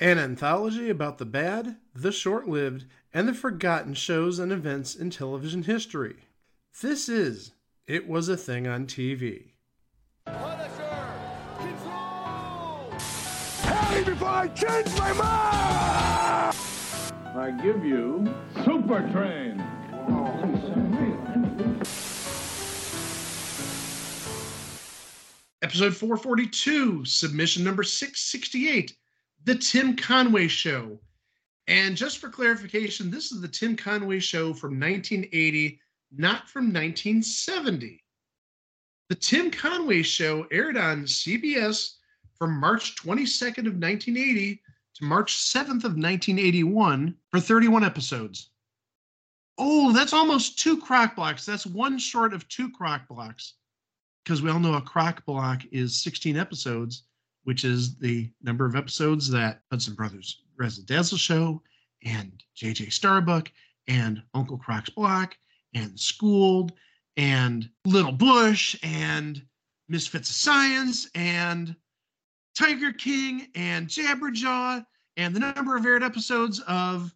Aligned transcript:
An 0.00 0.16
anthology 0.16 0.90
about 0.90 1.18
the 1.18 1.26
bad, 1.26 1.76
the 1.92 2.12
short 2.12 2.46
lived, 2.46 2.84
and 3.12 3.26
the 3.26 3.34
forgotten 3.34 3.94
shows 3.94 4.38
and 4.38 4.52
events 4.52 4.94
in 4.94 5.10
television 5.10 5.64
history. 5.64 6.18
This 6.80 7.08
is 7.08 7.50
It 7.88 8.06
Was 8.06 8.28
a 8.28 8.36
Thing 8.36 8.68
on 8.68 8.86
TV. 8.86 9.54
Punisher! 10.24 11.08
Control! 11.58 12.92
Tell 13.62 13.92
me 13.92 14.04
before 14.04 14.28
I 14.28 14.46
change 14.54 14.86
my 14.96 15.12
mind! 15.14 16.56
I 17.34 17.50
give 17.60 17.84
you 17.84 18.32
Super 18.64 19.00
Train. 19.10 19.58
Episode 25.60 25.96
442, 25.96 27.04
submission 27.04 27.64
number 27.64 27.82
668, 27.82 28.96
The 29.44 29.54
Tim 29.54 29.96
Conway 29.96 30.48
Show. 30.48 31.00
And 31.66 31.96
just 31.96 32.18
for 32.18 32.28
clarification, 32.28 33.10
this 33.10 33.30
is 33.30 33.40
the 33.40 33.48
Tim 33.48 33.76
Conway 33.76 34.20
Show 34.20 34.54
from 34.54 34.80
1980, 34.80 35.80
not 36.10 36.48
from 36.48 36.64
1970. 36.66 38.02
The 39.08 39.14
Tim 39.14 39.50
Conway 39.50 40.02
Show 40.02 40.46
aired 40.50 40.76
on 40.76 41.04
CBS 41.04 41.96
from 42.38 42.58
March 42.58 42.96
22nd 42.96 43.66
of 43.66 43.74
1980 43.74 44.62
to 44.96 45.04
March 45.04 45.36
7th 45.36 45.84
of 45.84 45.96
1981 45.96 47.14
for 47.30 47.40
31 47.40 47.84
episodes. 47.84 48.50
Oh, 49.56 49.92
that's 49.92 50.12
almost 50.12 50.58
two 50.58 50.78
crock 50.78 51.16
blocks. 51.16 51.44
That's 51.44 51.66
one 51.66 51.98
short 51.98 52.32
of 52.32 52.46
two 52.48 52.70
crock 52.70 53.08
blocks 53.08 53.54
because 54.24 54.42
we 54.42 54.50
all 54.50 54.60
know 54.60 54.74
a 54.74 54.80
crock 54.80 55.24
block 55.24 55.62
is 55.72 56.02
16 56.02 56.36
episodes, 56.36 57.04
which 57.48 57.64
is 57.64 57.96
the 57.96 58.30
number 58.42 58.66
of 58.66 58.76
episodes 58.76 59.30
that 59.30 59.62
Hudson 59.70 59.94
Brothers 59.94 60.42
Razzle 60.58 60.84
Dazzle 60.84 61.16
Show 61.16 61.62
and 62.04 62.30
JJ 62.54 62.92
Starbuck 62.92 63.50
and 63.86 64.22
Uncle 64.34 64.58
Croc's 64.58 64.90
Block 64.90 65.34
and 65.72 65.98
Schooled 65.98 66.72
and 67.16 67.66
Little 67.86 68.12
Bush 68.12 68.78
and 68.82 69.42
Misfits 69.88 70.28
of 70.28 70.36
Science 70.36 71.08
and 71.14 71.74
Tiger 72.54 72.92
King 72.92 73.46
and 73.54 73.88
Jabberjaw 73.88 74.84
and 75.16 75.34
the 75.34 75.40
number 75.40 75.74
of 75.74 75.86
aired 75.86 76.02
episodes 76.02 76.60
of, 76.68 77.14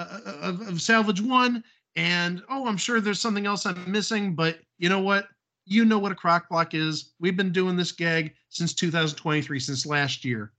uh, 0.00 0.18
of, 0.24 0.60
of 0.62 0.82
Salvage 0.82 1.20
One. 1.20 1.62
And 1.94 2.42
oh, 2.50 2.66
I'm 2.66 2.78
sure 2.78 3.00
there's 3.00 3.20
something 3.20 3.46
else 3.46 3.64
I'm 3.64 3.92
missing, 3.92 4.34
but 4.34 4.58
you 4.78 4.88
know 4.88 4.98
what? 4.98 5.28
You 5.68 5.84
know 5.84 5.98
what 5.98 6.12
a 6.12 6.16
crock 6.16 6.48
block 6.48 6.74
is. 6.74 7.12
We've 7.20 7.36
been 7.36 7.52
doing 7.52 7.76
this 7.76 7.92
gag 7.92 8.34
since 8.48 8.72
2023, 8.74 9.60
since 9.60 9.84
last 9.84 10.24
year. 10.24 10.52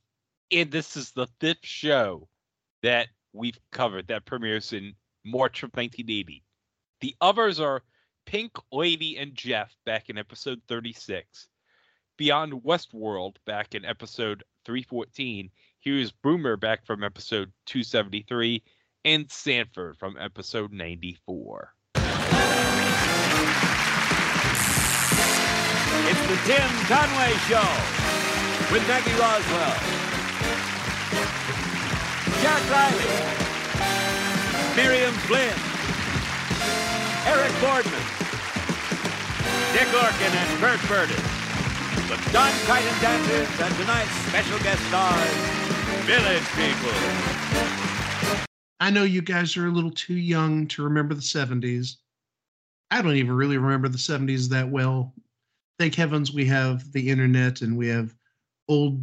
And 0.52 0.72
this 0.72 0.96
is 0.96 1.12
the 1.12 1.28
fifth 1.40 1.66
show 1.66 2.28
that 2.84 3.08
we've 3.34 3.60
covered 3.72 4.08
that 4.08 4.26
premieres 4.26 4.72
in 4.72 4.94
March 5.26 5.64
of 5.64 5.72
1980. 5.74 6.44
The 7.02 7.16
others 7.22 7.60
are 7.60 7.84
Pink 8.26 8.52
Lady 8.72 9.18
and 9.18 9.34
Jeff 9.34 9.76
back 9.86 10.10
in 10.10 10.18
episode 10.18 10.62
36. 10.68 11.48
Beyond 12.18 12.54
Westworld 12.64 13.38
back 13.46 13.74
in 13.74 13.86
episode 13.86 14.44
314. 14.66 15.50
Here's 15.80 16.12
Boomer 16.12 16.58
back 16.58 16.86
from 16.86 17.04
episode 17.04 17.52
273. 17.66 18.62
And 19.06 19.32
Sanford 19.32 19.98
from 19.98 20.18
episode 20.18 20.72
94. 20.74 21.74
It's 26.08 26.22
the 26.28 26.40
Tim 26.48 26.70
Conway 26.88 27.34
Show 27.50 27.70
with 28.72 28.88
Maggie 28.88 29.12
Roswell, 29.20 29.76
Jack 32.42 32.62
Riley, 32.72 33.10
Miriam 34.76 35.14
Flynn, 35.28 35.58
Eric 37.28 37.52
Boardman, 37.60 38.06
Dick 39.74 39.90
Orkin, 39.92 40.32
and 40.32 40.62
Bert 40.62 40.80
Berdis. 40.88 41.40
The 42.08 42.32
Don 42.32 42.52
Crichton 42.66 43.02
dancers 43.02 43.60
and 43.60 43.76
tonight's 43.76 44.12
special 44.30 44.58
guest 44.60 44.82
stars, 44.88 45.36
Village 46.06 46.48
People. 46.56 46.96
I 48.80 48.90
know 48.90 49.04
you 49.04 49.22
guys 49.22 49.58
are 49.58 49.68
a 49.68 49.72
little 49.72 49.92
too 49.92 50.16
young 50.16 50.66
to 50.68 50.84
remember 50.84 51.14
the 51.14 51.22
70s. 51.22 51.98
I 52.90 53.02
don't 53.02 53.16
even 53.16 53.34
really 53.34 53.58
remember 53.58 53.90
the 53.90 53.98
70s 53.98 54.50
that 54.50 54.70
well 54.70 55.14
thank 55.80 55.96
heavens 55.96 56.34
we 56.34 56.46
have 56.46 56.92
the 56.92 57.10
internet 57.10 57.62
and 57.62 57.76
we 57.76 57.88
have 57.88 58.14
old 58.68 59.02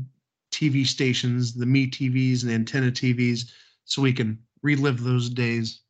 TV 0.53 0.87
stations, 0.87 1.55
the 1.55 1.67
Me 1.67 1.91
TVs 1.91 2.43
and 2.43 2.53
antenna 2.53 2.91
TVs, 2.91 3.51
so 3.85 4.03
we 4.03 4.13
can 4.13 4.39
relive 4.63 5.03
those 5.03 5.31
days. 5.31 5.81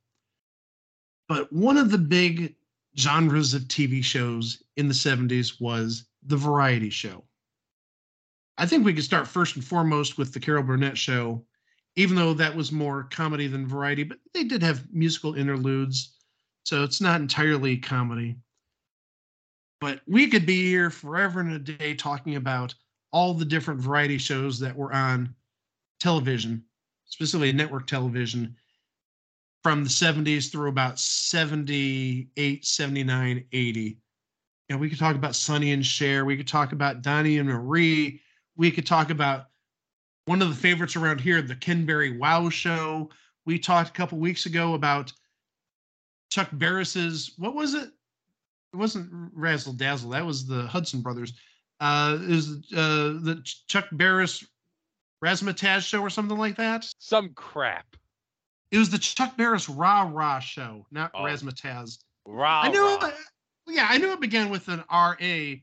But 1.28 1.52
one 1.52 1.76
of 1.76 1.90
the 1.90 1.98
big 1.98 2.54
genres 2.96 3.52
of 3.52 3.62
TV 3.62 4.02
shows 4.02 4.62
in 4.76 4.86
the 4.86 4.94
70s 4.94 5.60
was 5.60 6.04
the 6.24 6.36
variety 6.36 6.90
show. 6.90 7.24
I 8.58 8.64
think 8.64 8.84
we 8.84 8.94
could 8.94 9.04
start 9.04 9.26
first 9.26 9.56
and 9.56 9.64
foremost 9.64 10.16
with 10.16 10.32
the 10.32 10.40
Carol 10.40 10.62
Burnett 10.62 10.96
show, 10.96 11.44
even 11.96 12.16
though 12.16 12.32
that 12.34 12.54
was 12.54 12.72
more 12.72 13.04
comedy 13.04 13.48
than 13.48 13.66
variety, 13.66 14.04
but 14.04 14.18
they 14.32 14.44
did 14.44 14.62
have 14.62 14.86
musical 14.92 15.34
interludes, 15.34 16.16
so 16.64 16.84
it's 16.84 17.00
not 17.00 17.20
entirely 17.20 17.76
comedy. 17.76 18.36
But 19.86 20.00
we 20.08 20.26
could 20.26 20.46
be 20.46 20.66
here 20.66 20.90
forever 20.90 21.38
and 21.38 21.52
a 21.52 21.60
day 21.60 21.94
talking 21.94 22.34
about 22.34 22.74
all 23.12 23.34
the 23.34 23.44
different 23.44 23.80
variety 23.80 24.18
shows 24.18 24.58
that 24.58 24.74
were 24.74 24.92
on 24.92 25.32
television, 26.00 26.64
specifically 27.04 27.52
network 27.52 27.86
television, 27.86 28.56
from 29.62 29.84
the 29.84 29.88
70s 29.88 30.50
through 30.50 30.70
about 30.70 30.98
78, 30.98 32.66
79, 32.66 33.44
80. 33.52 33.98
And 34.70 34.80
we 34.80 34.90
could 34.90 34.98
talk 34.98 35.14
about 35.14 35.36
Sonny 35.36 35.70
and 35.70 35.86
Cher. 35.86 36.24
We 36.24 36.36
could 36.36 36.48
talk 36.48 36.72
about 36.72 37.02
Donnie 37.02 37.38
and 37.38 37.48
Marie. 37.48 38.20
We 38.56 38.72
could 38.72 38.88
talk 38.88 39.10
about 39.10 39.50
one 40.24 40.42
of 40.42 40.48
the 40.48 40.56
favorites 40.56 40.96
around 40.96 41.20
here, 41.20 41.40
the 41.42 41.54
Ken 41.54 41.86
Berry 41.86 42.18
Wow 42.18 42.48
Show. 42.48 43.08
We 43.44 43.60
talked 43.60 43.90
a 43.90 43.92
couple 43.92 44.18
weeks 44.18 44.46
ago 44.46 44.74
about 44.74 45.12
Chuck 46.28 46.48
Barris's, 46.52 47.34
what 47.38 47.54
was 47.54 47.74
it? 47.74 47.92
It 48.76 48.78
wasn't 48.78 49.10
Razzle 49.34 49.72
Dazzle. 49.72 50.10
That 50.10 50.26
was 50.26 50.46
the 50.46 50.66
Hudson 50.66 51.00
brothers. 51.00 51.32
Uh, 51.80 52.18
is 52.22 52.50
uh, 52.76 53.16
the 53.22 53.40
Chuck 53.68 53.86
Barris 53.92 54.44
Razzmatazz 55.24 55.80
show 55.80 56.00
or 56.00 56.10
something 56.10 56.36
like 56.36 56.56
that? 56.56 56.86
Some 56.98 57.30
crap. 57.34 57.96
It 58.70 58.78
was 58.78 58.90
the 58.90 58.98
Chuck 58.98 59.36
Barris 59.36 59.68
Rah 59.68 60.10
Rah 60.12 60.40
show, 60.40 60.84
not 60.90 61.10
Oh. 61.14 61.22
Razzmatazz. 61.22 61.98
Rah, 62.26 62.62
I 62.64 62.68
knew. 62.68 62.98
It, 63.00 63.14
yeah, 63.68 63.86
I 63.88 63.96
knew 63.98 64.12
it 64.12 64.20
began 64.20 64.50
with 64.50 64.68
an 64.68 64.84
R 64.90 65.16
A, 65.20 65.62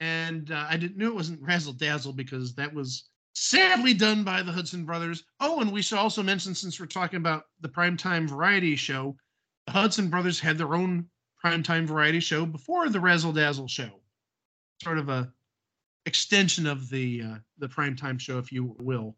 and 0.00 0.50
uh, 0.50 0.66
I 0.68 0.76
didn't 0.76 0.96
knew 0.96 1.08
it 1.08 1.14
wasn't 1.14 1.42
Razzle 1.42 1.74
Dazzle 1.74 2.12
because 2.12 2.54
that 2.54 2.72
was 2.74 3.08
sadly 3.34 3.94
done 3.94 4.24
by 4.24 4.42
the 4.42 4.50
Hudson 4.52 4.84
brothers. 4.84 5.22
Oh, 5.38 5.60
and 5.60 5.70
we 5.70 5.82
should 5.82 5.98
also 5.98 6.22
mention 6.24 6.54
since 6.54 6.80
we're 6.80 6.86
talking 6.86 7.18
about 7.18 7.44
the 7.60 7.68
primetime 7.68 8.28
variety 8.28 8.74
show, 8.74 9.16
the 9.66 9.72
Hudson 9.72 10.08
brothers 10.08 10.40
had 10.40 10.58
their 10.58 10.74
own 10.74 11.06
primetime 11.44 11.86
variety 11.86 12.20
show 12.20 12.44
before 12.44 12.88
the 12.88 13.00
Razzle 13.00 13.32
Dazzle 13.32 13.68
show, 13.68 13.90
sort 14.82 14.98
of 14.98 15.08
a 15.08 15.32
extension 16.06 16.66
of 16.66 16.88
the 16.88 17.22
uh, 17.22 17.36
the 17.58 17.68
primetime 17.68 18.18
show, 18.18 18.38
if 18.38 18.50
you 18.52 18.76
will. 18.80 19.16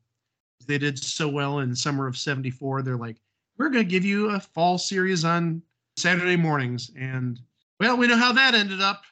They 0.67 0.79
did 0.79 0.99
so 0.99 1.29
well 1.29 1.61
in 1.61 1.75
summer 1.75 2.07
of 2.07 2.17
'74. 2.17 2.83
They're 2.83 2.97
like, 2.97 3.17
we're 3.57 3.71
going 3.71 3.85
to 3.85 3.91
give 3.91 4.05
you 4.05 4.31
a 4.31 4.41
fall 4.41 4.79
series 4.79 5.25
on 5.25 5.63
Saturday 5.97 6.37
mornings, 6.37 6.91
and 6.97 7.41
well, 7.79 7.97
we 7.97 8.07
know 8.07 8.17
how 8.17 8.33
that 8.33 8.55
ended 8.55 8.81
up. 8.81 9.05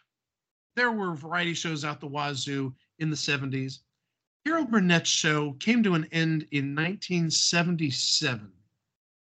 There 0.76 0.92
were 0.92 1.14
variety 1.14 1.54
shows 1.54 1.84
out 1.84 2.00
the 2.00 2.06
wazoo 2.06 2.74
in 2.98 3.10
the 3.10 3.16
70s. 3.16 3.80
Carol 4.46 4.64
Burnett's 4.64 5.10
show 5.10 5.52
came 5.54 5.82
to 5.82 5.94
an 5.94 6.06
end 6.12 6.46
in 6.52 6.74
1977. 6.74 8.52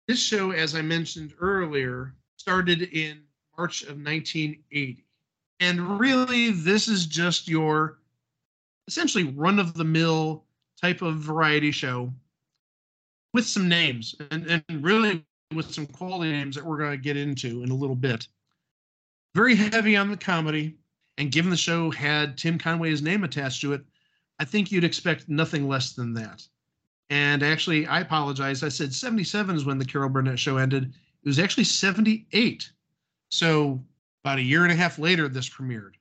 This 0.08 0.20
show, 0.20 0.50
as 0.50 0.74
I 0.74 0.82
mentioned 0.82 1.34
earlier, 1.38 2.14
started 2.36 2.82
in 2.82 3.22
March 3.56 3.82
of 3.82 3.96
1980. 3.96 5.04
And 5.60 6.00
really, 6.00 6.50
this 6.50 6.88
is 6.88 7.06
just 7.06 7.48
your 7.48 7.98
essentially 8.88 9.24
run 9.24 9.58
of 9.58 9.74
the 9.74 9.84
mill 9.84 10.44
type 10.80 11.02
of 11.02 11.16
variety 11.16 11.70
show 11.70 12.12
with 13.32 13.46
some 13.46 13.68
names 13.68 14.14
and, 14.30 14.62
and 14.68 14.84
really 14.84 15.24
with 15.54 15.72
some 15.72 15.86
quality 15.86 16.32
names 16.32 16.56
that 16.56 16.64
we're 16.64 16.78
going 16.78 16.90
to 16.90 16.96
get 16.96 17.16
into 17.16 17.62
in 17.62 17.70
a 17.70 17.74
little 17.74 17.96
bit. 17.96 18.26
Very 19.34 19.54
heavy 19.54 19.96
on 19.96 20.10
the 20.10 20.16
comedy. 20.16 20.76
And 21.18 21.30
given 21.30 21.50
the 21.50 21.56
show 21.56 21.90
had 21.90 22.38
Tim 22.38 22.58
Conway's 22.58 23.02
name 23.02 23.22
attached 23.22 23.60
to 23.60 23.74
it, 23.74 23.82
I 24.38 24.44
think 24.44 24.72
you'd 24.72 24.84
expect 24.84 25.28
nothing 25.28 25.68
less 25.68 25.92
than 25.92 26.14
that. 26.14 26.42
And 27.10 27.42
actually, 27.42 27.86
I 27.86 28.00
apologize. 28.00 28.62
I 28.62 28.70
said 28.70 28.94
77 28.94 29.54
is 29.54 29.64
when 29.64 29.78
the 29.78 29.84
Carol 29.84 30.08
Burnett 30.08 30.38
show 30.38 30.56
ended. 30.56 30.84
It 30.84 31.28
was 31.28 31.38
actually 31.38 31.64
78. 31.64 32.70
So 33.32 33.82
about 34.22 34.40
a 34.40 34.42
year 34.42 34.62
and 34.62 34.70
a 34.70 34.76
half 34.76 34.98
later, 34.98 35.26
this 35.26 35.48
premiered. 35.48 35.94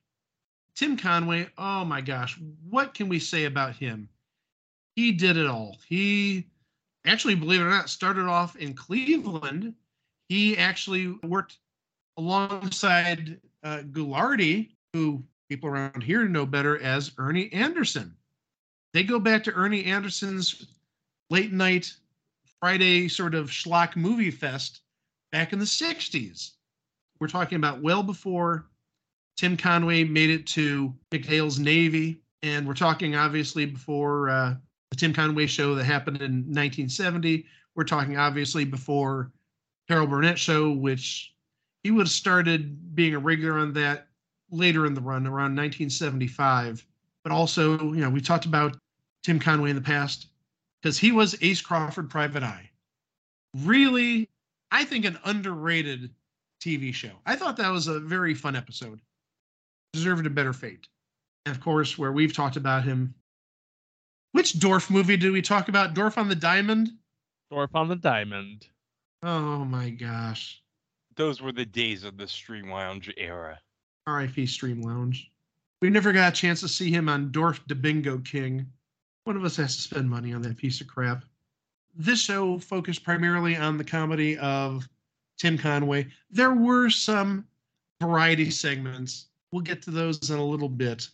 Tim 0.75 0.97
Conway, 0.97 1.47
oh 1.57 1.85
my 1.85 2.01
gosh, 2.01 2.37
what 2.69 2.93
can 2.93 3.07
we 3.07 3.19
say 3.19 3.45
about 3.45 3.73
him? 3.73 4.09
He 4.97 5.13
did 5.13 5.37
it 5.37 5.47
all. 5.47 5.77
He 5.87 6.47
actually, 7.05 7.35
believe 7.35 7.61
it 7.61 7.63
or 7.63 7.69
not, 7.69 7.89
started 7.89 8.25
off 8.25 8.57
in 8.57 8.73
Cleveland. 8.73 9.73
He 10.27 10.57
actually 10.57 11.07
worked 11.23 11.59
alongside 12.17 13.39
uh, 13.63 13.83
Ghoulardi, 13.91 14.71
who 14.91 15.23
people 15.47 15.69
around 15.69 16.03
here 16.03 16.27
know 16.27 16.45
better 16.45 16.83
as 16.83 17.13
Ernie 17.17 17.51
Anderson. 17.53 18.13
They 18.93 19.03
go 19.03 19.19
back 19.19 19.45
to 19.45 19.53
Ernie 19.53 19.85
Anderson's 19.85 20.67
late 21.29 21.53
night 21.53 21.93
Friday 22.59 23.07
sort 23.07 23.35
of 23.35 23.49
schlock 23.49 23.95
movie 23.95 24.31
fest 24.31 24.81
back 25.31 25.53
in 25.53 25.59
the 25.59 25.65
60s. 25.65 26.51
We're 27.21 27.27
talking 27.27 27.57
about 27.57 27.83
well 27.83 28.01
before 28.01 28.65
Tim 29.37 29.55
Conway 29.55 30.03
made 30.03 30.31
it 30.31 30.47
to 30.47 30.91
McHale's 31.11 31.59
Navy. 31.59 32.23
And 32.41 32.67
we're 32.67 32.73
talking 32.73 33.15
obviously 33.15 33.63
before 33.63 34.31
uh, 34.31 34.55
the 34.89 34.95
Tim 34.95 35.13
Conway 35.13 35.45
show 35.45 35.75
that 35.75 35.83
happened 35.83 36.17
in 36.17 36.31
1970. 36.31 37.45
We're 37.75 37.83
talking 37.83 38.17
obviously 38.17 38.65
before 38.65 39.31
Carol 39.87 40.07
Burnett 40.07 40.39
show, 40.39 40.71
which 40.71 41.35
he 41.83 41.91
would 41.91 42.07
have 42.07 42.09
started 42.09 42.95
being 42.95 43.13
a 43.13 43.19
regular 43.19 43.59
on 43.59 43.71
that 43.73 44.07
later 44.49 44.87
in 44.87 44.95
the 44.95 45.01
run, 45.01 45.27
around 45.27 45.55
1975. 45.55 46.83
But 47.23 47.31
also, 47.31 47.77
you 47.93 48.01
know, 48.01 48.09
we 48.09 48.19
talked 48.19 48.45
about 48.45 48.77
Tim 49.21 49.39
Conway 49.39 49.69
in 49.69 49.75
the 49.75 49.81
past 49.83 50.25
because 50.81 50.97
he 50.97 51.11
was 51.11 51.37
Ace 51.43 51.61
Crawford 51.61 52.09
Private 52.09 52.41
Eye. 52.41 52.71
Really, 53.59 54.27
I 54.71 54.85
think 54.85 55.05
an 55.05 55.19
underrated 55.23 56.09
TV 56.61 56.93
show. 56.93 57.11
I 57.25 57.35
thought 57.35 57.57
that 57.57 57.71
was 57.71 57.87
a 57.87 57.99
very 57.99 58.33
fun 58.33 58.55
episode. 58.55 59.01
Deserved 59.93 60.25
a 60.25 60.29
better 60.29 60.53
fate. 60.53 60.87
And 61.45 61.55
of 61.55 61.61
course, 61.61 61.97
where 61.97 62.11
we've 62.11 62.33
talked 62.33 62.55
about 62.55 62.83
him. 62.83 63.13
Which 64.31 64.59
Dorf 64.59 64.89
movie 64.89 65.17
did 65.17 65.31
we 65.31 65.41
talk 65.41 65.67
about? 65.67 65.93
Dorf 65.93 66.17
on 66.17 66.29
the 66.29 66.35
Diamond? 66.35 66.91
Dorf 67.49 67.75
on 67.75 67.89
the 67.89 67.95
Diamond. 67.95 68.67
Oh 69.23 69.65
my 69.65 69.89
gosh. 69.89 70.61
Those 71.15 71.41
were 71.41 71.51
the 71.51 71.65
days 71.65 72.03
of 72.03 72.17
the 72.17 72.27
Stream 72.27 72.69
Lounge 72.71 73.11
era. 73.17 73.59
RIP 74.07 74.47
Stream 74.47 74.81
Lounge. 74.81 75.31
We 75.81 75.89
never 75.89 76.11
got 76.13 76.33
a 76.33 76.35
chance 76.35 76.61
to 76.61 76.67
see 76.67 76.91
him 76.91 77.09
on 77.09 77.31
Dorf 77.31 77.65
de 77.67 77.75
Bingo 77.75 78.19
King. 78.19 78.65
One 79.25 79.35
of 79.35 79.43
us 79.43 79.57
has 79.57 79.75
to 79.75 79.81
spend 79.81 80.09
money 80.09 80.33
on 80.33 80.41
that 80.43 80.57
piece 80.57 80.79
of 80.79 80.87
crap. 80.87 81.25
This 81.95 82.21
show 82.21 82.57
focused 82.59 83.03
primarily 83.03 83.57
on 83.57 83.77
the 83.77 83.83
comedy 83.83 84.37
of 84.37 84.87
Tim 85.41 85.57
Conway. 85.57 86.05
There 86.29 86.53
were 86.53 86.91
some 86.91 87.47
variety 87.99 88.51
segments. 88.51 89.25
We'll 89.51 89.63
get 89.63 89.81
to 89.81 89.89
those 89.91 90.29
in 90.29 90.37
a 90.37 90.45
little 90.45 90.69
bit. 90.69 91.07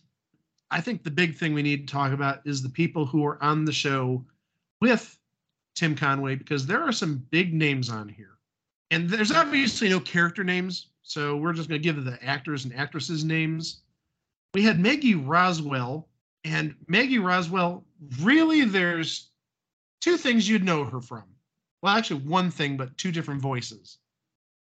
I 0.70 0.82
think 0.82 1.02
the 1.02 1.10
big 1.10 1.34
thing 1.34 1.54
we 1.54 1.62
need 1.62 1.88
to 1.88 1.92
talk 1.92 2.12
about 2.12 2.46
is 2.46 2.62
the 2.62 2.68
people 2.68 3.06
who 3.06 3.24
are 3.24 3.42
on 3.42 3.64
the 3.64 3.72
show 3.72 4.22
with 4.82 5.18
Tim 5.74 5.94
Conway 5.94 6.34
because 6.34 6.66
there 6.66 6.82
are 6.82 6.92
some 6.92 7.26
big 7.30 7.54
names 7.54 7.88
on 7.88 8.06
here. 8.06 8.36
And 8.90 9.08
there's 9.08 9.32
obviously 9.32 9.88
no 9.88 9.98
character 9.98 10.44
names, 10.44 10.88
so 11.02 11.38
we're 11.38 11.54
just 11.54 11.70
going 11.70 11.80
to 11.80 11.92
give 11.92 12.04
the 12.04 12.22
actors 12.22 12.66
and 12.66 12.74
actresses 12.74 13.24
names. 13.24 13.80
We 14.52 14.62
had 14.62 14.78
Maggie 14.78 15.14
Roswell, 15.14 16.06
and 16.44 16.74
Maggie 16.86 17.18
Roswell, 17.18 17.82
really, 18.20 18.66
there's 18.66 19.30
two 20.02 20.18
things 20.18 20.46
you'd 20.46 20.64
know 20.64 20.84
her 20.84 21.00
from. 21.00 21.24
Well, 21.80 21.96
actually, 21.96 22.20
one 22.20 22.50
thing, 22.50 22.76
but 22.76 22.96
two 22.98 23.10
different 23.10 23.40
voices. 23.40 23.96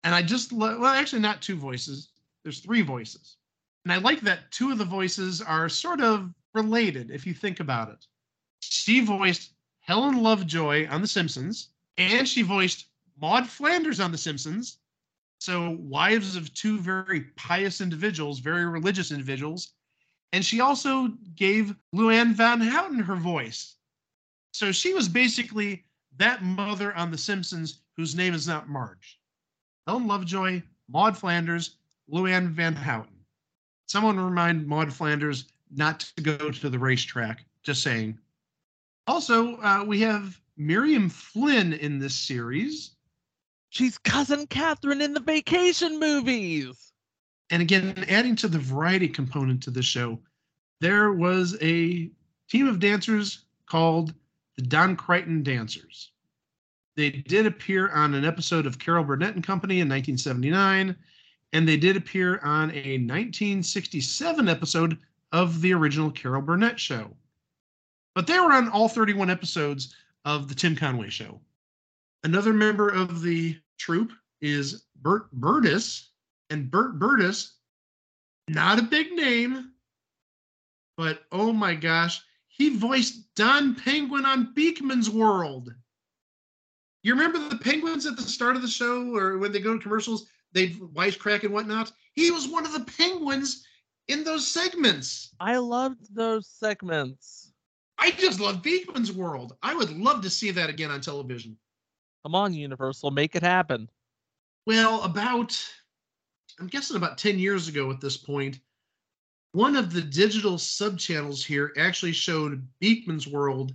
And 0.04 0.14
I 0.14 0.22
just, 0.22 0.52
lo- 0.52 0.78
well, 0.78 0.94
actually, 0.94 1.22
not 1.22 1.40
two 1.40 1.56
voices, 1.56 2.10
there's 2.42 2.60
three 2.60 2.82
voices. 2.82 3.38
And 3.84 3.92
I 3.92 3.96
like 3.96 4.20
that 4.20 4.50
two 4.50 4.70
of 4.70 4.78
the 4.78 4.84
voices 4.84 5.40
are 5.40 5.68
sort 5.68 6.00
of 6.00 6.32
related 6.52 7.10
if 7.10 7.26
you 7.26 7.32
think 7.34 7.58
about 7.58 7.88
it. 7.88 8.06
She 8.60 9.00
voiced 9.00 9.52
Helen 9.80 10.22
Lovejoy 10.22 10.88
on 10.88 11.00
The 11.00 11.08
Simpsons, 11.08 11.70
and 11.96 12.28
she 12.28 12.42
voiced 12.42 12.86
Maud 13.20 13.48
Flanders 13.48 13.98
on 13.98 14.12
The 14.12 14.18
Simpsons. 14.18 14.78
So, 15.40 15.76
wives 15.80 16.36
of 16.36 16.52
two 16.54 16.80
very 16.80 17.22
pious 17.36 17.80
individuals, 17.80 18.38
very 18.38 18.66
religious 18.66 19.10
individuals. 19.10 19.72
And 20.32 20.44
she 20.44 20.60
also 20.60 21.08
gave 21.34 21.74
Luann 21.94 22.32
Van 22.32 22.60
Houten 22.60 22.98
her 22.98 23.16
voice. 23.16 23.76
So, 24.52 24.70
she 24.72 24.94
was 24.94 25.08
basically 25.08 25.84
that 26.16 26.42
mother 26.42 26.94
on 26.94 27.10
The 27.10 27.18
Simpsons 27.18 27.80
whose 27.96 28.14
name 28.14 28.34
is 28.34 28.46
not 28.46 28.68
Marge. 28.68 29.18
Helen 29.86 30.06
Lovejoy, 30.06 30.62
Maud 30.88 31.16
Flanders, 31.16 31.76
Luann 32.10 32.48
Van 32.48 32.74
Houten. 32.74 33.24
Someone 33.86 34.18
remind 34.18 34.66
Maud 34.66 34.92
Flanders 34.92 35.46
not 35.70 36.00
to 36.16 36.22
go 36.22 36.50
to 36.50 36.70
the 36.70 36.78
racetrack. 36.78 37.44
Just 37.62 37.82
saying. 37.82 38.18
Also, 39.06 39.56
uh, 39.56 39.84
we 39.86 40.00
have 40.00 40.40
Miriam 40.56 41.08
Flynn 41.08 41.72
in 41.72 41.98
this 41.98 42.14
series. 42.14 42.92
She's 43.70 43.98
cousin 43.98 44.46
Catherine 44.46 45.00
in 45.00 45.14
the 45.14 45.20
vacation 45.20 45.98
movies. 45.98 46.92
And 47.50 47.60
again, 47.60 48.04
adding 48.08 48.36
to 48.36 48.48
the 48.48 48.58
variety 48.58 49.08
component 49.08 49.62
to 49.64 49.70
the 49.70 49.82
show, 49.82 50.18
there 50.80 51.12
was 51.12 51.56
a 51.60 52.10
team 52.48 52.68
of 52.68 52.78
dancers 52.78 53.44
called 53.66 54.14
the 54.56 54.62
Don 54.62 54.96
Crichton 54.96 55.42
Dancers. 55.42 56.12
They 56.96 57.10
did 57.10 57.46
appear 57.46 57.90
on 57.90 58.14
an 58.14 58.24
episode 58.24 58.66
of 58.66 58.78
Carol 58.78 59.04
Burnett 59.04 59.34
and 59.34 59.44
Company 59.44 59.80
in 59.80 59.88
1979, 59.88 60.94
and 61.52 61.68
they 61.68 61.76
did 61.76 61.96
appear 61.96 62.38
on 62.44 62.70
a 62.70 62.98
1967 62.98 64.48
episode 64.48 64.98
of 65.32 65.60
the 65.60 65.72
original 65.72 66.10
Carol 66.10 66.42
Burnett 66.42 66.78
show. 66.78 67.16
But 68.14 68.28
they 68.28 68.38
were 68.38 68.52
on 68.52 68.68
all 68.68 68.88
31 68.88 69.28
episodes 69.28 69.94
of 70.24 70.48
the 70.48 70.54
Tim 70.54 70.76
Conway 70.76 71.10
show. 71.10 71.40
Another 72.22 72.52
member 72.52 72.88
of 72.88 73.22
the 73.22 73.58
troupe 73.76 74.12
is 74.40 74.84
Bert 74.96 75.34
Berdis, 75.38 76.08
and 76.50 76.70
Bert 76.70 76.98
Berdis, 76.98 77.50
not 78.48 78.78
a 78.78 78.82
big 78.82 79.12
name, 79.12 79.72
but 80.96 81.24
oh 81.32 81.52
my 81.52 81.74
gosh, 81.74 82.22
he 82.46 82.76
voiced 82.76 83.34
Don 83.34 83.74
Penguin 83.74 84.24
on 84.24 84.54
Beakman's 84.54 85.10
World. 85.10 85.74
You 87.04 87.12
remember 87.12 87.38
the 87.50 87.58
penguins 87.58 88.06
at 88.06 88.16
the 88.16 88.22
start 88.22 88.56
of 88.56 88.62
the 88.62 88.68
show, 88.68 89.14
or 89.14 89.36
when 89.36 89.52
they 89.52 89.60
go 89.60 89.74
to 89.74 89.78
commercials, 89.78 90.26
they'd 90.52 90.80
wisecrack 90.80 91.44
and 91.44 91.52
whatnot? 91.52 91.92
He 92.14 92.30
was 92.30 92.48
one 92.48 92.64
of 92.64 92.72
the 92.72 92.90
penguins 92.96 93.66
in 94.08 94.24
those 94.24 94.46
segments. 94.46 95.34
I 95.38 95.58
loved 95.58 96.14
those 96.16 96.48
segments. 96.48 97.52
I 97.98 98.10
just 98.12 98.40
love 98.40 98.62
Beakman's 98.62 99.12
World. 99.12 99.54
I 99.62 99.74
would 99.74 99.90
love 99.90 100.22
to 100.22 100.30
see 100.30 100.50
that 100.52 100.70
again 100.70 100.90
on 100.90 101.02
television. 101.02 101.58
Come 102.24 102.34
on, 102.34 102.54
Universal, 102.54 103.10
make 103.10 103.36
it 103.36 103.42
happen. 103.42 103.90
Well, 104.66 105.02
about, 105.02 105.62
I'm 106.58 106.68
guessing 106.68 106.96
about 106.96 107.18
10 107.18 107.38
years 107.38 107.68
ago 107.68 107.90
at 107.90 108.00
this 108.00 108.16
point, 108.16 108.60
one 109.52 109.76
of 109.76 109.92
the 109.92 110.00
digital 110.00 110.54
subchannels 110.54 111.44
here 111.44 111.74
actually 111.76 112.12
showed 112.12 112.66
Beakman's 112.80 113.28
World 113.28 113.74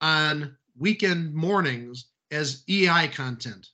on 0.00 0.56
weekend 0.78 1.34
mornings 1.34 2.06
as 2.32 2.64
EI 2.68 3.08
content. 3.08 3.68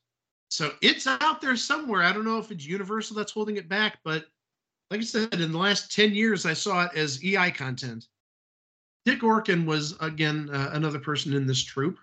So 0.51 0.73
it's 0.83 1.07
out 1.07 1.41
there 1.41 1.57
somewhere. 1.57 2.03
I 2.03 2.13
don't 2.13 2.25
know 2.25 2.39
if 2.39 2.51
it's 2.51 2.67
Universal 2.67 3.17
that's 3.17 3.33
holding 3.33 3.57
it 3.57 3.69
back, 3.69 3.99
but 4.05 4.27
like 4.91 5.01
I 5.01 5.05
said, 5.05 5.35
in 5.35 5.53
the 5.53 5.59
last 5.59 5.95
10 5.95 6.15
years, 6.15 6.47
I 6.47 6.55
saw 6.55 6.87
it 6.87 6.93
as 6.95 7.23
EI 7.23 7.51
content. 7.51 8.07
Dick 9.05 9.21
Orkin 9.21 9.67
was, 9.67 9.95
again, 10.01 10.49
uh, 10.51 10.71
another 10.73 10.99
person 10.99 11.35
in 11.35 11.47
this 11.47 11.63
troupe. 11.63 11.99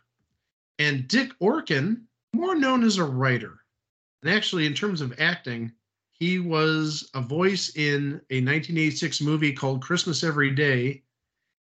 And 0.78 1.08
Dick 1.08 1.32
Orkin, 1.40 2.04
more 2.34 2.56
known 2.56 2.84
as 2.84 2.98
a 2.98 3.04
writer. 3.04 3.60
And 4.22 4.32
actually, 4.32 4.66
in 4.66 4.74
terms 4.74 5.02
of 5.02 5.20
acting, 5.20 5.72
he 6.12 6.40
was 6.40 7.10
a 7.14 7.22
voice 7.22 7.76
in 7.76 8.22
a 8.30 8.42
1986 8.42 9.22
movie 9.22 9.54
called 9.54 9.82
Christmas 9.82 10.24
Every 10.24 10.52
Day. 10.52 11.04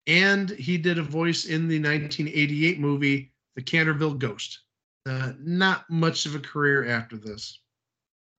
And 0.08 0.50
he 0.52 0.78
did 0.78 0.98
a 0.98 1.04
voice 1.04 1.46
in 1.46 1.68
the 1.68 1.80
1988 1.80 2.80
movie 2.80 3.34
The 3.56 3.62
Canterville 3.62 4.14
Ghost. 4.14 4.60
Uh, 5.06 5.34
not 5.40 5.90
much 5.90 6.26
of 6.26 6.36
a 6.36 6.40
career 6.40 6.88
after 6.88 7.18
this. 7.18 7.60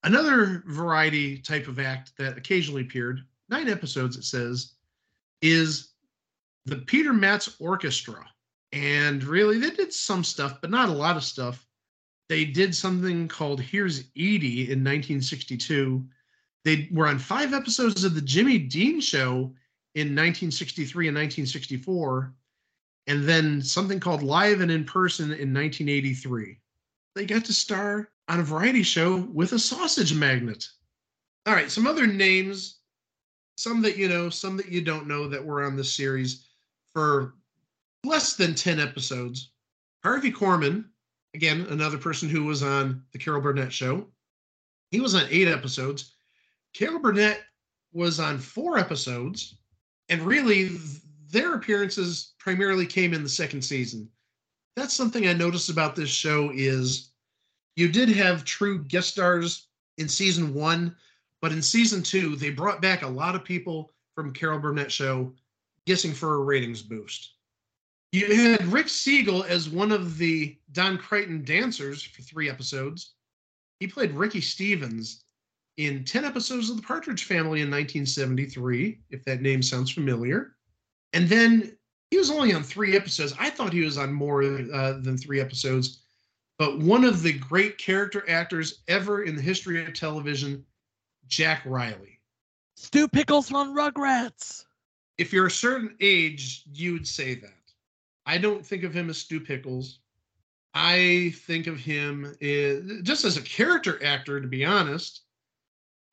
Another 0.02 0.62
variety 0.66 1.38
type 1.38 1.68
of 1.68 1.78
act 1.78 2.12
that 2.16 2.38
occasionally 2.38 2.82
appeared, 2.82 3.24
nine 3.48 3.68
episodes 3.68 4.16
it 4.16 4.24
says, 4.24 4.72
is 5.42 5.90
the 6.66 6.76
Peter 6.76 7.12
Matz 7.12 7.56
Orchestra. 7.58 8.26
And 8.72 9.22
really, 9.24 9.58
they 9.58 9.70
did 9.70 9.92
some 9.92 10.22
stuff, 10.22 10.60
but 10.60 10.70
not 10.70 10.88
a 10.88 10.92
lot 10.92 11.16
of 11.16 11.24
stuff. 11.24 11.66
They 12.28 12.44
did 12.44 12.74
something 12.74 13.26
called 13.26 13.60
Here's 13.60 14.04
Edie 14.16 14.70
in 14.70 14.84
1962. 14.84 16.06
They 16.64 16.88
were 16.92 17.08
on 17.08 17.18
five 17.18 17.52
episodes 17.52 18.04
of 18.04 18.14
The 18.14 18.20
Jimmy 18.20 18.58
Dean 18.58 19.00
Show 19.00 19.52
in 19.96 20.14
1963 20.14 21.08
and 21.08 21.16
1964, 21.16 22.32
and 23.06 23.24
then 23.24 23.62
something 23.62 24.00
called 24.00 24.22
Live 24.22 24.60
and 24.60 24.70
in 24.70 24.84
Person 24.84 25.26
in 25.26 25.52
1983. 25.52 26.58
They 27.14 27.26
got 27.26 27.44
to 27.46 27.52
star 27.52 28.10
on 28.28 28.40
a 28.40 28.44
variety 28.44 28.82
show 28.82 29.16
with 29.32 29.52
a 29.52 29.58
sausage 29.58 30.14
magnet. 30.14 30.66
All 31.46 31.54
right, 31.54 31.70
some 31.70 31.86
other 31.86 32.06
names, 32.06 32.78
some 33.56 33.82
that 33.82 33.96
you 33.96 34.08
know, 34.08 34.30
some 34.30 34.56
that 34.56 34.68
you 34.68 34.80
don't 34.80 35.08
know 35.08 35.28
that 35.28 35.44
were 35.44 35.64
on 35.64 35.76
this 35.76 35.92
series 35.92 36.46
for 36.92 37.34
less 38.04 38.34
than 38.34 38.54
10 38.54 38.78
episodes. 38.78 39.52
Harvey 40.02 40.32
Korman, 40.32 40.84
again, 41.34 41.66
another 41.70 41.98
person 41.98 42.28
who 42.28 42.44
was 42.44 42.62
on 42.62 43.02
the 43.12 43.18
Carol 43.18 43.40
Burnett 43.40 43.72
show. 43.72 44.06
He 44.90 45.00
was 45.00 45.14
on 45.14 45.26
eight 45.30 45.48
episodes. 45.48 46.14
Carol 46.72 47.00
Burnett 47.00 47.42
was 47.92 48.20
on 48.20 48.38
four 48.38 48.78
episodes, 48.78 49.56
and 50.08 50.22
really 50.22 50.70
their 51.30 51.54
appearances 51.54 52.32
primarily 52.38 52.86
came 52.86 53.14
in 53.14 53.22
the 53.22 53.28
second 53.28 53.62
season. 53.62 54.08
That's 54.76 54.94
something 54.94 55.26
I 55.26 55.32
noticed 55.32 55.70
about 55.70 55.96
this 55.96 56.08
show 56.08 56.50
is 56.54 57.10
you 57.76 57.88
did 57.88 58.08
have 58.10 58.44
true 58.44 58.84
guest 58.84 59.10
stars 59.10 59.68
in 59.98 60.08
season 60.08 60.54
one, 60.54 60.96
but 61.40 61.52
in 61.52 61.62
season 61.62 62.02
two, 62.02 62.36
they 62.36 62.50
brought 62.50 62.82
back 62.82 63.02
a 63.02 63.08
lot 63.08 63.34
of 63.34 63.44
people 63.44 63.92
from 64.14 64.32
Carol 64.32 64.58
Burnett 64.58 64.90
show, 64.90 65.32
guessing 65.86 66.12
for 66.12 66.34
a 66.34 66.44
ratings 66.44 66.82
boost. 66.82 67.34
You 68.12 68.50
had 68.50 68.66
Rick 68.66 68.86
Segall 68.86 69.46
as 69.46 69.68
one 69.68 69.92
of 69.92 70.18
the 70.18 70.58
Don 70.72 70.98
Crichton 70.98 71.44
dancers 71.44 72.02
for 72.02 72.22
three 72.22 72.50
episodes. 72.50 73.14
He 73.78 73.86
played 73.86 74.12
Ricky 74.12 74.40
Stevens 74.40 75.24
in 75.76 76.04
10 76.04 76.24
episodes 76.24 76.70
of 76.70 76.76
The 76.76 76.82
Partridge 76.82 77.24
Family 77.24 77.60
in 77.60 77.70
1973, 77.70 79.00
if 79.10 79.24
that 79.24 79.42
name 79.42 79.62
sounds 79.62 79.92
familiar. 79.92 80.56
And 81.12 81.28
then 81.28 81.76
he 82.10 82.18
was 82.18 82.30
only 82.30 82.52
on 82.52 82.62
three 82.62 82.96
episodes. 82.96 83.34
I 83.38 83.50
thought 83.50 83.72
he 83.72 83.84
was 83.84 83.98
on 83.98 84.12
more 84.12 84.42
uh, 84.42 84.92
than 85.00 85.16
three 85.16 85.40
episodes. 85.40 86.02
But 86.58 86.78
one 86.78 87.04
of 87.04 87.22
the 87.22 87.32
great 87.32 87.78
character 87.78 88.24
actors 88.28 88.82
ever 88.88 89.22
in 89.22 89.34
the 89.34 89.42
history 89.42 89.82
of 89.82 89.94
television, 89.94 90.64
Jack 91.26 91.62
Riley. 91.64 92.20
Stu 92.76 93.08
Pickles 93.08 93.52
on 93.52 93.74
Rugrats. 93.74 94.64
If 95.18 95.32
you're 95.32 95.46
a 95.46 95.50
certain 95.50 95.94
age, 96.00 96.64
you 96.72 96.92
would 96.92 97.06
say 97.06 97.34
that. 97.34 97.52
I 98.26 98.38
don't 98.38 98.64
think 98.64 98.84
of 98.84 98.92
him 98.92 99.10
as 99.10 99.18
Stu 99.18 99.40
Pickles. 99.40 100.00
I 100.74 101.34
think 101.36 101.66
of 101.66 101.78
him 101.78 102.34
as, 102.40 103.02
just 103.02 103.24
as 103.24 103.36
a 103.36 103.42
character 103.42 104.02
actor, 104.04 104.40
to 104.40 104.46
be 104.46 104.64
honest. 104.64 105.22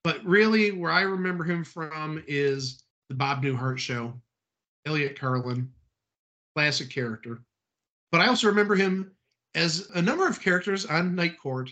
But 0.03 0.23
really, 0.25 0.71
where 0.71 0.91
I 0.91 1.01
remember 1.01 1.43
him 1.43 1.63
from 1.63 2.23
is 2.27 2.83
the 3.09 3.15
Bob 3.15 3.43
Newhart 3.43 3.77
show, 3.77 4.13
Elliot 4.87 5.19
Carlin, 5.19 5.69
classic 6.55 6.89
character. 6.89 7.41
But 8.11 8.21
I 8.21 8.27
also 8.27 8.47
remember 8.47 8.75
him 8.75 9.11
as 9.53 9.89
a 9.95 10.01
number 10.01 10.27
of 10.27 10.41
characters 10.41 10.85
on 10.85 11.15
Night 11.15 11.37
Court. 11.39 11.71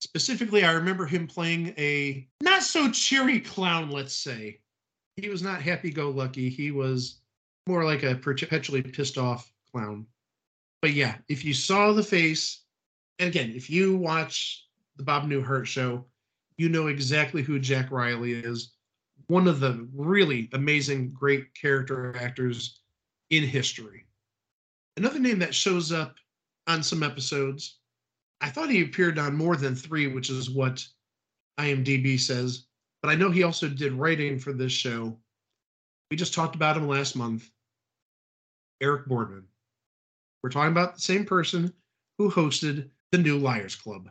Specifically, 0.00 0.64
I 0.64 0.72
remember 0.72 1.06
him 1.06 1.26
playing 1.26 1.72
a 1.78 2.28
not 2.42 2.62
so 2.62 2.90
cheery 2.90 3.40
clown, 3.40 3.90
let's 3.90 4.14
say. 4.14 4.60
He 5.16 5.28
was 5.28 5.42
not 5.42 5.62
happy 5.62 5.90
go 5.90 6.10
lucky. 6.10 6.50
He 6.50 6.70
was 6.70 7.20
more 7.66 7.84
like 7.84 8.02
a 8.02 8.14
perpetually 8.14 8.82
pissed 8.82 9.16
off 9.16 9.50
clown. 9.72 10.06
But 10.82 10.92
yeah, 10.92 11.16
if 11.28 11.44
you 11.44 11.54
saw 11.54 11.92
the 11.92 12.02
face, 12.02 12.62
and 13.18 13.28
again, 13.28 13.52
if 13.56 13.70
you 13.70 13.96
watch 13.96 14.66
the 14.96 15.02
Bob 15.02 15.24
Newhart 15.24 15.66
show, 15.66 16.04
you 16.58 16.68
know 16.68 16.88
exactly 16.88 17.42
who 17.42 17.58
Jack 17.58 17.90
Riley 17.90 18.32
is. 18.32 18.75
One 19.28 19.48
of 19.48 19.60
the 19.60 19.88
really 19.94 20.48
amazing, 20.52 21.10
great 21.10 21.52
character 21.54 22.16
actors 22.16 22.80
in 23.30 23.42
history. 23.42 24.04
Another 24.96 25.18
name 25.18 25.38
that 25.40 25.54
shows 25.54 25.92
up 25.92 26.14
on 26.66 26.82
some 26.82 27.02
episodes, 27.02 27.78
I 28.40 28.50
thought 28.50 28.70
he 28.70 28.82
appeared 28.82 29.18
on 29.18 29.36
more 29.36 29.56
than 29.56 29.74
three, 29.74 30.06
which 30.06 30.30
is 30.30 30.50
what 30.50 30.86
IMDb 31.58 32.20
says, 32.20 32.66
but 33.02 33.10
I 33.10 33.14
know 33.14 33.30
he 33.30 33.42
also 33.42 33.68
did 33.68 33.92
writing 33.92 34.38
for 34.38 34.52
this 34.52 34.72
show. 34.72 35.18
We 36.10 36.16
just 36.16 36.34
talked 36.34 36.54
about 36.54 36.76
him 36.76 36.86
last 36.86 37.16
month. 37.16 37.50
Eric 38.80 39.06
Boardman. 39.06 39.44
We're 40.42 40.50
talking 40.50 40.72
about 40.72 40.94
the 40.94 41.00
same 41.00 41.24
person 41.24 41.72
who 42.18 42.30
hosted 42.30 42.90
the 43.10 43.18
New 43.18 43.38
Liars 43.38 43.74
Club. 43.74 44.10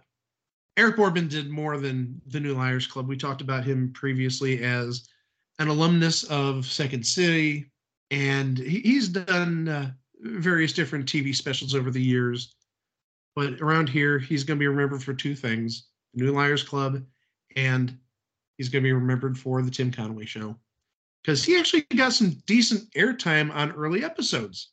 Eric 0.78 0.98
Boardman 0.98 1.28
did 1.28 1.50
more 1.50 1.78
than 1.78 2.22
the 2.28 2.40
New 2.40 2.54
Liars 2.54 2.88
Club. 2.88 3.08
We 3.08 3.18
talked 3.18 3.42
about 3.42 3.64
him 3.64 3.94
previously 3.94 4.64
as 4.64 5.08
an 5.60 5.70
alumnus 5.70 6.24
of 6.26 6.66
Second 6.66 7.06
City, 7.06 7.72
and 8.12 8.58
he, 8.58 8.82
he's 8.82 9.08
done 9.08 9.70
uh, 9.70 9.92
various 10.20 10.74
different 10.74 11.06
TV 11.06 11.34
specials 11.34 11.76
over 11.76 11.92
the 11.92 12.02
years. 12.02 12.56
But 13.36 13.62
around 13.62 13.90
here, 13.90 14.20
he's 14.20 14.44
going 14.44 14.58
to 14.58 14.64
be 14.64 14.68
remembered 14.68 15.04
for 15.04 15.14
two 15.14 15.36
things 15.36 15.88
the 16.14 16.26
New 16.26 16.32
Liars 16.32 16.64
Club, 16.64 17.04
and 17.56 17.98
he's 18.58 18.70
going 18.70 18.84
to 18.84 18.88
be 18.88 18.94
remembered 18.94 19.38
for 19.38 19.62
the 19.62 19.72
Tim 19.72 19.92
Conway 19.92 20.26
Show 20.26 20.56
because 21.22 21.44
he 21.44 21.58
actually 21.58 21.82
got 21.96 22.14
some 22.14 22.32
decent 22.46 22.90
airtime 22.92 23.54
on 23.54 23.72
early 23.72 24.04
episodes. 24.04 24.70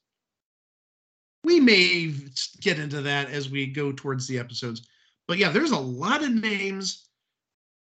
We 1.44 1.59
may 1.59 2.14
get 2.61 2.78
into 2.78 3.00
that 3.02 3.30
as 3.30 3.50
we 3.50 3.66
go 3.66 3.90
towards 3.90 4.28
the 4.28 4.38
episodes. 4.38 4.87
But 5.29 5.38
yeah, 5.38 5.50
there's 5.50 5.71
a 5.71 5.79
lot 5.79 6.23
of 6.23 6.33
names 6.33 7.09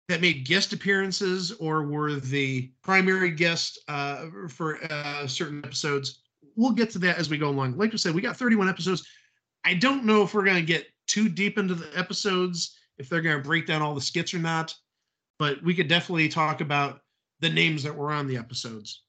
that 0.09 0.21
made 0.21 0.47
guest 0.47 0.73
appearances 0.73 1.53
or 1.53 1.83
were 1.83 2.15
the 2.17 2.71
primary 2.83 3.31
guest 3.31 3.81
uh, 3.89 4.27
for 4.49 4.79
uh, 4.91 5.27
certain 5.27 5.65
episodes. 5.65 6.23
We'll 6.55 6.73
get 6.73 6.91
to 6.91 6.99
that 7.01 7.19
as 7.19 7.29
we 7.29 7.39
go 7.39 7.49
along. 7.49 7.77
Like 7.77 7.93
I 7.93 7.97
said, 7.97 8.15
we 8.15 8.23
got 8.23 8.37
31 8.37 8.69
episodes. 8.69 9.07
I 9.65 9.75
don't 9.75 10.05
know 10.05 10.23
if 10.23 10.33
we're 10.33 10.45
going 10.45 10.57
to 10.57 10.63
get 10.63 10.87
too 11.09 11.29
deep 11.29 11.59
into 11.59 11.75
the 11.75 11.91
episodes, 11.99 12.79
if 12.99 13.09
they're 13.09 13.21
going 13.21 13.37
to 13.37 13.43
break 13.43 13.67
down 13.67 13.83
all 13.83 13.95
the 13.95 14.01
skits 14.01 14.33
or 14.33 14.39
not, 14.39 14.75
but 15.39 15.63
we 15.63 15.75
could 15.75 15.89
definitely 15.89 16.29
talk 16.29 16.61
about 16.61 17.01
the 17.41 17.49
names 17.49 17.83
that 17.83 17.95
were 17.95 18.13
on 18.13 18.27
the 18.27 18.37
episodes. 18.37 19.03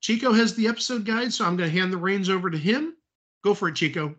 Chico 0.00 0.32
has 0.32 0.54
the 0.54 0.66
episode 0.68 1.04
guide, 1.04 1.32
so 1.32 1.44
I'm 1.44 1.56
going 1.56 1.70
to 1.70 1.78
hand 1.78 1.92
the 1.92 1.98
reins 1.98 2.28
over 2.28 2.50
to 2.50 2.58
him. 2.58 2.94
Go 3.42 3.54
for 3.54 3.68
it, 3.68 3.76
Chico. 3.76 4.14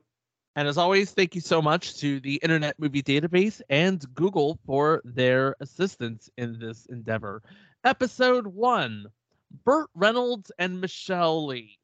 And 0.55 0.69
as 0.69 0.77
always, 0.77 1.11
thank 1.11 1.35
you 1.35 1.41
so 1.41 1.61
much 1.61 1.97
to 1.97 2.21
the 2.21 2.35
Internet 2.35 2.79
Movie 2.79 3.03
Database 3.03 3.61
and 3.69 4.01
Google 4.13 4.57
for 4.65 5.01
their 5.03 5.55
assistance 5.59 6.29
in 6.37 6.57
this 6.59 6.85
endeavor. 6.85 7.41
Episode 7.83 8.47
one 8.47 9.07
Burt 9.65 9.89
Reynolds 9.93 10.53
and 10.57 10.79
Michelle 10.79 11.45
Lee. 11.45 11.77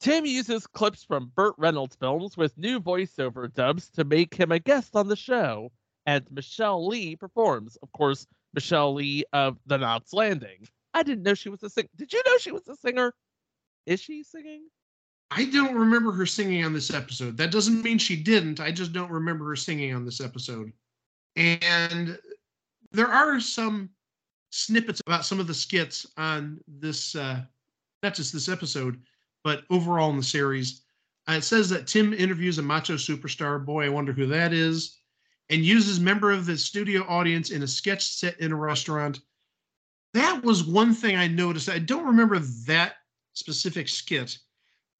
Tim 0.00 0.26
uses 0.26 0.66
clips 0.66 1.04
from 1.04 1.30
Burt 1.36 1.54
Reynolds 1.58 1.94
films 1.94 2.36
with 2.36 2.58
new 2.58 2.80
voiceover 2.80 3.52
dubs 3.52 3.88
to 3.90 4.04
make 4.04 4.34
him 4.34 4.50
a 4.50 4.58
guest 4.58 4.96
on 4.96 5.06
the 5.06 5.16
show, 5.16 5.70
and 6.06 6.24
Michelle 6.30 6.88
Lee 6.88 7.14
performs. 7.14 7.76
Of 7.82 7.92
course, 7.92 8.26
Michelle 8.52 8.94
Lee 8.94 9.24
of 9.32 9.58
The 9.66 9.78
Knots 9.78 10.12
Landing. 10.12 10.66
I 10.92 11.04
didn't 11.04 11.22
know 11.22 11.34
she 11.34 11.50
was 11.50 11.62
a 11.62 11.70
singer. 11.70 11.88
Did 11.94 12.12
you 12.12 12.22
know 12.26 12.38
she 12.38 12.50
was 12.50 12.66
a 12.66 12.74
singer? 12.74 13.14
Is 13.86 14.00
she 14.00 14.24
singing? 14.24 14.68
I 15.30 15.44
don't 15.44 15.76
remember 15.76 16.10
her 16.12 16.26
singing 16.26 16.64
on 16.64 16.72
this 16.72 16.92
episode. 16.92 17.36
That 17.36 17.52
doesn't 17.52 17.82
mean 17.82 17.98
she 17.98 18.16
didn't. 18.16 18.58
I 18.58 18.72
just 18.72 18.92
don't 18.92 19.10
remember 19.10 19.46
her 19.48 19.56
singing 19.56 19.94
on 19.94 20.04
this 20.04 20.20
episode. 20.20 20.72
And 21.36 22.18
there 22.90 23.06
are 23.06 23.38
some 23.38 23.90
snippets 24.50 25.00
about 25.06 25.24
some 25.24 25.38
of 25.38 25.46
the 25.46 25.54
skits 25.54 26.06
on 26.16 26.60
this, 26.66 27.14
uh, 27.14 27.42
not 28.02 28.14
just 28.14 28.32
this 28.32 28.48
episode, 28.48 29.00
but 29.44 29.62
overall 29.70 30.10
in 30.10 30.16
the 30.16 30.22
series. 30.22 30.82
Uh, 31.28 31.34
it 31.34 31.44
says 31.44 31.68
that 31.68 31.86
Tim 31.86 32.12
interviews 32.12 32.58
a 32.58 32.62
macho 32.62 32.94
superstar. 32.94 33.64
Boy, 33.64 33.86
I 33.86 33.90
wonder 33.90 34.12
who 34.12 34.26
that 34.26 34.52
is. 34.52 34.96
And 35.48 35.64
uses 35.64 36.00
member 36.00 36.32
of 36.32 36.46
the 36.46 36.56
studio 36.58 37.04
audience 37.08 37.50
in 37.50 37.62
a 37.62 37.68
sketch 37.68 38.04
set 38.04 38.38
in 38.40 38.50
a 38.50 38.56
restaurant. 38.56 39.20
That 40.12 40.42
was 40.42 40.64
one 40.64 40.92
thing 40.92 41.16
I 41.16 41.28
noticed. 41.28 41.68
I 41.68 41.78
don't 41.78 42.06
remember 42.06 42.40
that 42.66 42.94
specific 43.34 43.88
skit 43.88 44.36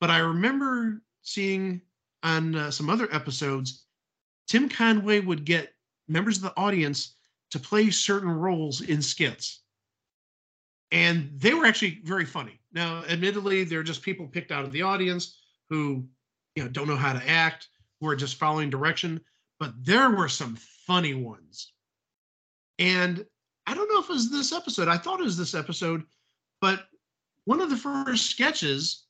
but 0.00 0.10
I 0.10 0.18
remember 0.18 1.02
seeing 1.22 1.82
on 2.22 2.54
uh, 2.54 2.70
some 2.70 2.90
other 2.90 3.08
episodes, 3.12 3.84
Tim 4.48 4.68
Conway 4.68 5.20
would 5.20 5.44
get 5.44 5.72
members 6.08 6.36
of 6.38 6.42
the 6.42 6.56
audience 6.56 7.14
to 7.50 7.58
play 7.58 7.90
certain 7.90 8.30
roles 8.30 8.80
in 8.80 9.02
skits. 9.02 9.62
And 10.92 11.30
they 11.36 11.54
were 11.54 11.66
actually 11.66 12.00
very 12.04 12.24
funny. 12.24 12.60
Now, 12.72 13.04
admittedly, 13.08 13.64
they're 13.64 13.82
just 13.82 14.02
people 14.02 14.26
picked 14.26 14.50
out 14.50 14.64
of 14.64 14.72
the 14.72 14.82
audience 14.82 15.38
who, 15.68 16.04
you 16.56 16.64
know, 16.64 16.68
don't 16.68 16.88
know 16.88 16.96
how 16.96 17.12
to 17.12 17.28
act, 17.28 17.68
who 18.00 18.08
are 18.08 18.16
just 18.16 18.36
following 18.36 18.70
direction. 18.70 19.20
But 19.60 19.74
there 19.84 20.10
were 20.10 20.28
some 20.28 20.56
funny 20.86 21.14
ones. 21.14 21.72
And 22.78 23.24
I 23.66 23.74
don't 23.74 23.88
know 23.92 24.00
if 24.00 24.08
it 24.08 24.12
was 24.14 24.30
this 24.30 24.52
episode. 24.52 24.88
I 24.88 24.96
thought 24.96 25.20
it 25.20 25.24
was 25.24 25.36
this 25.36 25.54
episode, 25.54 26.02
but 26.60 26.86
one 27.44 27.60
of 27.60 27.70
the 27.70 27.76
first 27.76 28.30
sketches 28.30 29.04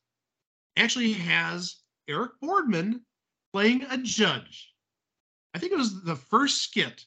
actually 0.76 1.12
has 1.12 1.76
Eric 2.08 2.32
Boardman 2.40 3.02
playing 3.52 3.84
a 3.90 3.98
judge. 3.98 4.72
I 5.54 5.58
think 5.58 5.72
it 5.72 5.78
was 5.78 6.02
the 6.02 6.16
first 6.16 6.62
skit 6.62 7.04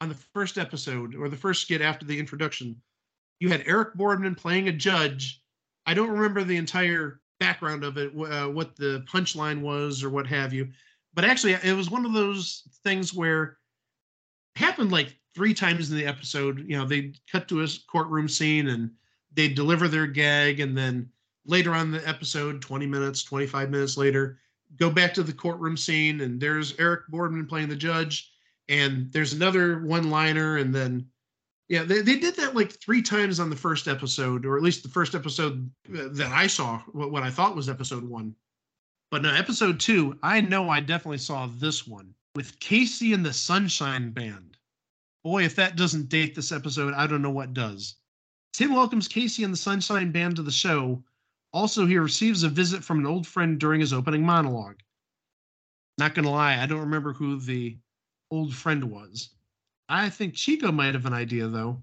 on 0.00 0.08
the 0.08 0.14
first 0.14 0.58
episode 0.58 1.14
or 1.14 1.28
the 1.28 1.36
first 1.36 1.62
skit 1.62 1.82
after 1.82 2.06
the 2.06 2.18
introduction. 2.18 2.80
You 3.38 3.48
had 3.48 3.64
Eric 3.66 3.94
Boardman 3.94 4.34
playing 4.34 4.68
a 4.68 4.72
judge. 4.72 5.42
I 5.86 5.94
don't 5.94 6.10
remember 6.10 6.44
the 6.44 6.56
entire 6.56 7.20
background 7.38 7.84
of 7.84 7.96
it, 7.96 8.12
uh, 8.14 8.48
what 8.48 8.76
the 8.76 9.04
punchline 9.10 9.60
was 9.60 10.04
or 10.04 10.10
what 10.10 10.26
have 10.26 10.52
you. 10.52 10.68
But 11.14 11.24
actually, 11.24 11.54
it 11.54 11.76
was 11.76 11.90
one 11.90 12.04
of 12.04 12.12
those 12.12 12.62
things 12.84 13.12
where 13.12 13.58
happened 14.56 14.92
like 14.92 15.16
three 15.34 15.54
times 15.54 15.90
in 15.90 15.96
the 15.96 16.06
episode. 16.06 16.64
You 16.68 16.78
know, 16.78 16.84
they 16.84 17.14
cut 17.30 17.48
to 17.48 17.62
a 17.62 17.68
courtroom 17.90 18.28
scene 18.28 18.68
and 18.68 18.90
they 19.32 19.48
deliver 19.48 19.88
their 19.88 20.06
gag, 20.06 20.60
and 20.60 20.76
then 20.76 21.08
later 21.46 21.74
on 21.74 21.90
the 21.90 22.06
episode 22.08 22.60
20 22.60 22.86
minutes 22.86 23.22
25 23.22 23.70
minutes 23.70 23.96
later 23.96 24.38
go 24.76 24.90
back 24.90 25.14
to 25.14 25.22
the 25.22 25.32
courtroom 25.32 25.76
scene, 25.76 26.20
and 26.20 26.40
there's 26.40 26.78
Eric 26.78 27.08
Boardman 27.08 27.46
playing 27.46 27.68
the 27.68 27.76
judge, 27.76 28.32
and 28.68 29.10
there's 29.12 29.32
another 29.32 29.80
one-liner, 29.84 30.58
and 30.58 30.74
then 30.74 31.06
yeah, 31.68 31.84
they, 31.84 32.02
they 32.02 32.18
did 32.18 32.34
that 32.36 32.56
like 32.56 32.72
three 32.80 33.00
times 33.00 33.38
on 33.38 33.48
the 33.48 33.56
first 33.56 33.86
episode, 33.86 34.44
or 34.44 34.56
at 34.56 34.62
least 34.62 34.82
the 34.82 34.88
first 34.88 35.14
episode 35.14 35.70
uh, 35.96 36.08
that 36.12 36.32
I 36.32 36.48
saw, 36.48 36.80
what, 36.92 37.12
what 37.12 37.22
I 37.22 37.30
thought 37.30 37.54
was 37.54 37.68
episode 37.68 38.02
one. 38.02 38.34
But 39.10 39.22
no, 39.22 39.32
episode 39.32 39.78
two, 39.78 40.18
I 40.22 40.40
know 40.40 40.68
I 40.68 40.80
definitely 40.80 41.18
saw 41.18 41.46
this 41.46 41.86
one 41.86 42.14
with 42.34 42.58
KC 42.58 43.14
and 43.14 43.24
the 43.24 43.32
Sunshine 43.32 44.10
Band. 44.10 44.56
Boy, 45.22 45.44
if 45.44 45.54
that 45.56 45.76
doesn't 45.76 46.08
date 46.08 46.34
this 46.34 46.52
episode, 46.52 46.94
I 46.94 47.06
don't 47.06 47.22
know 47.22 47.30
what 47.30 47.54
does. 47.54 47.96
Tim 48.52 48.74
welcomes 48.74 49.08
KC 49.08 49.44
and 49.44 49.52
the 49.52 49.58
Sunshine 49.58 50.10
Band 50.10 50.36
to 50.36 50.42
the 50.42 50.50
show. 50.50 51.04
Also, 51.52 51.86
he 51.86 51.98
receives 51.98 52.42
a 52.42 52.48
visit 52.48 52.84
from 52.84 53.00
an 53.00 53.06
old 53.06 53.26
friend 53.26 53.58
during 53.58 53.80
his 53.80 53.92
opening 53.92 54.24
monologue. 54.24 54.80
Not 55.98 56.14
gonna 56.14 56.30
lie, 56.30 56.62
I 56.62 56.66
don't 56.66 56.80
remember 56.80 57.12
who 57.12 57.40
the 57.40 57.76
old 58.30 58.54
friend 58.54 58.84
was. 58.84 59.30
I 59.88 60.08
think 60.08 60.34
Chico 60.34 60.70
might 60.70 60.94
have 60.94 61.06
an 61.06 61.12
idea 61.12 61.48
though. 61.48 61.82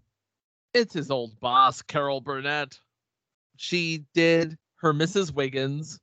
It's 0.74 0.94
his 0.94 1.12
old 1.12 1.40
boss, 1.40 1.82
Carol 1.82 2.22
Burnett. 2.22 2.80
She 3.58 4.06
did 4.14 4.58
her 4.78 4.94
Mrs. 4.94 5.34
Wiggins. 5.34 6.00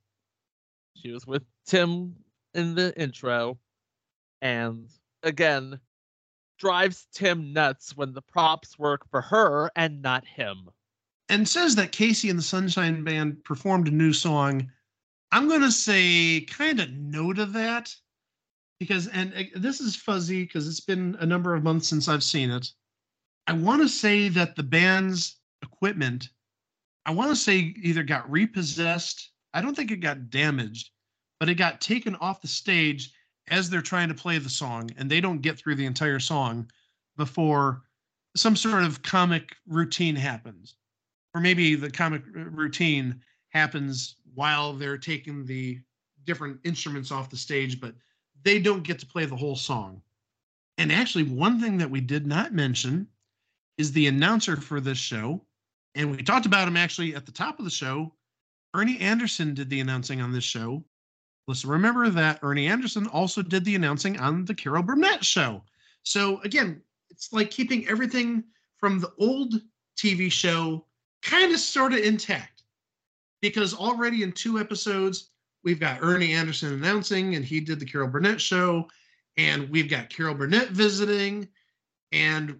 She 0.97 1.11
was 1.11 1.26
with 1.26 1.44
Tim 1.66 2.16
in 2.52 2.75
the 2.75 2.99
intro. 3.00 3.59
And 4.42 4.88
again, 5.23 5.80
drives 6.59 7.06
Tim 7.12 7.52
nuts 7.52 7.97
when 7.97 8.12
the 8.12 8.23
props 8.23 8.78
work 8.78 9.09
for 9.11 9.23
her 9.23 9.71
and 9.75 10.02
not 10.02 10.26
him. 10.26 10.71
And 11.28 11.49
says 11.49 11.75
that 11.76 11.93
KC 11.93 12.31
and 12.31 12.38
the 12.38 12.43
Sunshine 12.43 13.02
Band 13.02 13.43
performed 13.45 13.88
a 13.88 13.90
new 13.90 14.12
song. 14.12 14.71
I'm 15.33 15.49
gonna 15.49 15.73
say 15.73 16.43
kind 16.43 16.81
of 16.81 16.90
no 16.93 17.33
to 17.33 17.47
that 17.47 17.95
because 18.78 19.09
and 19.09 19.33
uh, 19.35 19.43
this 19.57 19.81
is 19.81 19.97
fuzzy 19.97 20.45
because 20.45 20.69
it's 20.69 20.81
been 20.81 21.16
a 21.21 21.26
number 21.26 21.54
of 21.54 21.62
months 21.62 21.88
since 21.88 22.09
I've 22.09 22.23
seen 22.23 22.50
it. 22.50 22.71
I 23.47 23.52
want 23.52 23.83
to 23.83 23.88
say 23.88 24.28
that 24.31 24.57
the 24.57 24.62
band's 24.62 25.38
equipment, 25.62 26.28
I 27.07 27.11
want 27.12 27.31
to 27.31 27.37
say 27.37 27.75
either 27.83 28.02
got 28.02 28.31
repossessed. 28.31 29.31
I 29.52 29.61
don't 29.61 29.75
think 29.75 29.90
it 29.90 29.99
got 29.99 30.31
damaged, 30.31 30.90
but 31.38 31.49
it 31.49 31.54
got 31.54 31.81
taken 31.81 32.14
off 32.16 32.40
the 32.40 32.49
stage 32.49 33.12
as 33.49 33.69
they're 33.69 33.83
trying 33.83 34.09
to 34.09 34.14
play 34.14 34.38
the 34.38 34.49
song, 34.49 34.90
and 34.97 35.11
they 35.11 35.21
don't 35.21 35.43
get 35.43 35.59
through 35.59 35.75
the 35.75 35.85
entire 35.85 36.19
song 36.19 36.71
before 37.16 37.83
some 38.37 38.57
sort 38.57 38.83
of 38.83 39.02
comic 39.02 39.54
routine 39.66 40.16
happens, 40.16 40.76
or 41.35 41.41
maybe 41.41 41.75
the 41.75 41.91
comic 41.91 42.23
routine 42.33 43.21
happens 43.49 44.17
while 44.35 44.73
they're 44.73 44.99
taking 44.99 45.45
the 45.45 45.79
different 46.25 46.59
instruments 46.64 47.11
off 47.11 47.31
the 47.31 47.37
stage, 47.37 47.81
but 47.81 47.95
they 48.43 48.61
don't 48.61 48.83
get 48.83 48.99
to 49.00 49.07
play 49.07 49.25
the 49.25 49.37
whole 49.37 49.57
song. 49.57 50.00
And 50.79 50.91
actually, 50.91 51.25
one 51.25 51.61
thing 51.61 51.79
that 51.79 51.91
we 51.91 52.00
did 52.00 52.26
not 52.26 52.53
mention 52.53 53.07
is 53.79 53.93
the 53.93 54.07
announcer 54.07 54.57
for 54.57 54.81
this 54.81 54.99
show. 54.99 55.41
And 55.95 56.11
we 56.11 56.23
talked 56.23 56.47
about 56.47 56.67
him 56.67 56.76
actually 56.76 57.14
at 57.14 57.26
the 57.26 57.33
top 57.33 57.59
of 57.59 57.64
the 57.64 57.71
show. 57.71 58.12
Ernie 58.75 58.99
Anderson 58.99 59.55
did 59.55 59.71
the 59.71 59.81
announcing 59.81 60.21
on 60.21 60.33
this 60.33 60.45
show. 60.45 60.85
Let's 61.47 61.64
remember 61.64 62.09
that 62.11 62.41
Ernie 62.43 62.67
Anderson 62.67 63.07
also 63.09 63.43
did 63.43 63.64
the 63.64 63.75
announcing 63.75 64.19
on 64.19 64.45
the 64.45 64.55
Carol 64.55 64.83
Burnett 64.83 65.25
show. 65.25 65.62
So 66.03 66.41
again, 66.41 66.83
it's 67.11 67.33
like 67.33 67.50
keeping 67.50 67.87
everything 67.87 68.45
from 68.79 68.99
the 68.99 69.12
old 69.19 69.55
TV 69.97 70.31
show 70.33 70.87
kind 71.25 71.52
of 71.52 71.59
sort 71.59 71.93
of 71.93 71.99
intact. 71.99 72.62
Because 73.40 73.75
already 73.75 74.23
in 74.23 74.33
two 74.33 74.59
episodes, 74.59 75.31
we've 75.64 75.81
got 75.81 75.99
Ernie 76.00 76.33
Anderson 76.33 76.73
announcing, 76.73 77.35
and 77.35 77.45
he 77.45 77.61
did 77.61 77.81
the 77.81 77.87
Carol 77.87 78.09
Burnett 78.09 78.40
show, 78.40 78.88
and 79.37 79.69
we've 79.69 79.90
got 79.90 80.09
Carol 80.09 80.35
Burnett 80.35 80.69
visiting, 80.69 81.49
and 82.12 82.59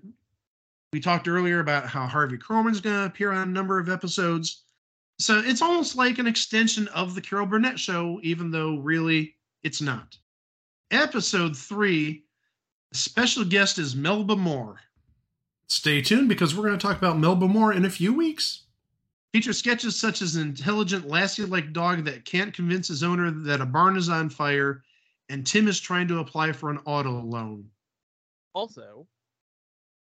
we 0.93 1.00
talked 1.00 1.28
earlier 1.28 1.60
about 1.60 1.86
how 1.86 2.06
Harvey 2.06 2.36
Korman's 2.36 2.80
going 2.80 2.97
to 2.97 3.06
appear 3.06 3.32
on 3.32 3.49
a 3.49 3.52
number 3.52 3.78
of 3.78 3.88
episodes. 3.88 4.65
So 5.19 5.41
it's 5.45 5.62
almost 5.62 5.97
like 5.97 6.19
an 6.19 6.26
extension 6.26 6.88
of 6.88 7.15
the 7.15 7.21
Carol 7.21 7.47
Burnett 7.47 7.78
show, 7.78 8.21
even 8.23 8.50
though 8.50 8.76
really 8.76 9.36
it's 9.62 9.80
not. 9.80 10.19
Episode 10.91 11.56
three, 11.56 12.25
special 12.93 13.45
guest 13.45 13.78
is 13.78 13.97
Melba 13.97 14.36
Moore. 14.36 14.80
Stay 15.69 16.02
tuned 16.02 16.28
because 16.28 16.54
we're 16.54 16.67
going 16.67 16.78
to 16.78 16.86
talk 16.86 16.99
about 16.99 17.19
Melba 17.19 17.49
Moore 17.49 17.73
in 17.73 17.84
a 17.84 17.91
few 17.91 18.12
weeks. 18.12 18.63
Feature 19.34 19.52
sketches 19.52 19.99
such 19.99 20.23
as 20.23 20.36
an 20.36 20.42
intelligent 20.42 21.08
Lassie 21.08 21.44
like 21.44 21.73
dog 21.73 22.04
that 22.04 22.25
can't 22.25 22.54
convince 22.54 22.86
his 22.86 23.02
owner 23.02 23.32
that 23.32 23.60
a 23.60 23.66
barn 23.66 23.97
is 23.97 24.08
on 24.08 24.30
fire, 24.30 24.84
and 25.28 25.44
Tim 25.44 25.66
is 25.66 25.80
trying 25.80 26.06
to 26.06 26.20
apply 26.20 26.52
for 26.52 26.70
an 26.70 26.78
auto 26.84 27.20
loan. 27.20 27.68
Also, 28.52 29.08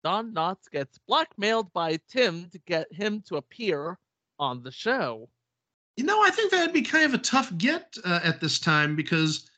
Don 0.03 0.31
Knotts 0.31 0.69
gets 0.71 0.99
blackmailed 1.07 1.73
by 1.73 1.97
Tim 2.07 2.51
to 2.51 2.59
get 2.67 2.85
him 2.93 3.23
to 3.27 3.37
appear 3.37 3.97
on 4.37 4.61
the 4.61 4.71
show. 4.71 5.27
You 5.97 6.03
know, 6.03 6.21
I 6.21 6.29
think 6.29 6.51
that'd 6.51 6.71
be 6.71 6.83
kind 6.83 7.05
of 7.05 7.15
a 7.15 7.23
tough 7.23 7.51
get 7.57 7.95
uh, 8.05 8.19
at 8.23 8.39
this 8.39 8.59
time 8.59 8.95
because 8.95 9.49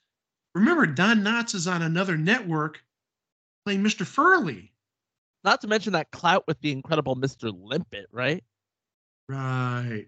remember, 0.56 0.86
Don 0.86 1.18
Knotts 1.18 1.54
is 1.54 1.68
on 1.68 1.82
another 1.82 2.16
network 2.16 2.82
playing 3.66 3.84
Mr. 3.84 4.06
Furley. 4.06 4.72
Not 5.44 5.60
to 5.60 5.68
mention 5.68 5.92
that 5.92 6.12
clout 6.12 6.46
with 6.48 6.58
the 6.62 6.72
incredible 6.72 7.18
Mr. 7.18 7.52
Limpet, 7.54 8.06
right? 8.14 8.46
Right. 9.30 10.06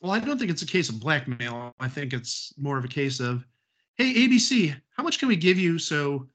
Well, 0.00 0.12
I 0.12 0.18
don't 0.18 0.38
think 0.38 0.50
it's 0.50 0.62
a 0.62 0.66
case 0.66 0.88
of 0.88 0.98
blackmail. 0.98 1.74
I 1.78 1.88
think 1.88 2.12
it's 2.12 2.52
more 2.58 2.76
of 2.76 2.84
a 2.84 2.88
case 2.88 3.20
of, 3.20 3.46
hey, 3.96 4.14
ABC, 4.14 4.74
how 4.96 5.02
much 5.02 5.18
can 5.18 5.28
we 5.28 5.36
give 5.36 5.58
you 5.58 5.78
so 5.78 6.28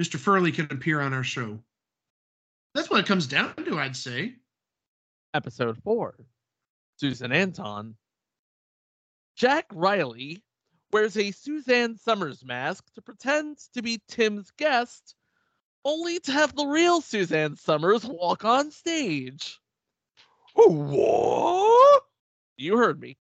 Mr. 0.00 0.16
Furley 0.16 0.52
can 0.52 0.66
appear 0.70 1.00
on 1.00 1.12
our 1.12 1.22
show? 1.22 1.58
That's 2.74 2.88
what 2.88 3.00
it 3.00 3.06
comes 3.06 3.26
down 3.26 3.54
to, 3.56 3.78
I'd 3.78 3.96
say. 3.96 4.36
Episode 5.34 5.76
4 5.82 6.14
Susan 6.96 7.32
Anton. 7.32 7.94
Jack 9.36 9.66
Riley 9.72 10.42
wears 10.92 11.16
a 11.16 11.30
Suzanne 11.30 11.96
Somers 11.96 12.44
mask 12.44 12.84
to 12.94 13.02
pretend 13.02 13.58
to 13.74 13.82
be 13.82 14.00
Tim's 14.08 14.50
guest, 14.56 15.14
only 15.84 16.20
to 16.20 16.32
have 16.32 16.54
the 16.54 16.66
real 16.66 17.00
Suzanne 17.00 17.56
Somers 17.56 18.04
walk 18.04 18.44
on 18.44 18.70
stage. 18.70 19.58
What? 20.54 22.02
You 22.56 22.76
heard 22.76 23.00
me. 23.00 23.16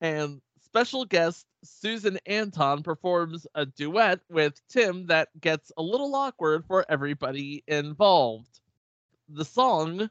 And 0.00 0.40
special 0.62 1.04
guest 1.04 1.46
Susan 1.62 2.18
Anton 2.26 2.82
performs 2.82 3.46
a 3.54 3.64
duet 3.66 4.20
with 4.30 4.60
Tim 4.68 5.06
that 5.06 5.28
gets 5.40 5.72
a 5.76 5.82
little 5.82 6.14
awkward 6.14 6.64
for 6.66 6.84
everybody 6.88 7.62
involved. 7.66 8.60
The 9.28 9.44
song, 9.44 10.10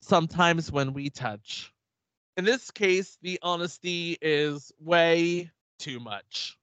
Sometimes 0.00 0.72
When 0.72 0.92
We 0.92 1.10
Touch. 1.10 1.72
In 2.36 2.44
this 2.44 2.70
case, 2.70 3.18
the 3.22 3.38
honesty 3.42 4.16
is 4.22 4.72
way 4.80 5.50
too 5.78 6.00
much. 6.00 6.56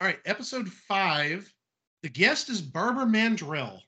All 0.00 0.06
right, 0.06 0.20
episode 0.26 0.68
five. 0.70 1.52
The 2.02 2.08
guest 2.10 2.50
is 2.50 2.60
Barbara 2.60 3.06
Mandrell. 3.06 3.80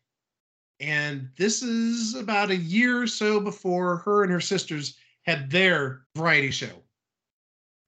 And 0.80 1.28
this 1.36 1.62
is 1.62 2.14
about 2.14 2.50
a 2.50 2.56
year 2.56 3.02
or 3.02 3.06
so 3.06 3.40
before 3.40 3.96
her 3.98 4.22
and 4.22 4.32
her 4.32 4.40
sisters 4.40 4.94
had 5.22 5.50
their 5.50 6.02
variety 6.16 6.50
show. 6.50 6.82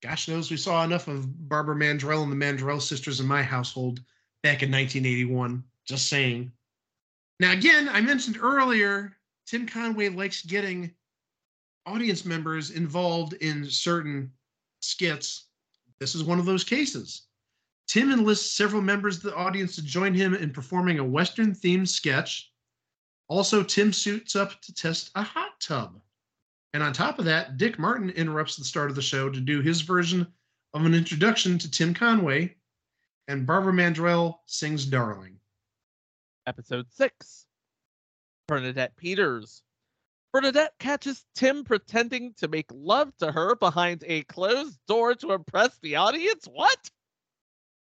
Gosh 0.03 0.29
knows 0.29 0.51
we 0.51 0.57
saw 0.57 0.83
enough 0.83 1.09
of 1.09 1.49
Barbara 1.49 1.77
Mandrell 1.77 2.23
and 2.23 2.33
the 2.33 2.37
Mandrell 2.37 2.81
sisters 2.81 3.21
in 3.21 3.27
my 3.27 3.43
household 3.43 4.01
back 4.43 4.63
in 4.63 4.71
1981. 4.71 5.63
Just 5.87 6.09
saying. 6.09 6.53
Now, 7.39 7.53
again, 7.53 7.89
I 7.89 8.01
mentioned 8.01 8.39
earlier, 8.41 9.17
Tim 9.47 9.67
Conway 9.67 10.09
likes 10.09 10.43
getting 10.43 10.93
audience 11.87 12.25
members 12.25 12.71
involved 12.71 13.33
in 13.35 13.65
certain 13.65 14.31
skits. 14.81 15.47
This 15.99 16.15
is 16.15 16.23
one 16.23 16.39
of 16.39 16.47
those 16.47 16.65
cases. 16.65 17.23
Tim 17.89 18.13
enlists 18.13 18.57
several 18.57 18.83
members 18.83 19.17
of 19.17 19.23
the 19.23 19.35
audience 19.35 19.75
to 19.75 19.83
join 19.83 20.15
him 20.15 20.35
in 20.35 20.51
performing 20.51 20.99
a 20.99 21.05
Western 21.05 21.53
themed 21.53 21.89
sketch 21.89 22.53
also, 23.31 23.63
Tim 23.63 23.93
suits 23.93 24.35
up 24.35 24.61
to 24.61 24.75
test 24.75 25.13
a 25.15 25.23
hot 25.23 25.53
tub. 25.61 26.01
And 26.75 26.83
on 26.83 26.93
top 26.93 27.21
of 27.21 27.25
that, 27.27 27.59
Dick 27.59 27.79
Martin 27.79 28.11
interrupts 28.11 28.57
the 28.57 28.65
start 28.65 28.91
of 28.91 28.97
the 28.97 29.03
show 29.03 29.31
to 29.31 29.41
do 29.41 29.61
his 29.61 29.83
version 29.83 30.27
of 30.75 30.85
an 30.85 30.95
introduction 30.95 31.57
to 31.59 31.71
Tim 31.71 31.95
Conway, 31.95 32.57
and 33.29 33.47
Barbara 33.47 33.73
Mandrell 33.73 34.39
sings 34.47 34.85
Darling. 34.85 35.39
Episode 36.49 36.87
6 36.91 37.47
Bernadette 38.49 38.97
Peters. 38.97 39.63
Bernadette 40.33 40.75
catches 40.81 41.25
Tim 41.37 41.63
pretending 41.63 42.35
to 42.35 42.49
make 42.49 42.67
love 42.73 43.17
to 43.19 43.31
her 43.31 43.55
behind 43.55 44.03
a 44.09 44.23
closed 44.25 44.81
door 44.89 45.15
to 45.15 45.33
impress 45.35 45.79
the 45.79 45.95
audience. 45.95 46.47
What? 46.51 46.91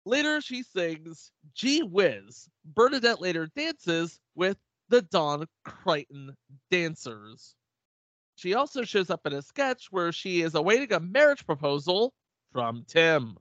Later, 0.04 0.40
she 0.40 0.64
sings 0.64 1.30
Gee 1.54 1.84
Whiz. 1.84 2.48
Bernadette 2.64 3.20
later 3.20 3.48
dances 3.54 4.18
with 4.34 4.56
the 4.88 5.02
Don 5.02 5.46
Crichton 5.64 6.34
Dancers. 6.70 7.54
She 8.36 8.54
also 8.54 8.84
shows 8.84 9.10
up 9.10 9.26
in 9.26 9.32
a 9.32 9.42
sketch 9.42 9.88
where 9.90 10.12
she 10.12 10.42
is 10.42 10.54
awaiting 10.54 10.92
a 10.92 11.00
marriage 11.00 11.46
proposal 11.46 12.12
from 12.52 12.84
Tim. 12.86 13.36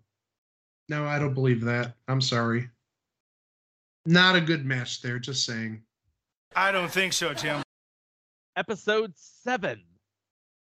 No, 0.87 1.05
I 1.05 1.19
don't 1.19 1.33
believe 1.33 1.61
that. 1.61 1.95
I'm 2.07 2.21
sorry. 2.21 2.69
Not 4.05 4.35
a 4.35 4.41
good 4.41 4.65
match 4.65 5.01
there, 5.01 5.19
just 5.19 5.45
saying. 5.45 5.81
I 6.55 6.71
don't 6.71 6.91
think 6.91 7.11
so, 7.11 7.33
Tim. 7.33 7.63
Episode 8.55 9.13
7 9.15 9.81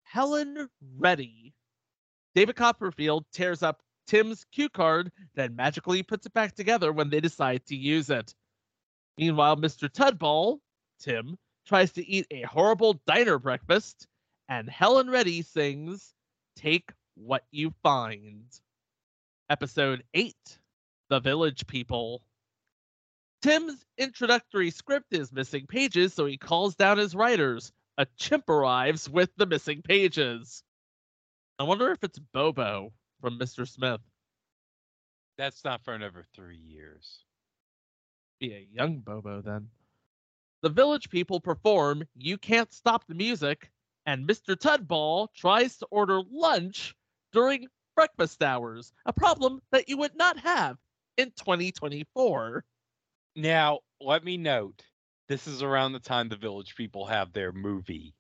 Helen 0.05 0.69
Reddy. 0.97 1.55
David 2.35 2.55
Copperfield 2.55 3.25
tears 3.33 3.63
up 3.63 3.81
Tim's 4.07 4.45
cue 4.53 4.69
card, 4.69 5.11
then 5.35 5.57
magically 5.57 6.03
puts 6.03 6.27
it 6.27 6.33
back 6.33 6.55
together 6.55 6.93
when 6.93 7.11
they 7.11 7.21
decide 7.21 7.65
to 7.67 7.77
use 7.77 8.11
it. 8.11 8.35
Meanwhile, 9.19 9.57
Mr. 9.57 9.89
Tudball, 9.89 10.59
Tim, 11.01 11.39
tries 11.67 11.93
to 11.93 12.07
eat 12.07 12.27
a 12.31 12.43
horrible 12.43 13.01
diner 13.07 13.39
breakfast, 13.39 14.07
and 14.49 14.69
Helen 14.69 15.11
Reddy 15.11 15.43
sings 15.43 16.15
Take 16.57 16.93
What 17.15 17.45
You 17.51 17.73
Find. 17.83 18.47
Episode 19.49 20.05
8 20.15 20.35
The 21.09 21.21
Village 21.21 21.67
People. 21.67 22.23
Tim's 23.43 23.85
introductory 23.97 24.71
script 24.71 25.13
is 25.13 25.33
missing 25.33 25.67
pages, 25.67 26.13
so 26.13 26.27
he 26.27 26.37
calls 26.37 26.75
down 26.75 26.99
his 26.99 27.15
writers. 27.15 27.73
A 27.97 28.07
chimp 28.19 28.49
arrives 28.49 29.09
with 29.09 29.31
the 29.37 29.47
missing 29.47 29.83
pages. 29.83 30.63
I 31.59 31.65
wonder 31.65 31.91
if 31.91 32.05
it's 32.05 32.19
Bobo 32.19 32.93
from 33.21 33.39
Mr. 33.39 33.67
Smith. 33.67 34.01
That's 35.39 35.65
not 35.65 35.83
for 35.85 35.95
another 35.95 36.27
three 36.35 36.59
years. 36.59 37.25
Be 38.39 38.53
a 38.53 38.67
young 38.73 38.99
Bobo 38.99 39.41
then. 39.41 39.69
The 40.63 40.69
village 40.69 41.09
people 41.09 41.41
perform 41.41 42.07
You 42.15 42.37
Can't 42.37 42.71
Stop 42.73 43.07
the 43.07 43.15
Music, 43.15 43.71
and 44.05 44.29
Mr. 44.29 44.55
Tudball 44.55 45.33
tries 45.35 45.79
to 45.79 45.87
order 45.91 46.21
lunch 46.31 46.95
during 47.33 47.67
breakfast 47.97 48.43
hours, 48.43 48.93
a 49.07 49.13
problem 49.13 49.63
that 49.73 49.89
you 49.89 49.97
would 49.97 50.15
not 50.17 50.39
have 50.39 50.77
in 51.17 51.31
2024. 51.31 52.65
Now, 53.37 53.81
let 54.01 54.23
me 54.23 54.37
note 54.37 54.83
this 55.29 55.47
is 55.47 55.63
around 55.63 55.93
the 55.93 56.01
time 56.01 56.29
the 56.29 56.37
village 56.37 56.75
people 56.77 57.07
have 57.07 57.33
their 57.33 57.53
movie, 57.53 58.15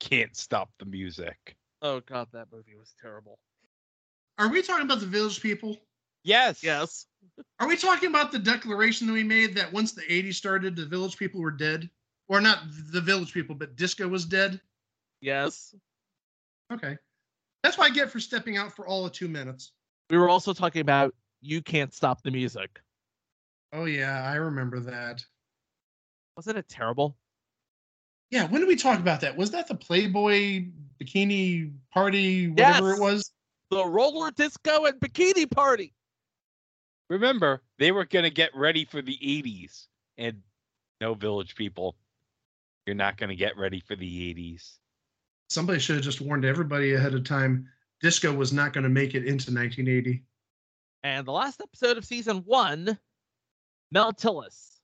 Can't 0.00 0.36
Stop 0.36 0.70
the 0.78 0.84
Music. 0.84 1.56
Oh 1.80 2.00
god, 2.00 2.28
that 2.32 2.48
movie 2.52 2.76
was 2.76 2.92
terrible. 3.00 3.38
Are 4.38 4.48
we 4.48 4.60
talking 4.60 4.84
about 4.84 5.00
the 5.00 5.06
village 5.06 5.40
people? 5.40 5.78
Yes. 6.24 6.62
Yes. 6.62 7.06
Are 7.58 7.68
we 7.68 7.76
talking 7.76 8.08
about 8.08 8.32
the 8.32 8.38
declaration 8.38 9.06
that 9.06 9.12
we 9.12 9.24
made 9.24 9.54
that 9.56 9.72
once 9.72 9.92
the 9.92 10.02
80s 10.02 10.34
started, 10.34 10.76
the 10.76 10.86
village 10.86 11.16
people 11.16 11.40
were 11.40 11.50
dead? 11.50 11.88
Or 12.28 12.40
not 12.40 12.58
the 12.92 13.00
village 13.00 13.32
people, 13.32 13.54
but 13.54 13.76
disco 13.76 14.08
was 14.08 14.24
dead? 14.24 14.60
Yes. 15.20 15.74
Okay. 16.72 16.96
That's 17.62 17.78
what 17.78 17.90
I 17.90 17.94
get 17.94 18.10
for 18.10 18.18
stepping 18.20 18.56
out 18.56 18.74
for 18.74 18.86
all 18.86 19.06
of 19.06 19.12
two 19.12 19.28
minutes. 19.28 19.72
We 20.10 20.18
were 20.18 20.28
also 20.28 20.52
talking 20.52 20.80
about 20.80 21.14
You 21.40 21.62
Can't 21.62 21.94
Stop 21.94 22.22
the 22.22 22.30
Music. 22.30 22.80
Oh, 23.72 23.84
yeah, 23.84 24.24
I 24.24 24.34
remember 24.36 24.80
that. 24.80 25.24
Wasn't 26.36 26.58
it 26.58 26.68
terrible? 26.68 27.16
Yeah, 28.30 28.48
when 28.48 28.60
did 28.60 28.68
we 28.68 28.76
talk 28.76 28.98
about 28.98 29.20
that? 29.20 29.36
Was 29.36 29.52
that 29.52 29.68
the 29.68 29.74
Playboy 29.74 30.66
bikini 31.00 31.72
party, 31.92 32.48
whatever 32.48 32.90
Yes. 32.90 32.98
it 32.98 33.00
was? 33.00 33.32
The 33.70 33.86
roller 33.86 34.30
disco 34.32 34.86
and 34.86 34.98
bikini 35.00 35.48
party. 35.50 35.92
Remember, 37.08 37.62
they 37.78 37.92
were 37.92 38.04
going 38.04 38.24
to 38.24 38.30
get 38.30 38.54
ready 38.54 38.84
for 38.84 39.00
the 39.00 39.18
80s. 39.22 39.86
And 40.18 40.42
no 41.00 41.14
village 41.14 41.54
people, 41.54 41.96
you're 42.86 42.96
not 42.96 43.18
going 43.18 43.28
to 43.30 43.36
get 43.36 43.56
ready 43.56 43.80
for 43.80 43.96
the 43.96 44.34
80s. 44.34 44.78
Somebody 45.48 45.78
should 45.78 45.96
have 45.96 46.04
just 46.04 46.20
warned 46.20 46.44
everybody 46.44 46.94
ahead 46.94 47.14
of 47.14 47.24
time. 47.24 47.68
Disco 48.00 48.32
was 48.32 48.52
not 48.52 48.72
going 48.72 48.84
to 48.84 48.90
make 48.90 49.14
it 49.14 49.24
into 49.24 49.52
1980. 49.52 50.22
And 51.02 51.26
the 51.26 51.32
last 51.32 51.60
episode 51.60 51.98
of 51.98 52.04
season 52.04 52.38
one, 52.38 52.98
Mel 53.92 54.12
Tillis. 54.12 54.80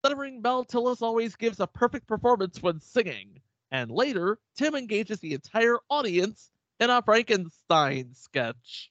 Stuttering 0.00 0.42
Mel 0.42 0.64
Tillis 0.64 1.02
always 1.02 1.36
gives 1.36 1.60
a 1.60 1.66
perfect 1.66 2.06
performance 2.06 2.62
when 2.62 2.80
singing. 2.80 3.40
And 3.70 3.90
later, 3.90 4.38
Tim 4.56 4.74
engages 4.74 5.20
the 5.20 5.34
entire 5.34 5.76
audience 5.88 6.50
in 6.80 6.90
a 6.90 7.02
Frankenstein 7.02 8.14
sketch. 8.14 8.90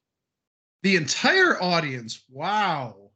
The 0.84 0.96
entire 0.96 1.62
audience. 1.62 2.24
Wow. 2.30 3.12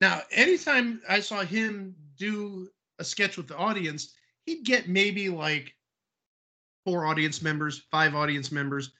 Now, 0.00 0.22
anytime 0.32 1.00
I 1.08 1.20
saw 1.20 1.44
him 1.44 1.94
do 2.16 2.68
a 2.98 3.04
sketch 3.04 3.36
with 3.36 3.48
the 3.48 3.56
audience, 3.56 4.14
he'd 4.46 4.64
get 4.64 4.88
maybe 4.88 5.28
like 5.28 5.74
four 6.84 7.06
audience 7.06 7.42
members, 7.42 7.82
five 7.90 8.14
audience 8.14 8.50
members. 8.50 8.92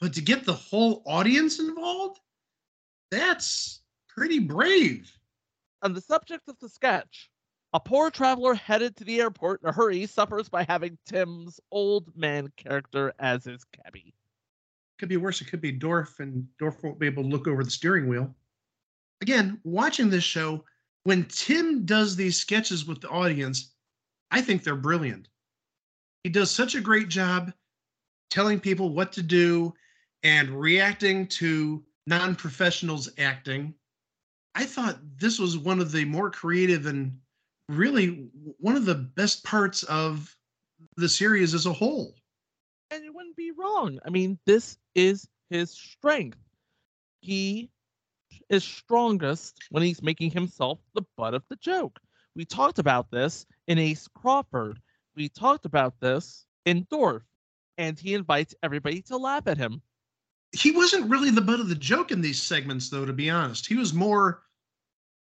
But 0.00 0.12
to 0.14 0.20
get 0.20 0.44
the 0.44 0.52
whole 0.52 1.02
audience 1.06 1.60
involved, 1.60 2.20
that's 3.10 3.82
pretty 4.08 4.38
brave. 4.38 5.12
On 5.82 5.92
the 5.92 6.00
subject 6.00 6.48
of 6.48 6.58
the 6.60 6.68
sketch, 6.68 7.30
a 7.72 7.80
poor 7.80 8.10
traveler 8.10 8.54
headed 8.54 8.96
to 8.96 9.04
the 9.04 9.20
airport 9.20 9.62
in 9.62 9.68
a 9.68 9.72
hurry 9.72 10.06
suffers 10.06 10.48
by 10.48 10.64
having 10.64 10.96
Tim's 11.06 11.60
old 11.70 12.16
man 12.16 12.52
character 12.56 13.12
as 13.18 13.44
his 13.44 13.64
cabbie. 13.64 14.14
Could 14.98 15.08
be 15.08 15.16
worse. 15.16 15.40
It 15.40 15.46
could 15.46 15.60
be 15.60 15.72
Dorf, 15.72 16.20
and 16.20 16.46
Dorf 16.58 16.82
won't 16.82 16.98
be 16.98 17.06
able 17.06 17.24
to 17.24 17.28
look 17.28 17.48
over 17.48 17.64
the 17.64 17.70
steering 17.70 18.08
wheel. 18.08 18.34
Again, 19.20 19.60
watching 19.64 20.10
this 20.10 20.24
show, 20.24 20.64
when 21.04 21.24
Tim 21.26 21.84
does 21.84 22.16
these 22.16 22.40
sketches 22.40 22.86
with 22.86 23.00
the 23.00 23.08
audience, 23.08 23.72
I 24.30 24.40
think 24.40 24.62
they're 24.62 24.76
brilliant. 24.76 25.28
He 26.22 26.30
does 26.30 26.50
such 26.50 26.74
a 26.74 26.80
great 26.80 27.08
job 27.08 27.52
telling 28.30 28.58
people 28.58 28.90
what 28.90 29.12
to 29.12 29.22
do 29.22 29.74
and 30.22 30.48
reacting 30.50 31.26
to 31.28 31.84
non 32.06 32.34
professionals 32.34 33.08
acting. 33.18 33.74
I 34.54 34.64
thought 34.64 34.98
this 35.18 35.38
was 35.38 35.58
one 35.58 35.80
of 35.80 35.92
the 35.92 36.04
more 36.04 36.30
creative 36.30 36.86
and 36.86 37.18
really 37.68 38.28
one 38.58 38.76
of 38.76 38.84
the 38.84 38.94
best 38.94 39.44
parts 39.44 39.82
of 39.84 40.34
the 40.96 41.08
series 41.08 41.54
as 41.54 41.66
a 41.66 41.72
whole. 41.72 42.14
And 42.90 43.04
you 43.04 43.12
wouldn't 43.12 43.36
be 43.36 43.50
wrong. 43.50 43.98
I 44.04 44.10
mean, 44.10 44.38
this 44.46 44.78
is 44.94 45.28
his 45.50 45.70
strength. 45.70 46.38
He 47.20 47.70
is 48.48 48.62
strongest 48.64 49.56
when 49.70 49.82
he's 49.82 50.02
making 50.02 50.30
himself 50.30 50.78
the 50.94 51.02
butt 51.16 51.34
of 51.34 51.42
the 51.48 51.56
joke. 51.56 51.98
We 52.36 52.44
talked 52.44 52.78
about 52.78 53.10
this 53.10 53.46
in 53.68 53.78
Ace 53.78 54.08
Crawford. 54.14 54.78
We 55.16 55.28
talked 55.28 55.64
about 55.64 55.98
this 56.00 56.46
in 56.66 56.86
Dorf. 56.90 57.22
And 57.78 57.98
he 57.98 58.14
invites 58.14 58.54
everybody 58.62 59.02
to 59.02 59.16
laugh 59.16 59.46
at 59.48 59.58
him. 59.58 59.82
he 60.52 60.70
wasn't 60.70 61.10
really 61.10 61.30
the 61.30 61.40
butt 61.40 61.58
of 61.60 61.68
the 61.68 61.74
joke 61.74 62.12
in 62.12 62.20
these 62.20 62.40
segments 62.40 62.88
though 62.88 63.04
to 63.04 63.12
be 63.12 63.28
honest 63.28 63.66
he 63.66 63.74
was 63.74 63.92
more 63.92 64.42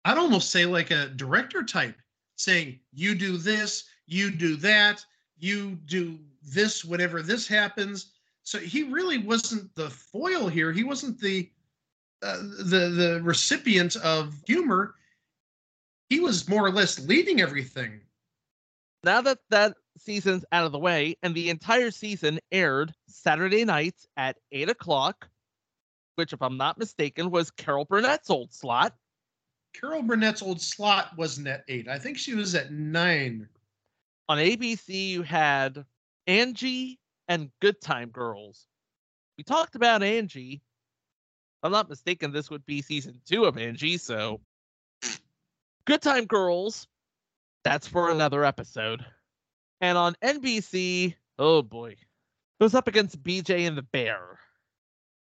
i'd 0.04 0.18
almost 0.18 0.50
say 0.50 0.66
like 0.66 0.90
a 0.90 1.08
director 1.16 1.62
type 1.62 1.96
saying 2.36 2.78
you 2.92 3.14
do 3.14 3.38
this 3.38 3.84
you 4.06 4.30
do 4.30 4.56
that 4.56 5.02
you 5.38 5.76
do 5.86 6.18
this 6.44 6.84
whenever 6.84 7.22
this 7.22 7.46
happens. 7.46 8.12
So 8.42 8.58
he 8.58 8.84
really 8.84 9.18
wasn't 9.18 9.74
the 9.74 9.90
foil 9.90 10.48
here. 10.48 10.72
He 10.72 10.84
wasn't 10.84 11.18
the 11.18 11.50
uh, 12.22 12.38
the 12.38 12.88
the 12.90 13.20
recipient 13.22 13.96
of 13.96 14.34
humor. 14.46 14.94
He 16.08 16.20
was 16.20 16.48
more 16.48 16.64
or 16.66 16.70
less 16.70 16.98
leading 17.00 17.40
everything. 17.40 18.00
Now 19.02 19.20
that 19.22 19.38
that 19.50 19.76
season's 19.98 20.44
out 20.52 20.66
of 20.66 20.72
the 20.72 20.78
way, 20.78 21.16
and 21.22 21.34
the 21.34 21.50
entire 21.50 21.90
season 21.90 22.40
aired 22.52 22.92
Saturday 23.06 23.64
nights 23.64 24.06
at 24.16 24.38
8 24.52 24.70
o'clock, 24.70 25.28
which, 26.16 26.32
if 26.32 26.42
I'm 26.42 26.56
not 26.56 26.78
mistaken, 26.78 27.30
was 27.30 27.50
Carol 27.50 27.84
Burnett's 27.84 28.30
old 28.30 28.52
slot. 28.52 28.94
carol 29.74 30.02
burnett's 30.02 30.42
old 30.42 30.60
slot 30.60 31.16
wasn't 31.16 31.48
at 31.48 31.64
eight. 31.68 31.88
I 31.88 31.98
think 31.98 32.16
she 32.16 32.34
was 32.34 32.54
at 32.54 32.72
nine. 32.72 33.48
On 34.28 34.38
ABC, 34.38 35.08
you 35.08 35.22
had 35.22 35.84
Angie 36.26 36.98
and 37.28 37.50
Good 37.60 37.80
Time 37.80 38.10
Girls. 38.10 38.66
We 39.36 39.44
talked 39.44 39.74
about 39.74 40.02
Angie. 40.02 40.62
If 40.62 41.64
I'm 41.64 41.72
not 41.72 41.88
mistaken, 41.88 42.32
this 42.32 42.50
would 42.50 42.64
be 42.66 42.82
season 42.82 43.20
two 43.26 43.44
of 43.44 43.58
Angie, 43.58 43.98
so 43.98 44.40
Good 45.86 46.02
Time 46.02 46.26
Girls, 46.26 46.86
that's 47.62 47.86
for 47.86 48.10
another 48.10 48.44
episode. 48.44 49.04
And 49.80 49.98
on 49.98 50.14
NBC, 50.22 51.14
oh 51.38 51.62
boy, 51.62 51.90
it 51.90 52.62
was 52.62 52.74
up 52.74 52.88
against 52.88 53.22
BJ 53.22 53.66
and 53.66 53.76
the 53.76 53.82
Bear. 53.82 54.38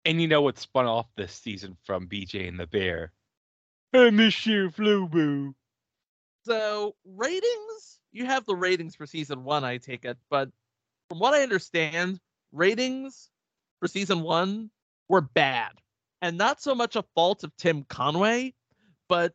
And 0.05 0.21
you 0.21 0.27
know 0.27 0.41
what 0.41 0.59
spun 0.59 0.85
off 0.85 1.07
this 1.15 1.33
season 1.33 1.77
from 1.85 2.07
BJ 2.07 2.47
and 2.47 2.59
the 2.59 2.67
Bear? 2.67 3.13
I 3.93 4.09
miss 4.09 4.45
you, 4.45 4.69
Flobu. 4.69 5.53
So 6.45 6.95
ratings, 7.05 7.99
you 8.11 8.25
have 8.25 8.45
the 8.45 8.55
ratings 8.55 8.95
for 8.95 9.05
season 9.05 9.43
one, 9.43 9.63
I 9.63 9.77
take 9.77 10.03
it, 10.03 10.17
but 10.29 10.49
from 11.09 11.19
what 11.19 11.33
I 11.33 11.43
understand, 11.43 12.19
ratings 12.51 13.29
for 13.79 13.87
season 13.87 14.21
one 14.21 14.69
were 15.09 15.21
bad, 15.21 15.71
and 16.21 16.37
not 16.37 16.61
so 16.61 16.73
much 16.73 16.95
a 16.95 17.03
fault 17.15 17.43
of 17.43 17.55
Tim 17.57 17.83
Conway, 17.89 18.53
but 19.09 19.33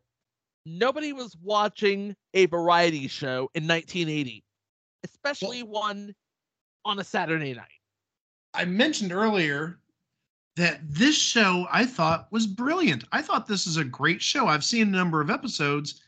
nobody 0.65 1.13
was 1.13 1.37
watching 1.43 2.15
a 2.35 2.47
variety 2.47 3.09
show 3.09 3.51
in 3.55 3.67
1980, 3.67 4.43
especially 5.05 5.63
one 5.63 6.15
on 6.85 6.99
a 6.99 7.05
Saturday 7.05 7.55
night. 7.55 7.67
I 8.55 8.65
mentioned 8.65 9.13
earlier 9.13 9.79
that 10.57 10.81
this 10.83 11.17
show 11.17 11.67
I 11.71 11.87
thought 11.87 12.27
was 12.33 12.47
brilliant. 12.47 13.05
I 13.13 13.23
thought 13.23 13.47
this 13.47 13.67
is 13.67 13.77
a 13.77 13.85
great 13.85 14.21
show. 14.21 14.49
I've 14.49 14.65
seen 14.65 14.89
a 14.89 14.97
number 14.97 15.21
of 15.21 15.31
episodes, 15.31 16.01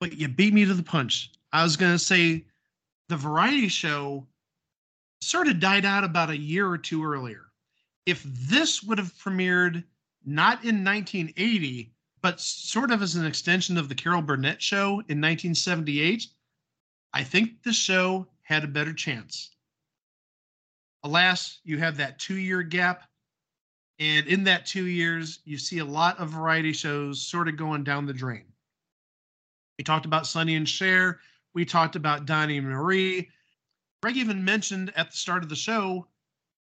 but 0.00 0.14
you 0.14 0.28
beat 0.28 0.54
me 0.54 0.64
to 0.64 0.74
the 0.74 0.82
punch. 0.82 1.30
I 1.52 1.62
was 1.62 1.76
going 1.76 1.92
to 1.92 1.98
say 1.98 2.44
the 3.08 3.16
variety 3.16 3.68
show 3.68 4.26
sort 5.20 5.48
of 5.48 5.60
died 5.60 5.84
out 5.84 6.04
about 6.04 6.30
a 6.30 6.38
year 6.38 6.68
or 6.68 6.78
two 6.78 7.04
earlier. 7.04 7.46
If 8.04 8.22
this 8.22 8.82
would 8.82 8.98
have 8.98 9.12
premiered 9.14 9.84
not 10.24 10.64
in 10.64 10.84
1980, 10.84 11.92
but 12.22 12.40
sort 12.40 12.90
of 12.90 13.02
as 13.02 13.14
an 13.14 13.26
extension 13.26 13.78
of 13.78 13.88
the 13.88 13.94
Carol 13.94 14.22
Burnett 14.22 14.60
show 14.62 14.92
in 15.08 15.20
1978, 15.20 16.26
I 17.12 17.24
think 17.24 17.62
the 17.62 17.72
show 17.72 18.28
had 18.42 18.64
a 18.64 18.68
better 18.68 18.92
chance. 18.92 19.50
Alas, 21.02 21.60
you 21.64 21.78
have 21.78 21.96
that 21.96 22.18
two 22.18 22.36
year 22.36 22.62
gap. 22.62 23.04
And 23.98 24.26
in 24.26 24.44
that 24.44 24.66
two 24.66 24.86
years, 24.86 25.38
you 25.44 25.56
see 25.56 25.78
a 25.78 25.84
lot 25.84 26.18
of 26.18 26.30
variety 26.30 26.72
shows 26.72 27.26
sort 27.26 27.48
of 27.48 27.56
going 27.56 27.84
down 27.84 28.04
the 28.04 28.12
drain. 28.12 28.44
We 29.78 29.84
talked 29.84 30.04
about 30.04 30.26
Sonny 30.26 30.56
and 30.56 30.68
Cher. 30.68 31.20
We 31.54 31.64
talked 31.64 31.96
about 31.96 32.26
Donnie 32.26 32.58
and 32.58 32.68
Marie. 32.68 33.30
Greg 34.02 34.16
even 34.16 34.44
mentioned 34.44 34.92
at 34.96 35.10
the 35.10 35.16
start 35.16 35.42
of 35.42 35.48
the 35.48 35.56
show 35.56 36.06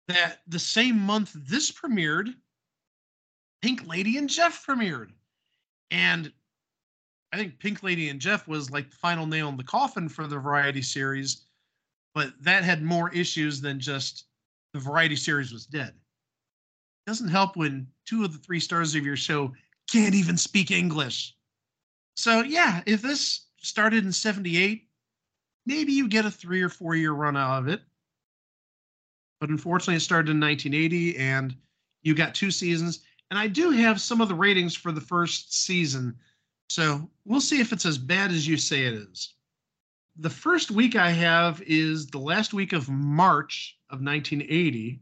that 0.09 0.39
the 0.47 0.59
same 0.59 0.99
month 0.99 1.33
this 1.35 1.71
premiered, 1.71 2.35
Pink 3.63 3.87
Lady 3.87 4.17
and 4.17 4.29
Jeff 4.29 4.65
premiered. 4.67 5.11
And 5.91 6.33
I 7.33 7.37
think 7.37 7.59
Pink 7.59 7.83
Lady 7.83 8.09
and 8.09 8.21
Jeff 8.21 8.49
was 8.49 8.71
like 8.71 8.91
the 8.91 8.97
final 8.97 9.27
nail 9.27 9.49
in 9.49 9.57
the 9.57 9.65
coffin 9.65 10.09
for 10.09 10.27
the 10.27 10.39
variety 10.39 10.83
series, 10.83 11.47
but 12.15 12.33
that 12.41 12.65
had 12.65 12.83
more 12.83 13.13
issues 13.13 13.61
than 13.61 13.79
just 13.79 14.25
the 14.73 14.81
variety 14.81 15.17
series 15.17 15.53
was 15.53 15.67
dead. 15.67 15.89
It 15.89 17.11
Doesn't 17.11 17.29
help 17.29 17.57
when 17.57 17.87
two 18.07 18.25
of 18.25 18.33
the 18.33 18.39
three 18.39 18.61
stars 18.61 18.95
of 18.95 19.05
your 19.05 19.17
show 19.17 19.53
can't 19.91 20.15
even 20.15 20.37
speak 20.37 20.71
English. 20.71 21.35
So, 22.17 22.43
yeah, 22.43 22.83
if 22.87 23.03
this 23.03 23.47
started 23.59 24.05
in 24.05 24.13
78, 24.13 24.88
maybe 25.69 25.93
you 25.93 26.09
get 26.09 26.25
a 26.25 26.31
three 26.31 26.63
or 26.63 26.71
four 26.71 26.97
year 26.97 27.13
run 27.13 27.37
out 27.37 27.59
of 27.59 27.69
it. 27.69 27.83
But 29.39 29.51
unfortunately, 29.51 29.97
it 29.97 30.01
started 30.01 30.31
in 30.31 30.41
1980 30.41 31.19
and 31.19 31.55
you 32.03 32.15
got 32.15 32.35
two 32.35 32.51
seasons. 32.51 33.01
And 33.31 33.39
I 33.39 33.47
do 33.47 33.71
have 33.71 34.01
some 34.01 34.23
of 34.23 34.29
the 34.29 34.35
ratings 34.35 34.75
for 34.75 34.91
the 34.91 35.01
first 35.01 35.55
season. 35.55 36.17
So 36.71 37.09
we'll 37.27 37.43
see 37.43 37.61
if 37.61 37.73
it's 37.73 37.85
as 37.87 37.99
bad 37.99 38.31
as 38.31 38.49
you 38.49 38.57
say 38.57 38.87
it 38.87 38.95
is. 38.95 39.35
The 40.17 40.31
first 40.31 40.71
week 40.71 40.97
I 40.97 41.11
have 41.11 41.63
is 41.63 42.07
the 42.07 42.19
last 42.19 42.55
week 42.55 42.73
of 42.73 42.89
March 42.89 43.79
of 43.91 44.01
1980. 44.01 45.01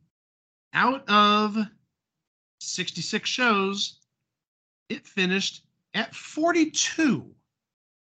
Out 0.74 1.08
of 1.08 1.56
66 2.60 3.30
shows, 3.30 4.00
it 4.88 5.06
finished 5.06 5.62
at 5.94 6.14
42. 6.14 7.30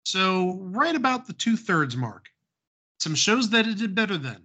So, 0.06 0.58
right 0.62 0.96
about 0.96 1.28
the 1.28 1.34
two 1.34 1.58
thirds 1.58 1.98
mark. 1.98 2.30
Some 3.00 3.16
shows 3.16 3.50
that 3.50 3.68
it 3.68 3.78
did 3.78 3.94
better 3.94 4.18
than 4.18 4.44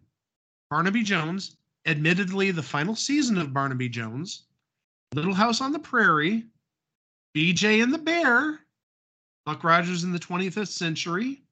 Barnaby 0.71 1.03
Jones, 1.03 1.57
admittedly 1.87 2.51
the 2.51 2.63
final 2.63 2.95
season 2.95 3.39
of 3.39 3.53
Barnaby 3.53 3.89
Jones, 3.89 4.45
Little 5.15 5.35
House 5.35 5.61
on 5.61 5.73
the 5.73 5.79
Prairie, 5.79 6.45
BJ 7.37 7.83
and 7.83 7.93
the 7.93 7.99
Bear, 7.99 8.61
Buck 9.47 9.65
Rogers 9.65 10.05
in 10.05 10.13
the 10.13 10.19
25th 10.19 10.69
Century, 10.69 11.43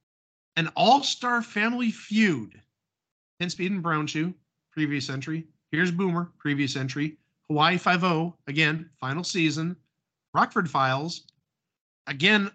an 0.57 0.69
All 0.77 1.03
Star 1.03 1.43
Family 1.43 1.91
Feud, 1.91 2.61
Ten 3.41 3.51
Speed 3.51 3.73
and 3.73 3.83
Brown 3.83 4.07
Shoe, 4.07 4.35
previous 4.73 5.09
entry. 5.09 5.47
Here's 5.73 5.91
Boomer, 5.91 6.31
previous 6.39 6.77
entry. 6.77 7.17
Hawaii 7.49 7.79
Five 7.79 8.05
O, 8.05 8.37
again, 8.47 8.89
final 9.01 9.25
season. 9.25 9.75
Rockford 10.35 10.71
Files, 10.71 11.25
again, 12.07 12.51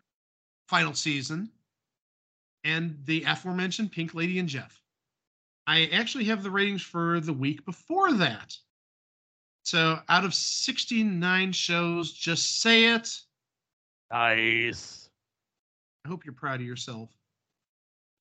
final 0.69 0.93
season. 0.93 1.49
And 2.65 2.97
the 3.05 3.23
aforementioned 3.23 3.91
Pink 3.91 4.13
Lady 4.13 4.39
and 4.39 4.49
Jeff. 4.49 4.81
I 5.67 5.85
actually 5.93 6.25
have 6.25 6.43
the 6.43 6.51
ratings 6.51 6.81
for 6.81 7.19
the 7.19 7.31
week 7.31 7.63
before 7.63 8.11
that. 8.13 8.57
So 9.63 9.99
out 10.09 10.25
of 10.25 10.33
69 10.33 11.51
shows, 11.51 12.11
just 12.11 12.61
say 12.61 12.93
it. 12.93 13.09
Nice. 14.11 15.09
I 16.03 16.09
hope 16.09 16.25
you're 16.25 16.33
proud 16.33 16.59
of 16.59 16.65
yourself. 16.65 17.09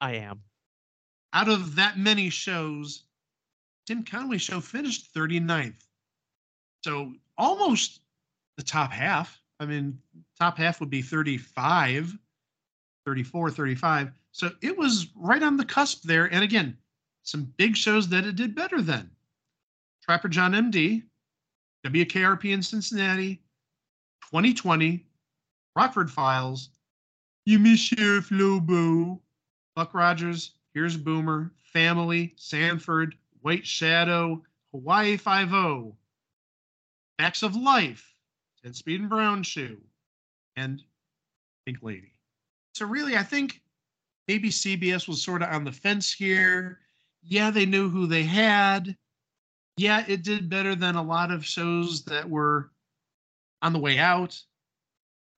I 0.01 0.17
am. 0.17 0.41
Out 1.33 1.49
of 1.49 1.77
that 1.77 1.99
many 1.99 2.31
shows, 2.31 3.05
Tim 3.87 4.05
Conway 4.05 4.39
show 4.39 4.61
finished 4.61 5.13
39th. 5.15 5.85
So 6.83 7.13
almost 7.37 8.01
the 8.57 8.63
top 8.63 8.93
half. 8.93 9.41
I 9.59 9.67
mean, 9.67 9.99
top 10.39 10.59
half 10.59 10.81
would 10.81 10.91
be 10.91 11.03
35, 11.03 12.17
34, 13.05 13.51
35. 13.51 14.11
So 14.33 14.51
it 14.63 14.77
was 14.77 15.09
right 15.15 15.43
on 15.43 15.57
the 15.57 15.65
cusp 15.65 16.03
there. 16.03 16.33
And 16.33 16.43
again, 16.43 16.77
some 17.23 17.53
big 17.57 17.77
shows 17.77 18.09
that 18.09 18.25
it 18.25 18.37
did 18.37 18.55
better 18.55 18.83
than. 18.83 19.11
Trapper 20.03 20.29
John 20.29 20.53
MD, 20.53 21.03
WKRP 21.87 22.53
in 22.53 22.63
Cincinnati, 22.63 23.41
2020, 24.31 25.07
Rockford 25.77 26.11
Files, 26.11 26.71
You 27.47 27.59
Miss 27.59 27.81
Sheriff 27.81 28.29
Lobo, 28.31 29.21
Buck 29.77 29.95
Rogers, 29.95 30.53
Here's 30.73 30.97
Boomer, 30.97 31.53
Family, 31.63 32.35
Sanford, 32.37 33.15
White 33.41 33.67
Shadow, 33.67 34.43
Hawaii 34.73 35.17
Five-O, 35.17 35.95
Facts 37.19 37.43
of 37.43 37.55
Life, 37.55 38.15
Ten 38.63 38.75
Speed 38.75 39.01
and 39.01 39.11
Brown 39.11 39.43
Shoe, 39.43 39.81
and 40.57 40.83
Pink 41.65 41.79
Lady. 41.83 42.14
So 42.75 42.85
really, 42.85 43.17
I 43.17 43.23
think 43.23 43.63
maybe 44.27 44.51
CBS 44.51 45.07
was 45.07 45.23
sort 45.23 45.43
of 45.43 45.49
on 45.49 45.65
the 45.65 45.73
fence 45.73 46.13
here. 46.13 46.81
Yeah, 47.23 47.51
they 47.51 47.67
knew 47.67 47.89
who 47.89 48.07
they 48.07 48.25
had. 48.25 48.97
Yeah, 49.77 50.05
it 50.09 50.25
did 50.25 50.51
better 50.51 50.75
than 50.75 50.97
a 50.97 51.03
lot 51.03 51.31
of 51.31 51.47
shows 51.47 52.05
that 52.05 52.29
were 52.29 52.71
on 53.63 53.73
the 53.73 53.79
way 53.79 53.99
out. 53.99 54.41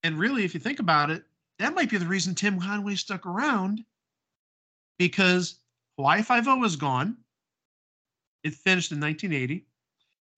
And 0.02 0.18
really, 0.18 0.44
if 0.44 0.54
you 0.54 0.60
think 0.60 0.80
about 0.80 1.10
it, 1.10 1.24
that 1.58 1.74
might 1.74 1.90
be 1.90 1.98
the 1.98 2.06
reason 2.06 2.34
Tim 2.34 2.60
Conway 2.60 2.94
stuck 2.94 3.26
around 3.26 3.84
because 4.98 5.60
Hawaii 5.96 6.22
Five-O 6.22 6.56
was 6.56 6.76
gone. 6.76 7.16
It 8.44 8.54
finished 8.54 8.92
in 8.92 9.00
1980. 9.00 9.66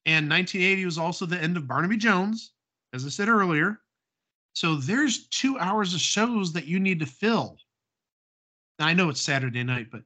And 0.07 0.29
1980 0.29 0.85
was 0.85 0.99
also 0.99 1.27
the 1.27 1.39
end 1.39 1.57
of 1.57 1.69
Barnaby 1.69 1.97
Jones, 1.97 2.53
as 2.93 3.05
I 3.05 3.09
said 3.09 3.29
earlier. 3.29 3.81
So 4.55 4.75
there's 4.75 5.29
two 5.29 5.59
hours 5.59 5.95
of 5.95 6.01
shows 6.01 6.53
that 6.53 6.67
you 6.67 6.81
need 6.81 7.01
to 7.01 7.07
fill. 7.07 7.59
Now, 8.79 8.87
I 8.87 8.95
know 8.95 9.09
it's 9.09 9.21
Saturday 9.21 9.63
night, 9.63 9.89
but 9.91 10.03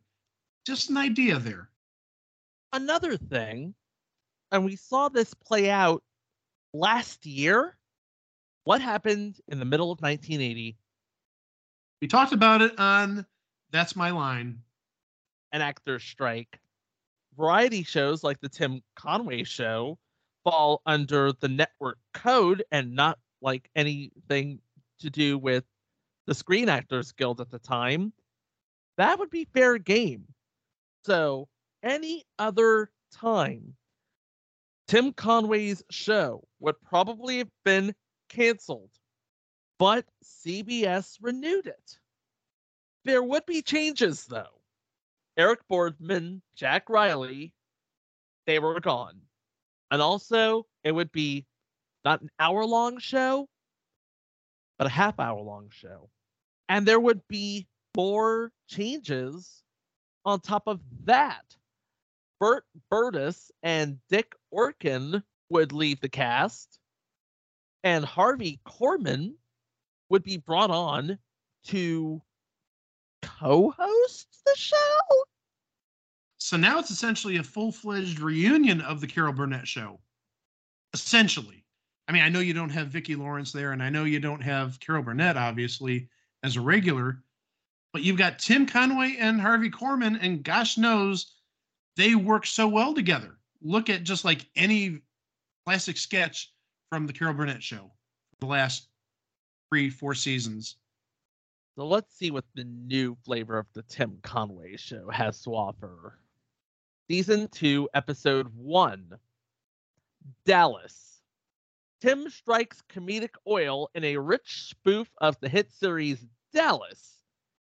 just 0.66 0.90
an 0.90 0.96
idea 0.96 1.38
there. 1.38 1.68
Another 2.72 3.16
thing, 3.16 3.74
and 4.50 4.64
we 4.64 4.76
saw 4.76 5.09
this 5.09 5.35
play 5.35 5.70
out 5.70 6.02
last 6.72 7.26
year. 7.26 7.76
What 8.64 8.81
happened 8.81 9.40
in 9.48 9.59
the 9.59 9.64
middle 9.64 9.90
of 9.90 10.00
1980? 10.00 10.76
We 12.00 12.09
talked 12.09 12.33
about 12.33 12.62
it 12.62 12.78
on 12.78 13.26
That's 13.72 13.96
My 13.96 14.11
Line. 14.11 14.59
An 15.52 15.61
actor's 15.62 16.02
strike. 16.02 16.61
Variety 17.37 17.83
shows 17.83 18.22
like 18.22 18.40
the 18.40 18.48
Tim 18.48 18.83
Conway 18.96 19.44
show 19.44 19.98
fall 20.44 20.83
under 20.87 21.33
the 21.33 21.48
network 21.48 21.98
code 22.14 22.62
and 22.70 22.94
not 22.94 23.18
like 23.42 23.68
anything 23.76 24.61
to 25.00 25.11
do 25.11 25.37
with 25.37 25.64
the 26.26 26.35
Screen 26.35 26.68
Actors 26.68 27.12
Guild 27.12 27.40
at 27.40 27.50
the 27.50 27.59
time. 27.59 28.12
That 28.96 29.18
would 29.18 29.31
be 29.31 29.46
fair 29.52 29.78
game. 29.78 30.24
So, 31.05 31.48
any 31.83 32.24
other 32.38 32.90
time, 33.12 33.74
Tim 34.87 35.12
Conway's 35.12 35.83
show 35.90 36.46
would 36.61 36.81
probably 36.81 37.38
have 37.38 37.50
been 37.64 37.94
canceled, 38.28 38.90
but 39.78 40.05
CBS 40.24 41.18
renewed 41.20 41.66
it. 41.66 41.98
There 43.05 43.22
would 43.22 43.46
be 43.46 43.62
changes, 43.62 44.26
though. 44.26 44.61
Eric 45.37 45.61
Boardman, 45.68 46.42
Jack 46.55 46.88
Riley, 46.88 47.52
they 48.46 48.59
were 48.59 48.78
gone. 48.81 49.20
And 49.90 50.00
also, 50.00 50.66
it 50.85 50.92
would 50.92 51.11
be 51.11 51.46
not 52.04 52.20
an 52.22 52.30
hour 52.38 52.64
long 52.64 52.98
show, 52.98 53.48
but 54.78 54.86
a 54.86 54.90
half 54.90 55.18
hour 55.20 55.40
long 55.40 55.68
show. 55.70 56.10
And 56.68 56.86
there 56.86 57.00
would 57.00 57.26
be 57.28 57.66
more 57.96 58.52
changes 58.68 59.62
on 60.24 60.40
top 60.40 60.64
of 60.66 60.80
that. 61.04 61.44
Bert 62.40 62.64
Berdis 62.90 63.50
and 63.62 63.98
Dick 64.08 64.34
Orkin 64.52 65.22
would 65.50 65.72
leave 65.72 66.00
the 66.00 66.08
cast, 66.08 66.80
and 67.84 68.04
Harvey 68.04 68.60
Korman 68.66 69.34
would 70.08 70.22
be 70.24 70.38
brought 70.38 70.70
on 70.70 71.18
to 71.66 72.22
co-host 73.22 74.42
the 74.46 74.54
show. 74.56 74.76
So 76.38 76.56
now 76.56 76.78
it's 76.80 76.90
essentially 76.90 77.36
a 77.36 77.44
full 77.44 77.70
fledged 77.72 78.18
reunion 78.20 78.80
of 78.80 79.00
the 79.00 79.06
Carol 79.06 79.32
Burnett 79.32 79.68
show. 79.68 80.00
essentially. 80.94 81.62
I 82.12 82.14
mean, 82.14 82.25
I 82.25 82.29
know 82.29 82.40
you 82.40 82.53
don't 82.53 82.68
have 82.68 82.88
Vicki 82.88 83.16
Lawrence 83.16 83.53
there, 83.53 83.72
and 83.72 83.83
I 83.83 83.88
know 83.88 84.05
you 84.05 84.20
don't 84.20 84.42
have 84.42 84.79
Carol 84.81 85.03
Burnett, 85.03 85.38
obviously, 85.38 86.11
as 86.42 86.57
a 86.57 86.61
regular, 86.61 87.22
but 87.90 88.03
you've 88.03 88.18
got 88.18 88.38
Tim 88.38 88.66
Conway 88.66 89.16
and 89.18 89.40
Harvey 89.40 89.70
Korman, 89.70 90.18
and 90.20 90.44
gosh 90.44 90.77
knows 90.77 91.37
they 91.96 92.14
work 92.14 92.44
so 92.44 92.68
well 92.68 92.92
together. 92.92 93.38
Look 93.62 93.88
at 93.88 94.03
just 94.03 94.27
like 94.27 94.46
any 94.57 95.01
classic 95.64 95.96
sketch 95.96 96.53
from 96.90 97.07
the 97.07 97.14
Carol 97.14 97.33
Burnett 97.33 97.62
show, 97.62 97.90
the 98.40 98.46
last 98.46 98.88
three, 99.70 99.88
four 99.88 100.14
seasons. 100.14 100.77
So 101.79 101.87
let's 101.87 102.14
see 102.14 102.31
what 102.31 102.44
the 102.55 102.64
new 102.64 103.16
flavor 103.25 103.57
of 103.57 103.68
the 103.72 103.85
Tim 103.85 104.18
Conway 104.22 104.77
show 104.77 105.09
has 105.09 105.40
to 105.44 105.53
offer. 105.53 106.18
Season 107.11 107.48
2, 107.48 107.88
Episode 107.94 108.48
1 108.55 109.18
Dallas. 110.44 111.12
Tim 112.02 112.28
strikes 112.30 112.82
comedic 112.92 113.36
oil 113.46 113.88
in 113.94 114.02
a 114.02 114.16
rich 114.16 114.64
spoof 114.70 115.08
of 115.20 115.38
the 115.38 115.48
hit 115.48 115.70
series 115.70 116.26
Dallas. 116.52 117.18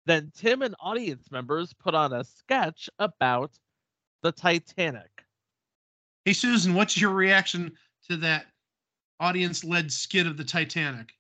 Then 0.05 0.33
Tim 0.35 0.63
and 0.63 0.75
audience 0.81 1.31
members 1.31 1.73
put 1.73 1.95
on 1.95 2.13
a 2.13 2.25
sketch 2.25 2.91
about 2.99 3.53
the 4.25 4.33
Titanic. 4.33 5.23
Hey, 6.25 6.33
Susan, 6.33 6.75
what's 6.75 7.01
your 7.01 7.13
reaction 7.13 7.71
to 8.11 8.17
that 8.17 8.47
audience 9.21 9.63
led 9.63 9.93
skit 9.93 10.27
of 10.27 10.37
the 10.37 10.45
Titanic? 10.45 11.11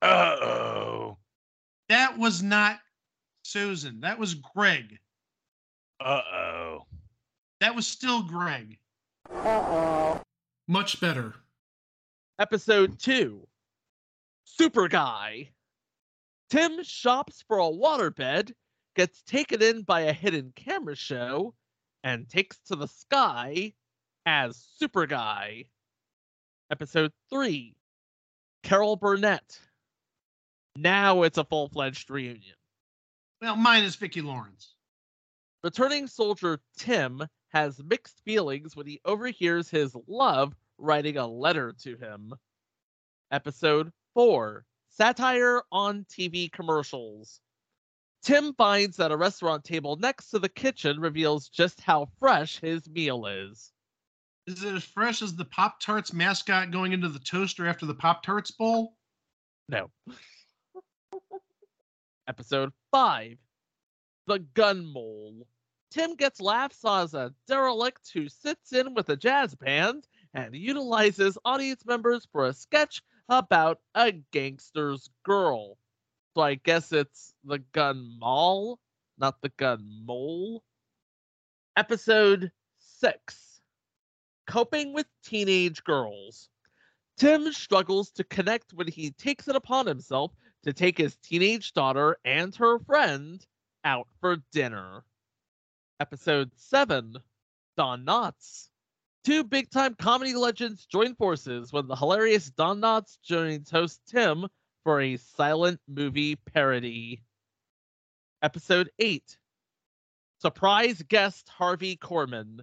Uh 0.00 0.36
oh. 0.40 1.18
That 1.90 2.16
was 2.16 2.42
not 2.42 2.78
Susan. 3.42 4.00
That 4.00 4.18
was 4.18 4.32
Greg. 4.32 4.98
Uh 6.00 6.22
oh. 6.32 6.86
That 7.60 7.76
was 7.76 7.86
still 7.86 8.22
Greg. 8.22 8.78
Uh 9.30 9.42
oh. 9.44 10.22
Much 10.66 10.98
better. 10.98 11.34
Episode 12.42 12.98
2 12.98 13.46
Super 14.46 14.88
Guy. 14.88 15.50
Tim 16.50 16.82
shops 16.82 17.44
for 17.46 17.58
a 17.60 17.70
waterbed, 17.70 18.50
gets 18.96 19.22
taken 19.22 19.62
in 19.62 19.82
by 19.82 20.00
a 20.00 20.12
hidden 20.12 20.52
camera 20.56 20.96
show, 20.96 21.54
and 22.02 22.28
takes 22.28 22.58
to 22.66 22.74
the 22.74 22.88
sky 22.88 23.74
as 24.26 24.56
Super 24.76 25.06
Guy. 25.06 25.66
Episode 26.68 27.12
3 27.30 27.76
Carol 28.64 28.96
Burnett. 28.96 29.60
Now 30.74 31.22
it's 31.22 31.38
a 31.38 31.44
full 31.44 31.68
fledged 31.68 32.10
reunion. 32.10 32.56
Well, 33.40 33.54
mine 33.54 33.84
is 33.84 33.94
Vicki 33.94 34.20
Lawrence. 34.20 34.74
Returning 35.62 36.08
soldier 36.08 36.58
Tim 36.76 37.22
has 37.50 37.80
mixed 37.84 38.20
feelings 38.24 38.74
when 38.74 38.88
he 38.88 39.00
overhears 39.04 39.70
his 39.70 39.94
love 40.08 40.56
writing 40.78 41.16
a 41.16 41.26
letter 41.26 41.74
to 41.82 41.96
him. 41.96 42.32
Episode 43.30 43.92
4 44.14 44.64
Satire 44.88 45.62
on 45.72 46.04
TV 46.04 46.52
commercials. 46.52 47.40
Tim 48.22 48.54
finds 48.54 48.96
that 48.98 49.10
a 49.10 49.16
restaurant 49.16 49.64
table 49.64 49.96
next 49.96 50.30
to 50.30 50.38
the 50.38 50.48
kitchen 50.48 51.00
reveals 51.00 51.48
just 51.48 51.80
how 51.80 52.08
fresh 52.18 52.60
his 52.60 52.88
meal 52.88 53.26
is. 53.26 53.72
Is 54.46 54.62
it 54.62 54.74
as 54.74 54.84
fresh 54.84 55.22
as 55.22 55.34
the 55.34 55.46
Pop 55.46 55.80
Tarts 55.80 56.12
mascot 56.12 56.70
going 56.70 56.92
into 56.92 57.08
the 57.08 57.18
toaster 57.18 57.66
after 57.66 57.86
the 57.86 57.94
Pop 57.94 58.22
Tarts 58.22 58.50
bowl? 58.50 58.96
No. 59.68 59.90
Episode 62.28 62.72
5 62.90 63.38
The 64.26 64.38
Gun 64.54 64.84
Mole. 64.84 65.46
Tim 65.90 66.14
gets 66.14 66.40
laughs 66.40 66.84
as 66.84 67.14
a 67.14 67.34
derelict 67.46 68.10
who 68.12 68.28
sits 68.28 68.72
in 68.72 68.94
with 68.94 69.08
a 69.08 69.16
jazz 69.16 69.54
band 69.54 70.06
and 70.34 70.54
utilizes 70.54 71.38
audience 71.44 71.84
members 71.84 72.26
for 72.32 72.46
a 72.46 72.52
sketch 72.52 73.02
about 73.28 73.80
a 73.94 74.12
gangster's 74.32 75.08
girl. 75.24 75.76
So 76.34 76.42
I 76.42 76.54
guess 76.54 76.92
it's 76.92 77.34
the 77.44 77.58
gun 77.72 78.16
mall, 78.18 78.78
not 79.18 79.40
the 79.42 79.50
gun 79.50 79.86
mole. 80.04 80.62
Episode 81.76 82.50
6 82.78 83.60
Coping 84.46 84.92
with 84.92 85.06
Teenage 85.24 85.84
Girls. 85.84 86.48
Tim 87.16 87.52
struggles 87.52 88.10
to 88.12 88.24
connect 88.24 88.72
when 88.72 88.88
he 88.88 89.10
takes 89.12 89.48
it 89.48 89.56
upon 89.56 89.86
himself 89.86 90.32
to 90.64 90.72
take 90.72 90.98
his 90.98 91.16
teenage 91.16 91.72
daughter 91.72 92.16
and 92.24 92.54
her 92.56 92.78
friend 92.80 93.44
out 93.84 94.08
for 94.20 94.36
dinner. 94.52 95.04
Episode 96.00 96.50
7 96.56 97.16
Don 97.76 98.04
Knotts. 98.04 98.68
Two 99.24 99.44
big 99.44 99.70
time 99.70 99.94
comedy 99.94 100.34
legends 100.34 100.84
join 100.84 101.14
forces 101.14 101.72
when 101.72 101.86
the 101.86 101.94
hilarious 101.94 102.50
Don 102.50 102.80
Knotts 102.80 103.20
joins 103.22 103.70
host 103.70 104.00
Tim 104.04 104.48
for 104.82 105.00
a 105.00 105.16
silent 105.16 105.80
movie 105.86 106.34
parody. 106.34 107.22
Episode 108.42 108.90
8 108.98 109.38
Surprise 110.38 111.00
guest 111.02 111.48
Harvey 111.48 111.96
Korman. 111.96 112.62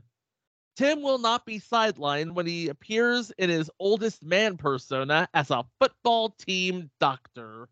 Tim 0.76 1.02
will 1.02 1.18
not 1.18 1.46
be 1.46 1.62
sidelined 1.62 2.34
when 2.34 2.46
he 2.46 2.68
appears 2.68 3.32
in 3.38 3.50
his 3.50 3.72
oldest 3.80 4.22
man 4.22 4.58
persona 4.58 5.30
as 5.34 5.52
a 5.52 5.66
football 5.80 6.32
team 6.32 6.92
doctor. 7.00 7.70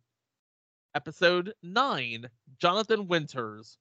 Episode 0.95 1.53
9 1.61 2.29
Jonathan 2.57 3.07
Winters. 3.09 3.77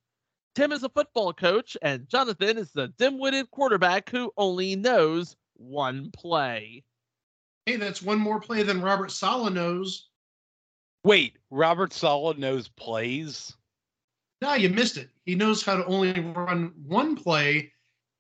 Tim 0.57 0.73
is 0.73 0.83
a 0.83 0.89
football 0.89 1.35
coach, 1.35 1.77
and 1.83 2.09
Jonathan 2.09 2.57
is 2.57 2.73
the 2.73 2.89
dim 2.89 3.19
witted 3.19 3.51
quarterback 3.51 4.09
who 4.09 4.33
only 4.39 4.75
knows 4.75 5.37
one 5.53 6.11
play. 6.13 6.83
Hey, 7.67 7.77
that's 7.77 8.01
one 8.01 8.19
more 8.19 8.41
play 8.41 8.63
than 8.63 8.81
Robert 8.81 9.11
Saleh 9.11 9.53
knows. 9.53 10.09
Wait, 11.05 11.37
Robert 11.51 11.93
Saleh 11.93 12.39
knows 12.39 12.69
plays? 12.69 13.55
No, 14.41 14.55
you 14.55 14.71
missed 14.71 14.97
it. 14.97 15.11
He 15.27 15.35
knows 15.35 15.63
how 15.63 15.77
to 15.77 15.85
only 15.85 16.19
run 16.19 16.73
one 16.87 17.17
play, 17.17 17.71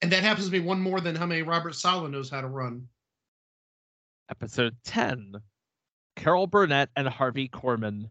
and 0.02 0.12
that 0.12 0.22
happens 0.22 0.44
to 0.44 0.52
be 0.52 0.60
one 0.60 0.80
more 0.80 1.00
than 1.00 1.16
how 1.16 1.24
many 1.24 1.40
Robert 1.40 1.74
Saleh 1.74 2.10
knows 2.10 2.28
how 2.28 2.42
to 2.42 2.48
run. 2.48 2.86
Episode 4.30 4.76
10 4.84 5.36
Carol 6.16 6.46
Burnett 6.46 6.90
and 6.96 7.08
Harvey 7.08 7.48
Korman. 7.48 8.10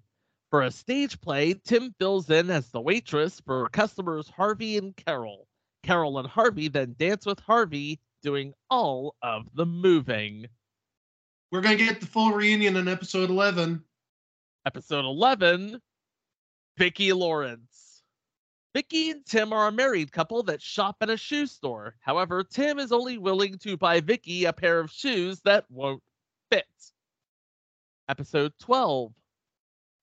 For 0.51 0.61
a 0.61 0.71
stage 0.71 1.19
play, 1.21 1.53
Tim 1.53 1.93
fills 1.99 2.29
in 2.29 2.49
as 2.49 2.69
the 2.69 2.81
waitress 2.81 3.41
for 3.41 3.67
customers 3.69 4.29
Harvey 4.29 4.77
and 4.77 4.95
Carol. 4.95 5.47
Carol 5.83 6.19
and 6.19 6.27
Harvey 6.27 6.67
then 6.67 6.95
dance 6.97 7.25
with 7.25 7.39
Harvey, 7.39 7.99
doing 8.21 8.53
all 8.69 9.15
of 9.21 9.47
the 9.53 9.65
moving. 9.65 10.47
We're 11.51 11.61
going 11.61 11.77
to 11.77 11.85
get 11.85 11.99
the 11.99 12.07
full 12.07 12.31
reunion 12.31 12.75
in 12.75 12.87
episode 12.87 13.29
11. 13.29 13.83
Episode 14.65 15.05
11 15.05 15.79
Vicki 16.77 17.13
Lawrence. 17.13 18.03
Vicki 18.73 19.11
and 19.11 19.25
Tim 19.25 19.53
are 19.53 19.67
a 19.67 19.71
married 19.71 20.11
couple 20.11 20.43
that 20.43 20.61
shop 20.61 20.97
at 21.01 21.09
a 21.09 21.15
shoe 21.15 21.47
store. 21.47 21.95
However, 22.01 22.43
Tim 22.43 22.77
is 22.77 22.91
only 22.91 23.17
willing 23.17 23.57
to 23.59 23.77
buy 23.77 24.01
Vicki 24.01 24.45
a 24.45 24.53
pair 24.53 24.79
of 24.79 24.91
shoes 24.91 25.39
that 25.45 25.65
won't 25.69 26.03
fit. 26.51 26.65
Episode 28.09 28.51
12 28.59 29.13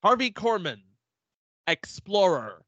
Harvey 0.03 0.33
Korman, 0.33 0.81
Explorer. 1.69 2.65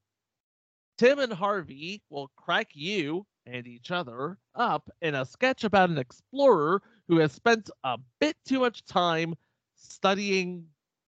Tim 0.99 1.19
and 1.19 1.33
Harvey 1.33 2.01
will 2.09 2.31
crack 2.37 2.69
you 2.75 3.27
and 3.45 3.67
each 3.67 3.91
other 3.91 4.39
up 4.55 4.89
in 5.03 5.17
a 5.17 5.27
sketch 5.27 5.65
about 5.65 5.91
an 5.91 5.99
explorer 5.99 6.81
who 7.09 7.19
has 7.19 7.33
spent 7.33 7.71
a 7.83 7.99
bit 8.21 8.37
too 8.47 8.61
much 8.61 8.85
time 8.85 9.35
studying 9.75 10.65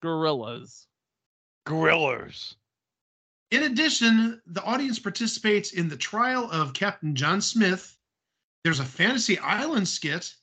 gorillas. 0.03 0.87
Grillers. 1.67 2.55
In 3.51 3.63
addition, 3.63 4.43
the 4.47 4.63
audience 4.63 4.99
participates 4.99 5.73
in 5.73 5.89
the 5.89 5.97
trial 5.97 6.51
of 6.53 6.75
Captain 6.75 7.17
John 7.17 7.41
Smith. 7.41 7.97
There's 8.63 8.81
a 8.81 8.85
Fantasy 8.85 9.39
Island 9.39 9.89
skit. 9.89 10.35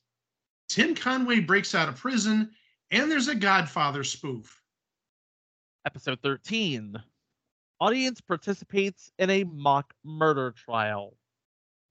Tim 0.68 0.96
Conway 0.96 1.38
breaks 1.38 1.76
out 1.76 1.88
of 1.88 1.94
prison, 1.94 2.50
and 2.90 3.08
there's 3.08 3.28
a 3.28 3.34
Godfather 3.36 4.02
spoof. 4.02 4.57
Episode 5.88 6.20
13. 6.22 7.02
Audience 7.80 8.20
participates 8.20 9.10
in 9.18 9.30
a 9.30 9.44
mock 9.44 9.94
murder 10.04 10.50
trial. 10.50 11.16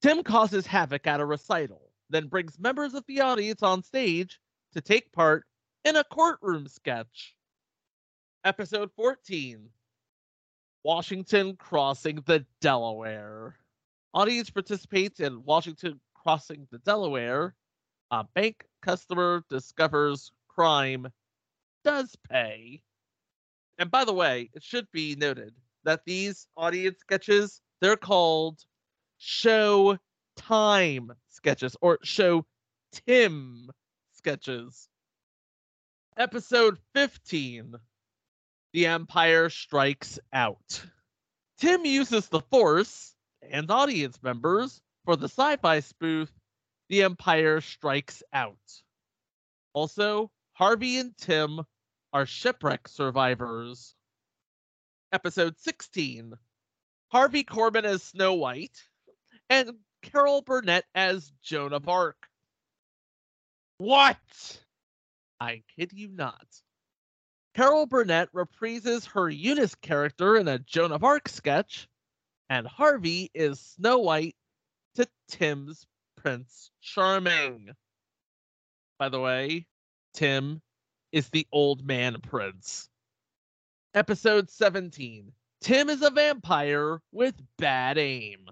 Tim 0.03 0.21
causes 0.21 0.67
havoc 0.67 1.07
at 1.07 1.19
a 1.19 1.25
recital, 1.25 1.81
then 2.11 2.27
brings 2.27 2.59
members 2.59 2.93
of 2.93 3.03
the 3.07 3.21
audience 3.21 3.63
on 3.63 3.81
stage 3.81 4.39
to 4.73 4.81
take 4.81 5.11
part 5.13 5.45
in 5.83 5.95
a 5.95 6.03
courtroom 6.03 6.67
sketch. 6.67 7.33
Episode 8.45 8.91
14. 8.95 9.67
Washington 10.83 11.55
crossing 11.55 12.21
the 12.27 12.45
Delaware. 12.61 13.55
Audience 14.13 14.51
participates 14.51 15.21
in 15.21 15.43
Washington 15.43 15.99
crossing 16.13 16.67
the 16.69 16.77
Delaware. 16.77 17.55
A 18.11 18.23
bank 18.35 18.63
customer 18.83 19.43
discovers 19.49 20.31
crime 20.47 21.07
does 21.83 22.15
pay. 22.29 22.83
And 23.77 23.91
by 23.91 24.05
the 24.05 24.13
way, 24.13 24.49
it 24.53 24.63
should 24.63 24.87
be 24.91 25.15
noted 25.15 25.53
that 25.83 26.01
these 26.05 26.47
audience 26.57 26.99
sketches, 26.99 27.61
they're 27.79 27.95
called 27.95 28.59
show 29.17 29.97
time 30.35 31.11
sketches 31.29 31.75
or 31.81 31.99
show 32.03 32.45
Tim 32.91 33.69
sketches. 34.13 34.89
Episode 36.17 36.79
15 36.95 37.75
The 38.73 38.87
Empire 38.87 39.49
Strikes 39.49 40.17
Out. 40.33 40.83
Tim 41.59 41.85
uses 41.85 42.27
the 42.27 42.41
Force 42.41 43.15
and 43.41 43.69
audience 43.69 44.21
members 44.23 44.81
for 45.05 45.15
the 45.15 45.27
sci 45.27 45.57
fi 45.57 45.79
spoof 45.79 46.31
The 46.89 47.03
Empire 47.03 47.61
Strikes 47.61 48.23
Out. 48.33 48.57
Also, 49.73 50.31
Harvey 50.53 50.97
and 50.97 51.15
Tim 51.17 51.61
are 52.13 52.25
shipwreck 52.25 52.87
survivors. 52.87 53.95
Episode 55.11 55.57
16 55.59 56.33
Harvey 57.09 57.43
Korman 57.43 57.83
as 57.83 58.03
Snow 58.03 58.33
White 58.33 58.77
and 59.49 59.71
Carol 60.01 60.41
Burnett 60.41 60.85
as 60.93 61.31
Joan 61.41 61.73
of 61.73 61.87
Arc. 61.87 62.17
What? 63.77 64.17
I 65.39 65.63
kid 65.77 65.93
you 65.93 66.09
not. 66.09 66.47
Carol 67.55 67.85
Burnett 67.85 68.31
reprises 68.33 69.05
her 69.11 69.29
Eunice 69.29 69.75
character 69.75 70.37
in 70.37 70.47
a 70.47 70.59
Joan 70.59 70.91
of 70.91 71.03
Arc 71.03 71.27
sketch, 71.29 71.87
and 72.49 72.67
Harvey 72.67 73.31
is 73.33 73.59
Snow 73.59 73.99
White 73.99 74.35
to 74.95 75.07
Tim's 75.27 75.85
Prince 76.17 76.71
Charming. 76.81 77.69
By 78.99 79.09
the 79.09 79.19
way, 79.19 79.65
Tim 80.13 80.61
is 81.11 81.29
the 81.29 81.47
old 81.51 81.85
man 81.85 82.19
prince. 82.21 82.89
Episode 83.93 84.49
17 84.49 85.31
Tim 85.61 85.89
is 85.89 86.01
a 86.03 86.11
vampire 86.11 87.01
with 87.11 87.35
bad 87.57 87.97
aim. 87.97 88.45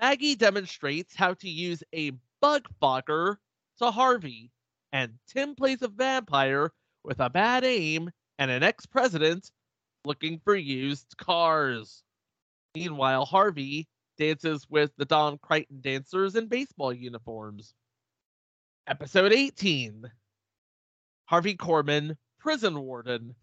Maggie 0.00 0.34
demonstrates 0.34 1.14
how 1.14 1.34
to 1.34 1.48
use 1.48 1.82
a 1.94 2.12
bug 2.40 2.68
fogger 2.80 3.38
to 3.78 3.90
Harvey, 3.90 4.50
and 4.92 5.12
Tim 5.28 5.54
plays 5.54 5.82
a 5.82 5.88
vampire 5.88 6.72
with 7.04 7.20
a 7.20 7.30
bad 7.30 7.64
aim 7.64 8.10
and 8.38 8.50
an 8.50 8.62
ex 8.62 8.86
president 8.86 9.50
looking 10.04 10.40
for 10.44 10.56
used 10.56 11.16
cars. 11.16 12.02
Meanwhile, 12.74 13.24
Harvey 13.24 13.88
dances 14.18 14.66
with 14.68 14.90
the 14.96 15.04
Don 15.04 15.38
Crichton 15.38 15.80
dancers 15.80 16.36
in 16.36 16.46
baseball 16.46 16.92
uniforms. 16.92 17.74
Episode 18.86 19.32
18 19.32 20.10
Harvey 21.30 21.54
Korman, 21.54 22.16
prison 22.40 22.80
warden. 22.80 23.36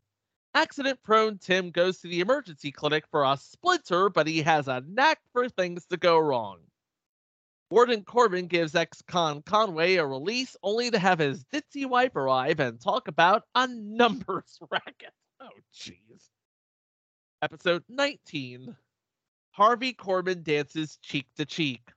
Accident 0.53 1.01
prone 1.03 1.38
Tim 1.38 1.71
goes 1.71 1.99
to 1.99 2.09
the 2.09 2.19
emergency 2.19 2.69
clinic 2.69 3.05
for 3.09 3.23
a 3.23 3.38
splinter, 3.38 4.09
but 4.09 4.27
he 4.27 4.41
has 4.41 4.67
a 4.67 4.83
knack 4.85 5.21
for 5.31 5.47
things 5.47 5.85
to 5.85 5.95
go 5.95 6.19
wrong. 6.19 6.59
Warden 7.69 8.03
Korman 8.03 8.49
gives 8.49 8.75
ex 8.75 9.01
con 9.03 9.41
Conway 9.41 9.95
a 9.95 10.05
release 10.05 10.57
only 10.63 10.91
to 10.91 10.99
have 10.99 11.19
his 11.19 11.45
ditzy 11.45 11.85
wife 11.85 12.17
arrive 12.17 12.59
and 12.59 12.77
talk 12.77 13.07
about 13.07 13.43
a 13.55 13.67
numbers 13.67 14.59
racket. 14.69 15.13
Oh, 15.39 15.47
jeez. 15.73 16.27
Episode 17.41 17.85
19 17.88 18.75
Harvey 19.51 19.93
Korman 19.93 20.43
dances 20.43 20.97
cheek 21.01 21.27
to 21.38 21.45
cheek. 21.45 21.89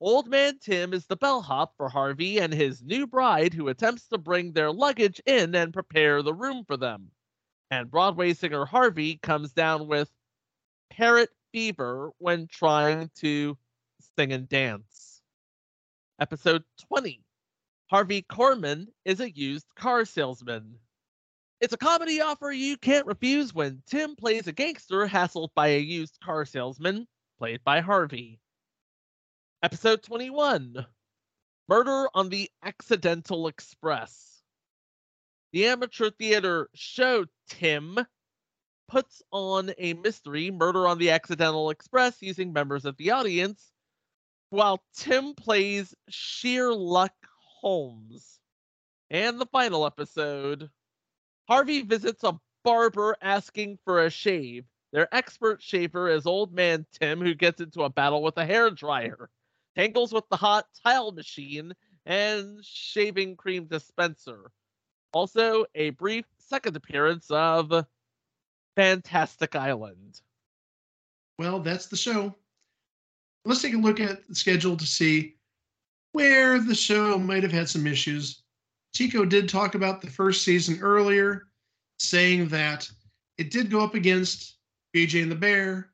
Old 0.00 0.26
Man 0.26 0.58
Tim 0.58 0.92
is 0.92 1.06
the 1.06 1.16
bellhop 1.16 1.76
for 1.76 1.88
Harvey 1.88 2.38
and 2.38 2.52
his 2.52 2.82
new 2.82 3.06
bride 3.06 3.54
who 3.54 3.68
attempts 3.68 4.08
to 4.08 4.18
bring 4.18 4.52
their 4.52 4.72
luggage 4.72 5.20
in 5.24 5.54
and 5.54 5.72
prepare 5.72 6.20
the 6.22 6.34
room 6.34 6.64
for 6.64 6.76
them. 6.76 7.10
And 7.70 7.90
Broadway 7.90 8.34
singer 8.34 8.64
Harvey 8.64 9.18
comes 9.18 9.52
down 9.52 9.86
with 9.86 10.10
parrot 10.90 11.30
fever 11.52 12.10
when 12.18 12.48
trying 12.48 13.10
to 13.16 13.56
sing 14.16 14.32
and 14.32 14.48
dance. 14.48 15.22
Episode 16.20 16.64
20 16.88 17.22
Harvey 17.86 18.22
Korman 18.22 18.88
is 19.04 19.20
a 19.20 19.30
used 19.30 19.66
car 19.76 20.04
salesman. 20.04 20.78
It's 21.60 21.72
a 21.72 21.78
comedy 21.78 22.20
offer 22.20 22.50
you 22.50 22.76
can't 22.76 23.06
refuse 23.06 23.54
when 23.54 23.82
Tim 23.86 24.16
plays 24.16 24.48
a 24.48 24.52
gangster 24.52 25.06
hassled 25.06 25.50
by 25.54 25.68
a 25.68 25.78
used 25.78 26.18
car 26.20 26.44
salesman, 26.44 27.06
played 27.38 27.62
by 27.64 27.80
Harvey. 27.80 28.40
Episode 29.64 30.02
21 30.02 30.84
Murder 31.70 32.08
on 32.12 32.28
the 32.28 32.50
Accidental 32.62 33.48
Express. 33.48 34.42
The 35.54 35.68
amateur 35.68 36.10
theater 36.10 36.68
show 36.74 37.24
Tim 37.48 37.98
puts 38.88 39.22
on 39.32 39.72
a 39.78 39.94
mystery 39.94 40.50
Murder 40.50 40.86
on 40.86 40.98
the 40.98 41.12
Accidental 41.12 41.70
Express 41.70 42.20
using 42.20 42.52
members 42.52 42.84
of 42.84 42.98
the 42.98 43.12
audience, 43.12 43.72
while 44.50 44.84
Tim 44.94 45.32
plays 45.34 45.94
Sheer 46.10 46.70
Luck 46.70 47.14
Holmes. 47.62 48.38
And 49.08 49.40
the 49.40 49.46
final 49.46 49.86
episode 49.86 50.68
Harvey 51.48 51.80
visits 51.80 52.22
a 52.22 52.38
barber 52.64 53.16
asking 53.22 53.78
for 53.86 54.04
a 54.04 54.10
shave. 54.10 54.66
Their 54.92 55.08
expert 55.10 55.62
shaver 55.62 56.10
is 56.10 56.26
old 56.26 56.52
man 56.52 56.84
Tim, 56.92 57.18
who 57.22 57.32
gets 57.32 57.62
into 57.62 57.84
a 57.84 57.88
battle 57.88 58.22
with 58.22 58.36
a 58.36 58.44
hair 58.44 58.68
dryer 58.68 59.30
tangles 59.76 60.12
with 60.12 60.28
the 60.30 60.36
hot 60.36 60.66
tile 60.82 61.12
machine 61.12 61.72
and 62.06 62.64
shaving 62.64 63.36
cream 63.36 63.66
dispenser. 63.66 64.50
Also, 65.12 65.64
a 65.74 65.90
brief 65.90 66.24
second 66.38 66.76
appearance 66.76 67.30
of 67.30 67.86
Fantastic 68.76 69.54
Island. 69.54 70.20
Well, 71.38 71.60
that's 71.60 71.86
the 71.86 71.96
show. 71.96 72.34
Let's 73.44 73.62
take 73.62 73.74
a 73.74 73.78
look 73.78 74.00
at 74.00 74.26
the 74.28 74.34
schedule 74.34 74.76
to 74.76 74.86
see 74.86 75.36
where 76.12 76.58
the 76.58 76.74
show 76.74 77.18
might 77.18 77.42
have 77.42 77.52
had 77.52 77.68
some 77.68 77.86
issues. 77.86 78.42
Chico 78.94 79.24
did 79.24 79.48
talk 79.48 79.74
about 79.74 80.00
the 80.00 80.10
first 80.10 80.42
season 80.42 80.78
earlier, 80.80 81.48
saying 81.98 82.48
that 82.48 82.88
it 83.38 83.50
did 83.50 83.70
go 83.70 83.82
up 83.82 83.94
against 83.94 84.56
BJ 84.94 85.22
and 85.22 85.30
the 85.30 85.36
Bear 85.36 85.90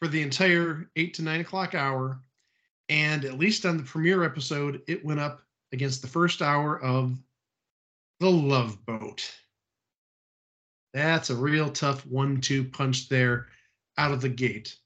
for 0.00 0.08
the 0.08 0.20
entire 0.20 0.90
eight 0.96 1.14
to 1.14 1.22
nine 1.22 1.40
o'clock 1.40 1.74
hour, 1.74 2.20
and 2.94 3.24
at 3.24 3.38
least 3.38 3.66
on 3.66 3.76
the 3.76 3.82
premiere 3.82 4.22
episode, 4.22 4.80
it 4.86 5.04
went 5.04 5.18
up 5.18 5.42
against 5.72 6.00
the 6.00 6.06
first 6.06 6.40
hour 6.40 6.80
of 6.80 7.18
The 8.20 8.30
Love 8.30 8.86
Boat. 8.86 9.28
That's 10.92 11.28
a 11.30 11.34
real 11.34 11.70
tough 11.70 12.06
one 12.06 12.40
two 12.40 12.62
punch 12.62 13.08
there 13.08 13.48
out 13.98 14.12
of 14.12 14.20
the 14.20 14.28
gate. 14.28 14.76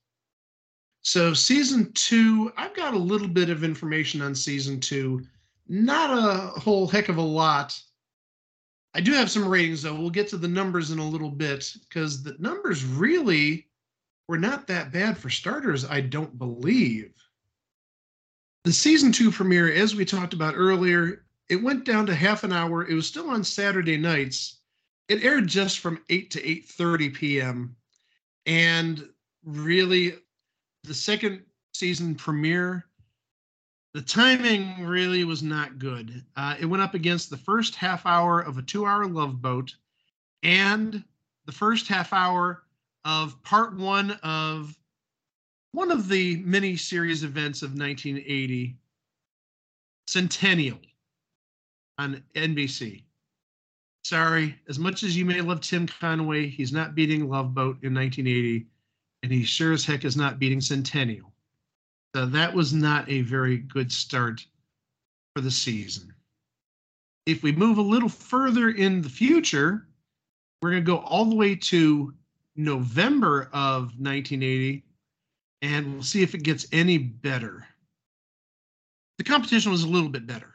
So, 1.02 1.34
season 1.34 1.92
two, 1.92 2.50
I've 2.56 2.74
got 2.74 2.94
a 2.94 2.98
little 2.98 3.28
bit 3.28 3.50
of 3.50 3.62
information 3.62 4.22
on 4.22 4.34
season 4.34 4.80
two, 4.80 5.26
not 5.68 6.08
a 6.10 6.58
whole 6.58 6.86
heck 6.86 7.10
of 7.10 7.18
a 7.18 7.22
lot. 7.22 7.78
I 8.94 9.02
do 9.02 9.12
have 9.12 9.30
some 9.30 9.46
ratings, 9.46 9.82
though. 9.82 9.94
We'll 9.94 10.08
get 10.08 10.28
to 10.28 10.38
the 10.38 10.48
numbers 10.48 10.92
in 10.92 10.98
a 10.98 11.06
little 11.06 11.30
bit 11.30 11.74
because 11.86 12.22
the 12.22 12.36
numbers 12.38 12.86
really 12.86 13.66
were 14.28 14.38
not 14.38 14.66
that 14.68 14.92
bad 14.92 15.18
for 15.18 15.28
starters, 15.28 15.84
I 15.84 16.00
don't 16.00 16.38
believe. 16.38 17.12
The 18.64 18.72
season 18.72 19.12
two 19.12 19.30
premiere, 19.30 19.72
as 19.72 19.94
we 19.94 20.04
talked 20.04 20.34
about 20.34 20.54
earlier, 20.56 21.24
it 21.48 21.62
went 21.62 21.84
down 21.84 22.06
to 22.06 22.14
half 22.14 22.44
an 22.44 22.52
hour. 22.52 22.86
It 22.86 22.94
was 22.94 23.06
still 23.06 23.30
on 23.30 23.42
Saturday 23.44 23.96
nights. 23.96 24.60
It 25.08 25.24
aired 25.24 25.46
just 25.46 25.78
from 25.78 26.02
8 26.10 26.30
to 26.32 26.42
8:30 26.42 27.14
p.m. 27.14 27.76
And 28.44 29.08
really 29.44 30.16
the 30.84 30.94
second 30.94 31.42
season 31.72 32.14
premiere, 32.14 32.86
the 33.94 34.02
timing 34.02 34.84
really 34.84 35.24
was 35.24 35.42
not 35.42 35.78
good. 35.78 36.24
Uh, 36.36 36.56
it 36.60 36.66
went 36.66 36.82
up 36.82 36.94
against 36.94 37.30
the 37.30 37.36
first 37.36 37.74
half 37.74 38.04
hour 38.04 38.40
of 38.40 38.58
a 38.58 38.62
two-hour 38.62 39.06
Love 39.06 39.40
Boat 39.40 39.74
and 40.42 41.02
the 41.46 41.52
first 41.52 41.88
half 41.88 42.12
hour 42.12 42.64
of 43.04 43.42
part 43.42 43.74
one 43.76 44.12
of 44.22 44.77
one 45.72 45.90
of 45.90 46.08
the 46.08 46.36
mini 46.44 46.76
series 46.76 47.24
events 47.24 47.62
of 47.62 47.70
1980, 47.70 48.76
Centennial 50.06 50.78
on 51.98 52.22
NBC. 52.34 53.02
Sorry, 54.04 54.58
as 54.68 54.78
much 54.78 55.02
as 55.02 55.16
you 55.16 55.24
may 55.24 55.40
love 55.40 55.60
Tim 55.60 55.86
Conway, 55.86 56.48
he's 56.48 56.72
not 56.72 56.94
beating 56.94 57.28
Love 57.28 57.54
Boat 57.54 57.76
in 57.82 57.92
1980, 57.94 58.66
and 59.22 59.32
he 59.32 59.44
sure 59.44 59.72
as 59.72 59.84
heck 59.84 60.04
is 60.04 60.16
not 60.16 60.38
beating 60.38 60.60
Centennial. 60.60 61.30
So 62.14 62.24
that 62.24 62.54
was 62.54 62.72
not 62.72 63.08
a 63.10 63.20
very 63.22 63.58
good 63.58 63.92
start 63.92 64.46
for 65.34 65.42
the 65.42 65.50
season. 65.50 66.14
If 67.26 67.42
we 67.42 67.52
move 67.52 67.76
a 67.76 67.82
little 67.82 68.08
further 68.08 68.70
in 68.70 69.02
the 69.02 69.10
future, 69.10 69.86
we're 70.62 70.70
going 70.70 70.82
to 70.82 70.90
go 70.90 70.98
all 70.98 71.26
the 71.26 71.36
way 71.36 71.54
to 71.54 72.14
November 72.56 73.50
of 73.52 73.92
1980 73.98 74.82
and 75.62 75.92
we'll 75.92 76.02
see 76.02 76.22
if 76.22 76.34
it 76.34 76.42
gets 76.42 76.66
any 76.72 76.98
better. 76.98 77.66
The 79.18 79.24
competition 79.24 79.72
was 79.72 79.82
a 79.82 79.88
little 79.88 80.08
bit 80.08 80.26
better. 80.26 80.54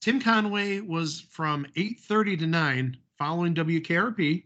Tim 0.00 0.20
Conway 0.20 0.80
was 0.80 1.20
from 1.30 1.66
8:30 1.76 2.38
to 2.40 2.46
9 2.46 2.96
following 3.18 3.54
WKRP. 3.54 4.44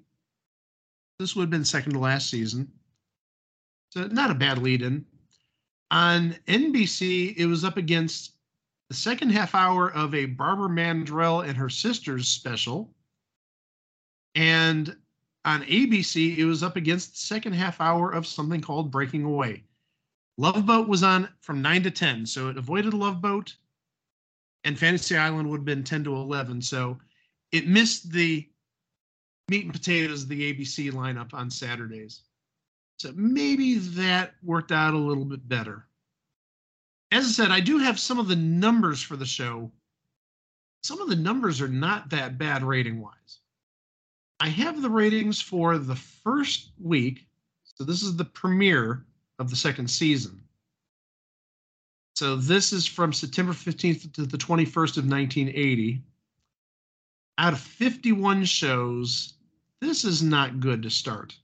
This 1.18 1.34
would 1.34 1.42
have 1.42 1.50
been 1.50 1.64
second 1.64 1.92
to 1.92 1.98
last 1.98 2.30
season. 2.30 2.70
So 3.90 4.06
not 4.06 4.30
a 4.30 4.34
bad 4.34 4.58
lead 4.58 4.82
in. 4.82 5.04
On 5.90 6.32
NBC, 6.46 7.34
it 7.36 7.46
was 7.46 7.64
up 7.64 7.76
against 7.76 8.32
the 8.88 8.94
second 8.94 9.30
half 9.30 9.54
hour 9.54 9.92
of 9.92 10.14
a 10.14 10.26
Barbara 10.26 10.68
Mandrell 10.68 11.46
and 11.46 11.56
her 11.56 11.68
sisters 11.68 12.28
special. 12.28 12.94
And 14.34 14.96
on 15.48 15.62
ABC, 15.62 16.36
it 16.36 16.44
was 16.44 16.62
up 16.62 16.76
against 16.76 17.12
the 17.12 17.20
second 17.20 17.54
half 17.54 17.80
hour 17.80 18.10
of 18.10 18.26
something 18.26 18.60
called 18.60 18.90
Breaking 18.90 19.24
Away. 19.24 19.64
Love 20.36 20.66
Boat 20.66 20.86
was 20.86 21.02
on 21.02 21.26
from 21.40 21.62
9 21.62 21.84
to 21.84 21.90
10, 21.90 22.26
so 22.26 22.48
it 22.48 22.58
avoided 22.58 22.92
Love 22.92 23.22
Boat, 23.22 23.56
and 24.64 24.78
Fantasy 24.78 25.16
Island 25.16 25.48
would 25.48 25.60
have 25.60 25.64
been 25.64 25.82
10 25.82 26.04
to 26.04 26.14
11. 26.14 26.60
So 26.60 26.98
it 27.50 27.66
missed 27.66 28.12
the 28.12 28.46
meat 29.48 29.64
and 29.64 29.72
potatoes 29.72 30.24
of 30.24 30.28
the 30.28 30.52
ABC 30.52 30.92
lineup 30.92 31.32
on 31.32 31.50
Saturdays. 31.50 32.20
So 32.98 33.12
maybe 33.16 33.76
that 33.78 34.34
worked 34.42 34.70
out 34.70 34.92
a 34.92 34.98
little 34.98 35.24
bit 35.24 35.48
better. 35.48 35.86
As 37.10 37.24
I 37.24 37.28
said, 37.28 37.50
I 37.50 37.60
do 37.60 37.78
have 37.78 37.98
some 37.98 38.18
of 38.18 38.28
the 38.28 38.36
numbers 38.36 39.00
for 39.00 39.16
the 39.16 39.24
show. 39.24 39.72
Some 40.82 41.00
of 41.00 41.08
the 41.08 41.16
numbers 41.16 41.62
are 41.62 41.68
not 41.68 42.10
that 42.10 42.36
bad 42.36 42.62
rating 42.62 43.00
wise. 43.00 43.38
I 44.40 44.48
have 44.48 44.82
the 44.82 44.90
ratings 44.90 45.40
for 45.40 45.78
the 45.78 45.96
first 45.96 46.70
week. 46.80 47.26
So 47.64 47.84
this 47.84 48.02
is 48.02 48.16
the 48.16 48.24
premiere 48.24 49.04
of 49.38 49.50
the 49.50 49.56
second 49.56 49.88
season. 49.88 50.42
So 52.16 52.36
this 52.36 52.72
is 52.72 52.86
from 52.86 53.12
September 53.12 53.52
15th 53.52 54.12
to 54.14 54.26
the 54.26 54.38
21st 54.38 54.96
of 54.96 55.08
1980. 55.08 56.02
Out 57.38 57.52
of 57.52 57.60
51 57.60 58.44
shows, 58.44 59.34
this 59.80 60.04
is 60.04 60.22
not 60.22 60.58
good 60.58 60.82
to 60.82 60.90
start. 60.90 61.36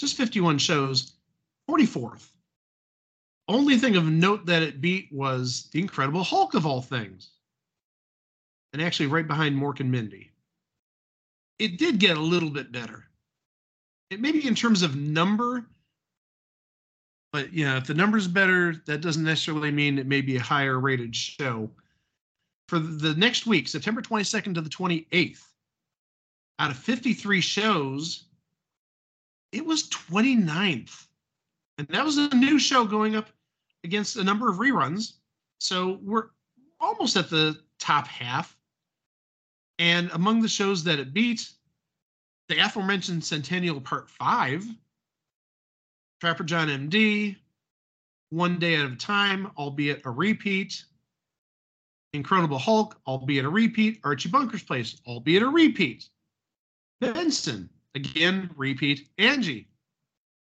Just 0.00 0.16
51 0.16 0.58
shows, 0.58 1.12
44th. 1.70 2.30
Only 3.46 3.76
thing 3.78 3.96
of 3.96 4.04
note 4.04 4.46
that 4.46 4.62
it 4.62 4.80
beat 4.80 5.08
was 5.12 5.68
the 5.72 5.80
Incredible 5.80 6.24
Hulk 6.24 6.54
of 6.54 6.66
all 6.66 6.82
things. 6.82 7.30
And 8.72 8.82
actually, 8.82 9.06
right 9.06 9.26
behind 9.26 9.56
Mork 9.56 9.80
and 9.80 9.90
Mindy. 9.90 10.32
It 11.58 11.78
did 11.78 11.98
get 11.98 12.16
a 12.16 12.20
little 12.20 12.50
bit 12.50 12.70
better. 12.72 13.04
It 14.10 14.20
maybe 14.20 14.46
in 14.46 14.54
terms 14.54 14.82
of 14.82 14.96
number, 14.96 15.66
but 17.32 17.52
yeah, 17.52 17.76
if 17.76 17.86
the 17.86 17.94
number's 17.94 18.26
better, 18.26 18.76
that 18.86 19.00
doesn't 19.00 19.24
necessarily 19.24 19.70
mean 19.70 19.98
it 19.98 20.06
may 20.06 20.20
be 20.20 20.36
a 20.36 20.42
higher 20.42 20.78
rated 20.78 21.14
show. 21.14 21.70
For 22.68 22.78
the 22.78 23.14
next 23.14 23.46
week, 23.46 23.68
September 23.68 24.02
22nd 24.02 24.54
to 24.54 24.60
the 24.60 24.70
28th, 24.70 25.42
out 26.58 26.70
of 26.70 26.76
53 26.76 27.40
shows, 27.40 28.24
it 29.52 29.64
was 29.64 29.88
29th. 29.88 31.06
And 31.78 31.86
that 31.88 32.04
was 32.04 32.18
a 32.18 32.34
new 32.34 32.58
show 32.58 32.84
going 32.84 33.16
up 33.16 33.28
against 33.84 34.16
a 34.16 34.24
number 34.24 34.50
of 34.50 34.56
reruns. 34.56 35.14
So 35.60 36.00
we're 36.02 36.30
almost 36.80 37.16
at 37.16 37.30
the 37.30 37.58
top 37.78 38.06
half. 38.06 38.57
And 39.78 40.10
among 40.12 40.42
the 40.42 40.48
shows 40.48 40.82
that 40.84 40.98
it 40.98 41.14
beat, 41.14 41.48
the 42.48 42.58
aforementioned 42.58 43.24
Centennial 43.24 43.80
Part 43.80 44.10
5, 44.10 44.64
Trapper 46.20 46.44
John 46.44 46.68
MD, 46.68 47.36
One 48.30 48.58
Day 48.58 48.74
at 48.74 48.90
a 48.90 48.96
Time, 48.96 49.50
albeit 49.56 50.02
a 50.04 50.10
repeat, 50.10 50.84
Incredible 52.12 52.58
Hulk, 52.58 52.98
albeit 53.06 53.44
a 53.44 53.50
repeat, 53.50 54.00
Archie 54.02 54.30
Bunker's 54.30 54.62
Place, 54.62 55.00
albeit 55.06 55.42
a 55.42 55.48
repeat, 55.48 56.08
Benson, 57.00 57.68
again, 57.94 58.50
repeat, 58.56 59.08
Angie, 59.18 59.68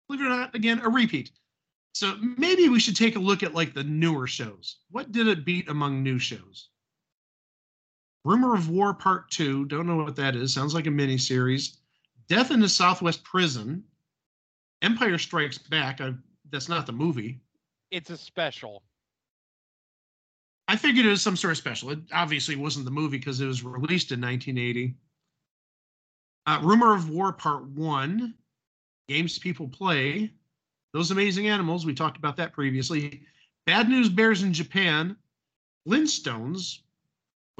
believe 0.07 0.21
it 0.21 0.25
or 0.25 0.29
not, 0.29 0.55
again, 0.55 0.79
a 0.79 0.89
repeat. 0.89 1.31
So 1.93 2.15
maybe 2.37 2.67
we 2.67 2.79
should 2.79 2.95
take 2.95 3.15
a 3.15 3.19
look 3.19 3.43
at 3.43 3.53
like 3.53 3.73
the 3.73 3.83
newer 3.83 4.27
shows. 4.27 4.77
What 4.89 5.11
did 5.11 5.27
it 5.27 5.45
beat 5.45 5.69
among 5.69 6.03
new 6.03 6.19
shows? 6.19 6.70
Rumor 8.23 8.53
of 8.53 8.69
War 8.69 8.93
Part 8.93 9.31
2, 9.31 9.65
don't 9.65 9.87
know 9.87 9.97
what 9.97 10.15
that 10.15 10.35
is. 10.35 10.53
Sounds 10.53 10.73
like 10.73 10.87
a 10.87 10.91
mini 10.91 11.17
series. 11.17 11.77
Death 12.27 12.51
in 12.51 12.59
the 12.59 12.69
Southwest 12.69 13.23
Prison. 13.23 13.83
Empire 14.81 15.17
Strikes 15.17 15.57
Back. 15.57 16.01
I, 16.01 16.13
that's 16.51 16.69
not 16.69 16.85
the 16.85 16.91
movie. 16.91 17.39
It's 17.89 18.09
a 18.09 18.17
special. 18.17 18.83
I 20.67 20.75
figured 20.75 21.05
it 21.05 21.09
was 21.09 21.21
some 21.21 21.35
sort 21.35 21.51
of 21.51 21.57
special. 21.57 21.91
It 21.91 21.99
obviously 22.13 22.55
wasn't 22.55 22.85
the 22.85 22.91
movie 22.91 23.17
because 23.17 23.41
it 23.41 23.47
was 23.47 23.63
released 23.63 24.11
in 24.11 24.21
1980. 24.21 24.95
Uh, 26.47 26.59
Rumor 26.63 26.93
of 26.93 27.09
War 27.09 27.33
Part 27.33 27.65
1. 27.65 28.33
Games 29.07 29.37
People 29.39 29.67
Play. 29.67 30.31
Those 30.93 31.11
Amazing 31.11 31.47
Animals, 31.47 31.85
we 31.85 31.93
talked 31.93 32.17
about 32.17 32.37
that 32.37 32.53
previously. 32.53 33.23
Bad 33.65 33.89
News 33.89 34.09
Bears 34.09 34.43
in 34.43 34.53
Japan, 34.53 35.15
Flintstones, 35.87 36.79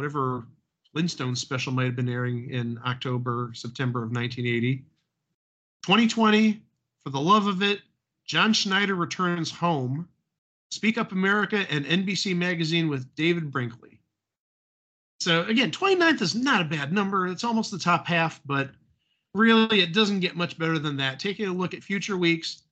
whatever 0.01 0.47
Flintstones 0.95 1.37
special 1.37 1.71
might 1.71 1.85
have 1.85 1.95
been 1.95 2.09
airing 2.09 2.49
in 2.49 2.79
October, 2.87 3.51
September 3.53 3.99
of 3.99 4.09
1980. 4.09 4.77
2020, 5.83 6.59
For 7.03 7.11
the 7.11 7.19
Love 7.19 7.45
of 7.45 7.61
It, 7.61 7.81
John 8.25 8.51
Schneider 8.51 8.95
returns 8.95 9.51
home. 9.51 10.07
Speak 10.71 10.97
Up 10.97 11.11
America 11.11 11.67
and 11.69 11.85
NBC 11.85 12.35
Magazine 12.35 12.89
with 12.89 13.13
David 13.13 13.51
Brinkley. 13.51 13.99
So 15.19 15.43
again, 15.43 15.69
29th 15.69 16.23
is 16.23 16.33
not 16.33 16.61
a 16.61 16.65
bad 16.65 16.91
number. 16.91 17.27
It's 17.27 17.43
almost 17.43 17.69
the 17.69 17.77
top 17.77 18.07
half, 18.07 18.41
but 18.43 18.71
really 19.35 19.81
it 19.81 19.93
doesn't 19.93 20.21
get 20.21 20.35
much 20.35 20.57
better 20.57 20.79
than 20.79 20.97
that. 20.97 21.19
Taking 21.19 21.45
a 21.45 21.53
look 21.53 21.75
at 21.75 21.83
future 21.83 22.17
weeks, 22.17 22.63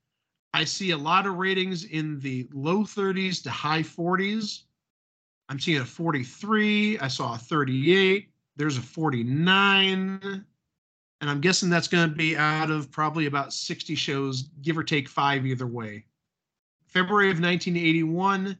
I 0.55 0.63
see 0.63 0.91
a 0.91 0.97
lot 0.97 1.27
of 1.27 1.35
ratings 1.35 1.83
in 1.83 2.19
the 2.21 2.49
low 2.51 2.79
30s 2.79 3.43
to 3.43 3.51
high 3.51 3.83
40s. 3.83 4.63
I'm 5.49 5.59
seeing 5.59 5.81
a 5.81 5.85
43. 5.85 6.99
I 6.99 7.07
saw 7.07 7.33
a 7.33 7.37
38. 7.37 8.29
There's 8.55 8.77
a 8.77 8.81
49. 8.81 10.45
And 11.21 11.29
I'm 11.29 11.41
guessing 11.41 11.69
that's 11.69 11.87
going 11.87 12.07
to 12.07 12.15
be 12.15 12.37
out 12.37 12.69
of 12.69 12.91
probably 12.91 13.25
about 13.25 13.51
60 13.51 13.95
shows, 13.95 14.43
give 14.61 14.77
or 14.77 14.83
take 14.83 15.09
five 15.09 15.45
either 15.45 15.67
way. 15.67 16.05
February 16.85 17.29
of 17.29 17.39
1981, 17.39 18.57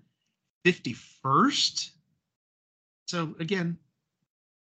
51st. 0.65 1.91
So 3.07 3.35
again, 3.39 3.77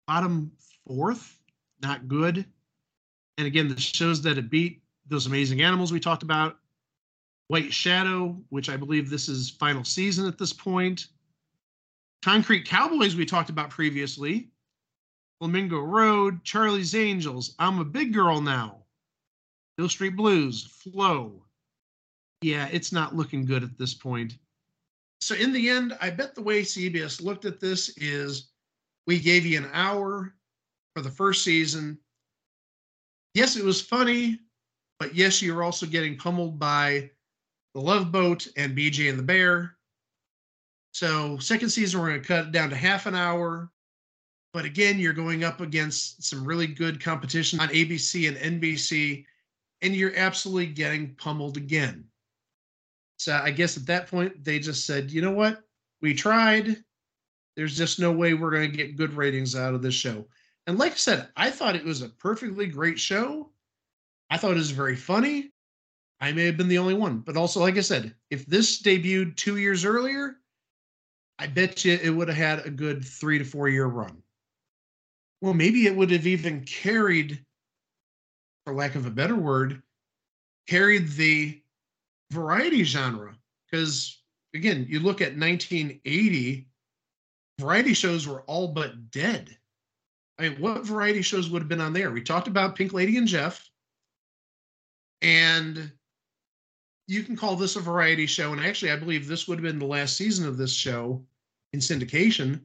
bottom 0.07 0.53
fourth, 0.87 1.39
not 1.83 2.09
good. 2.09 2.45
And 3.39 3.47
again, 3.47 3.69
the 3.69 3.81
shows 3.81 4.21
that 4.23 4.39
it 4.39 4.51
beat, 4.51 4.83
those 5.07 5.27
amazing 5.27 5.63
animals 5.63 5.93
we 5.93 6.01
talked 6.01 6.25
about, 6.25 6.59
White 7.47 7.73
Shadow, 7.73 8.37
which 8.51 8.69
I 8.69 8.77
believe 8.77 9.09
this 9.09 9.29
is 9.29 9.51
final 9.51 9.85
season 9.85 10.27
at 10.27 10.37
this 10.37 10.53
point. 10.53 11.07
Concrete 12.23 12.67
Cowboys, 12.67 13.17
we 13.17 13.25
talked 13.25 13.51
about 13.51 13.71
previously. 13.71 14.51
Flamingo 15.41 15.81
Road, 15.81 16.43
Charlie's 16.43 16.95
Angels, 16.95 17.55
I'm 17.59 17.79
a 17.79 17.85
Big 17.85 18.13
Girl 18.13 18.41
Now. 18.41 18.83
Hill 19.77 19.89
Street 19.89 20.17
Blues, 20.17 20.65
Flo. 20.65 21.45
Yeah, 22.43 22.69
it's 22.73 22.93
not 22.93 23.15
looking 23.15 23.45
good 23.45 23.63
at 23.63 23.79
this 23.79 23.95
point. 23.95 24.37
So, 25.21 25.35
in 25.35 25.53
the 25.53 25.69
end, 25.69 25.97
I 26.01 26.11
bet 26.11 26.35
the 26.35 26.43
way 26.43 26.63
CBS 26.63 27.23
looked 27.23 27.45
at 27.45 27.61
this 27.61 27.97
is 27.97 28.51
we 29.07 29.21
gave 29.21 29.47
you 29.47 29.59
an 29.59 29.71
hour 29.73 30.35
for 30.95 31.03
the 31.03 31.11
first 31.11 31.45
season. 31.45 31.99
Yes, 33.35 33.57
it 33.57 33.65
was 33.65 33.81
funny, 33.81 34.41
but 34.99 35.15
yes, 35.15 35.41
you're 35.41 35.63
also 35.63 35.87
getting 35.87 36.17
pummeled 36.17 36.59
by 36.59 37.11
the 37.75 37.81
Love 37.81 38.11
Boat, 38.11 38.49
and 38.57 38.77
BJ 38.77 39.09
and 39.09 39.19
the 39.19 39.23
Bear. 39.23 39.78
So, 40.99 41.39
second 41.39 41.69
season, 41.69 42.01
we're 42.01 42.09
going 42.09 42.23
to 42.23 42.27
cut 42.27 42.47
it 42.47 42.51
down 42.51 42.71
to 42.71 42.77
half 42.77 43.07
an 43.07 43.15
hour. 43.15 43.71
But 44.53 44.65
again, 44.65 44.99
you're 44.99 45.13
going 45.13 45.45
up 45.45 45.61
against 45.61 46.25
some 46.25 46.45
really 46.45 46.67
good 46.67 47.01
competition 47.01 47.61
on 47.61 47.69
ABC 47.69 48.27
and 48.27 48.61
NBC, 48.61 49.25
and 49.81 49.95
you're 49.95 50.17
absolutely 50.17 50.67
getting 50.67 51.15
pummeled 51.15 51.57
again. 51.57 52.05
So, 53.17 53.41
I 53.41 53.53
guess 53.53 53.77
at 53.77 53.87
that 53.87 54.09
point, 54.09 54.43
they 54.43 54.59
just 54.59 54.87
said, 54.87 55.13
you 55.13 55.23
know 55.23 55.31
what? 55.31 55.61
We 56.03 56.15
tried. 56.15 56.83
There's 57.55 57.79
just 57.79 58.01
no 58.01 58.11
way 58.11 58.35
we're 58.35 58.51
going 58.51 58.69
to 58.69 58.77
get 58.77 58.97
good 58.97 59.15
ratings 59.15 59.55
out 59.55 59.75
of 59.75 59.83
this 59.83 59.95
show. 59.95 60.27
And 60.67 60.79
like 60.79 60.95
I 60.95 60.97
said, 60.97 61.29
I 61.37 61.53
thought 61.53 61.77
it 61.77 61.85
was 61.85 62.03
a 62.03 62.09
perfectly 62.09 62.67
great 62.67 62.99
show. 62.99 63.53
I 64.31 64.37
thought 64.37 64.51
it 64.51 64.55
was 64.55 64.73
very 64.73 64.97
funny. 64.97 65.53
I 66.21 66.33
may 66.33 66.47
have 66.47 66.57
been 66.57 66.67
the 66.67 66.79
only 66.79 66.95
one. 66.95 67.21
But 67.21 67.37
also, 67.37 67.61
like 67.61 67.77
I 67.77 67.83
said, 67.83 68.17
if 68.31 68.47
this 68.47 68.83
debuted 68.83 69.37
two 69.37 69.59
years 69.59 69.85
earlier, 69.85 70.39
I 71.39 71.47
bet 71.47 71.85
you 71.85 71.99
it 72.03 72.11
would 72.11 72.29
have 72.29 72.37
had 72.37 72.67
a 72.67 72.71
good 72.71 73.05
three 73.05 73.39
to 73.39 73.45
four 73.45 73.69
year 73.69 73.87
run. 73.87 74.23
Well, 75.41 75.55
maybe 75.55 75.87
it 75.87 75.95
would 75.95 76.11
have 76.11 76.27
even 76.27 76.65
carried, 76.65 77.45
for 78.65 78.75
lack 78.75 78.97
of 78.97 79.07
a 79.07 79.11
better 79.11 79.37
word, 79.37 79.83
carried 80.67 81.09
the 81.11 81.63
variety 82.33 82.83
genre. 82.83 83.37
Because 83.71 84.21
again, 84.55 84.87
you 84.89 85.01
look 85.01 85.21
at 85.21 85.39
1980, 85.39 86.67
variety 87.61 87.95
shows 87.95 88.27
were 88.27 88.43
all 88.43 88.69
but 88.69 89.11
dead. 89.11 89.57
I 90.39 90.49
mean, 90.49 90.61
what 90.61 90.87
variety 90.87 91.23
shows 91.23 91.51
would 91.51 91.63
have 91.63 91.69
been 91.69 91.81
on 91.81 91.93
there? 91.93 92.11
We 92.11 92.23
talked 92.23 92.49
about 92.49 92.77
Pink 92.77 92.93
Lady 92.93 93.17
and 93.17 93.27
Jeff. 93.27 93.69
And 95.21 95.91
you 97.09 97.25
can 97.25 97.37
call 97.37 97.57
this 97.57 97.75
a 97.77 97.81
variety 97.81 98.27
show. 98.27 98.53
And 98.53 98.61
actually, 98.61 98.93
I 98.93 98.97
believe 98.97 99.27
this 99.27 99.49
would 99.49 99.59
have 99.59 99.65
been 99.65 99.81
the 99.81 99.87
last 99.87 100.17
season 100.17 100.47
of 100.47 100.57
this 100.57 100.73
show. 100.73 101.25
In 101.73 101.81
syndication. 101.81 102.61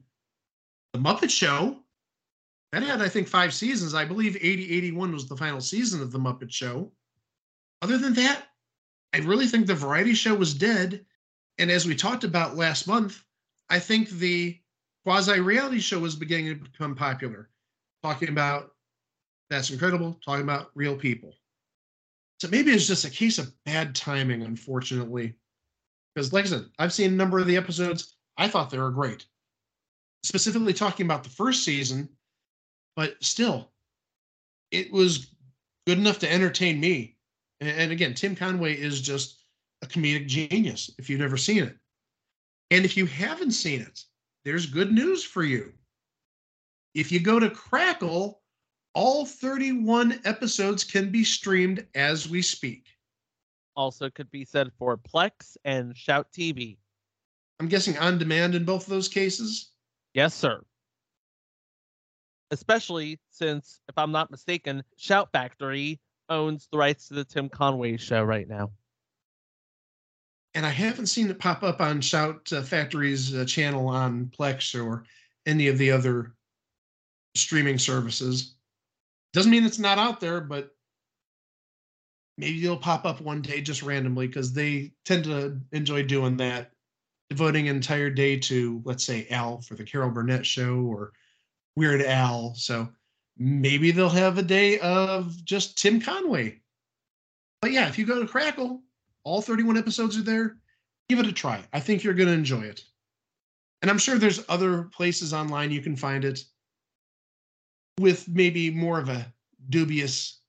The 0.92 0.98
Muppet 0.98 1.30
Show, 1.30 1.78
that 2.72 2.82
had, 2.82 3.02
I 3.02 3.08
think, 3.08 3.28
five 3.28 3.52
seasons. 3.52 3.94
I 3.94 4.04
believe 4.04 4.36
80 4.36 4.72
81 4.72 5.12
was 5.12 5.28
the 5.28 5.36
final 5.36 5.60
season 5.60 6.00
of 6.02 6.12
The 6.12 6.18
Muppet 6.18 6.50
Show. 6.50 6.92
Other 7.82 7.98
than 7.98 8.14
that, 8.14 8.46
I 9.12 9.18
really 9.18 9.46
think 9.46 9.66
the 9.66 9.74
variety 9.74 10.14
show 10.14 10.34
was 10.34 10.54
dead. 10.54 11.04
And 11.58 11.70
as 11.70 11.86
we 11.86 11.94
talked 11.94 12.24
about 12.24 12.56
last 12.56 12.88
month, 12.88 13.22
I 13.70 13.78
think 13.78 14.10
the 14.10 14.58
quasi 15.04 15.38
reality 15.40 15.78
show 15.78 16.00
was 16.00 16.16
beginning 16.16 16.48
to 16.48 16.70
become 16.70 16.94
popular, 16.94 17.50
talking 18.02 18.28
about 18.28 18.72
that's 19.50 19.70
incredible, 19.70 20.18
talking 20.24 20.42
about 20.42 20.70
real 20.74 20.96
people. 20.96 21.34
So 22.40 22.48
maybe 22.48 22.72
it's 22.72 22.86
just 22.86 23.04
a 23.04 23.10
case 23.10 23.38
of 23.38 23.52
bad 23.64 23.94
timing, 23.94 24.42
unfortunately. 24.42 25.34
Because, 26.14 26.32
like 26.32 26.46
I 26.46 26.48
said, 26.48 26.64
I've 26.78 26.92
seen 26.92 27.12
a 27.12 27.16
number 27.16 27.38
of 27.38 27.46
the 27.46 27.56
episodes. 27.56 28.13
I 28.36 28.48
thought 28.48 28.70
they 28.70 28.78
were 28.78 28.90
great. 28.90 29.26
Specifically 30.22 30.72
talking 30.72 31.06
about 31.06 31.22
the 31.22 31.30
first 31.30 31.64
season, 31.64 32.08
but 32.96 33.22
still, 33.22 33.72
it 34.70 34.90
was 34.92 35.34
good 35.86 35.98
enough 35.98 36.18
to 36.20 36.32
entertain 36.32 36.80
me. 36.80 37.16
And, 37.60 37.92
again, 37.92 38.14
Tim 38.14 38.34
Conway 38.34 38.74
is 38.74 39.00
just 39.00 39.44
a 39.82 39.86
comedic 39.86 40.26
genius 40.26 40.90
if 40.98 41.08
you've 41.08 41.20
never 41.20 41.36
seen 41.36 41.62
it. 41.64 41.76
And 42.70 42.84
if 42.84 42.96
you 42.96 43.06
haven't 43.06 43.52
seen 43.52 43.80
it, 43.80 44.02
there's 44.44 44.66
good 44.66 44.92
news 44.92 45.22
for 45.22 45.42
you. 45.44 45.72
If 46.94 47.12
you 47.12 47.20
go 47.20 47.38
to 47.38 47.50
Crackle, 47.50 48.42
all 48.94 49.26
31 49.26 50.20
episodes 50.24 50.84
can 50.84 51.10
be 51.10 51.24
streamed 51.24 51.86
as 51.94 52.28
we 52.28 52.42
speak. 52.42 52.86
Also, 53.76 54.08
could 54.10 54.30
be 54.30 54.44
said 54.44 54.70
for 54.78 54.96
Plex 54.96 55.56
and 55.64 55.96
Shout 55.96 56.28
TV. 56.32 56.76
I'm 57.60 57.68
guessing 57.68 57.96
on 57.98 58.18
demand 58.18 58.54
in 58.54 58.64
both 58.64 58.84
of 58.84 58.90
those 58.90 59.08
cases. 59.08 59.70
Yes, 60.12 60.34
sir. 60.34 60.62
Especially 62.50 63.18
since, 63.30 63.80
if 63.88 63.96
I'm 63.96 64.12
not 64.12 64.30
mistaken, 64.30 64.82
Shout 64.96 65.30
Factory 65.32 66.00
owns 66.28 66.68
the 66.70 66.78
rights 66.78 67.08
to 67.08 67.14
the 67.14 67.24
Tim 67.24 67.48
Conway 67.48 67.96
show 67.96 68.22
right 68.22 68.48
now. 68.48 68.70
And 70.54 70.64
I 70.64 70.70
haven't 70.70 71.06
seen 71.06 71.28
it 71.30 71.38
pop 71.38 71.62
up 71.62 71.80
on 71.80 72.00
Shout 72.00 72.52
uh, 72.52 72.62
Factory's 72.62 73.34
uh, 73.34 73.44
channel 73.44 73.88
on 73.88 74.30
Plex 74.38 74.80
or 74.80 75.04
any 75.46 75.66
of 75.68 75.78
the 75.78 75.90
other 75.90 76.34
streaming 77.34 77.78
services. 77.78 78.54
Doesn't 79.32 79.50
mean 79.50 79.64
it's 79.64 79.80
not 79.80 79.98
out 79.98 80.20
there, 80.20 80.40
but 80.40 80.70
maybe 82.38 82.62
it'll 82.64 82.76
pop 82.76 83.04
up 83.04 83.20
one 83.20 83.42
day 83.42 83.60
just 83.60 83.82
randomly 83.82 84.28
because 84.28 84.52
they 84.52 84.92
tend 85.04 85.24
to 85.24 85.60
enjoy 85.72 86.04
doing 86.04 86.36
that, 86.36 86.70
devoting 87.34 87.68
an 87.68 87.74
entire 87.74 88.10
day 88.10 88.38
to, 88.38 88.80
let's 88.84 89.02
say, 89.02 89.26
Al 89.28 89.60
for 89.60 89.74
the 89.74 89.82
Carol 89.82 90.08
Burnett 90.08 90.46
show 90.46 90.76
or 90.76 91.12
Weird 91.74 92.00
Al. 92.00 92.54
So 92.54 92.88
maybe 93.36 93.90
they'll 93.90 94.08
have 94.08 94.38
a 94.38 94.42
day 94.42 94.78
of 94.78 95.44
just 95.44 95.76
Tim 95.76 96.00
Conway. 96.00 96.60
But 97.60 97.72
yeah, 97.72 97.88
if 97.88 97.98
you 97.98 98.06
go 98.06 98.20
to 98.20 98.28
Crackle, 98.28 98.82
all 99.24 99.42
31 99.42 99.76
episodes 99.76 100.16
are 100.16 100.22
there. 100.22 100.58
Give 101.08 101.18
it 101.18 101.26
a 101.26 101.32
try. 101.32 101.60
I 101.72 101.80
think 101.80 102.04
you're 102.04 102.14
going 102.14 102.28
to 102.28 102.34
enjoy 102.34 102.62
it. 102.62 102.84
And 103.82 103.90
I'm 103.90 103.98
sure 103.98 104.16
there's 104.16 104.44
other 104.48 104.84
places 104.84 105.34
online 105.34 105.72
you 105.72 105.82
can 105.82 105.96
find 105.96 106.24
it 106.24 106.44
with 107.98 108.28
maybe 108.28 108.70
more 108.70 109.00
of 109.00 109.08
a 109.08 109.26
dubious 109.70 110.40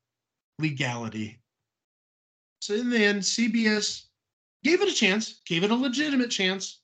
legality. 0.60 1.40
So 2.62 2.76
in 2.76 2.92
the 2.92 3.04
end, 3.04 3.22
CBS 3.22 4.05
gave 4.66 4.82
it 4.82 4.90
a 4.90 4.94
chance, 4.94 5.42
gave 5.46 5.64
it 5.64 5.70
a 5.70 5.76
legitimate 5.76 6.32
chance. 6.32 6.80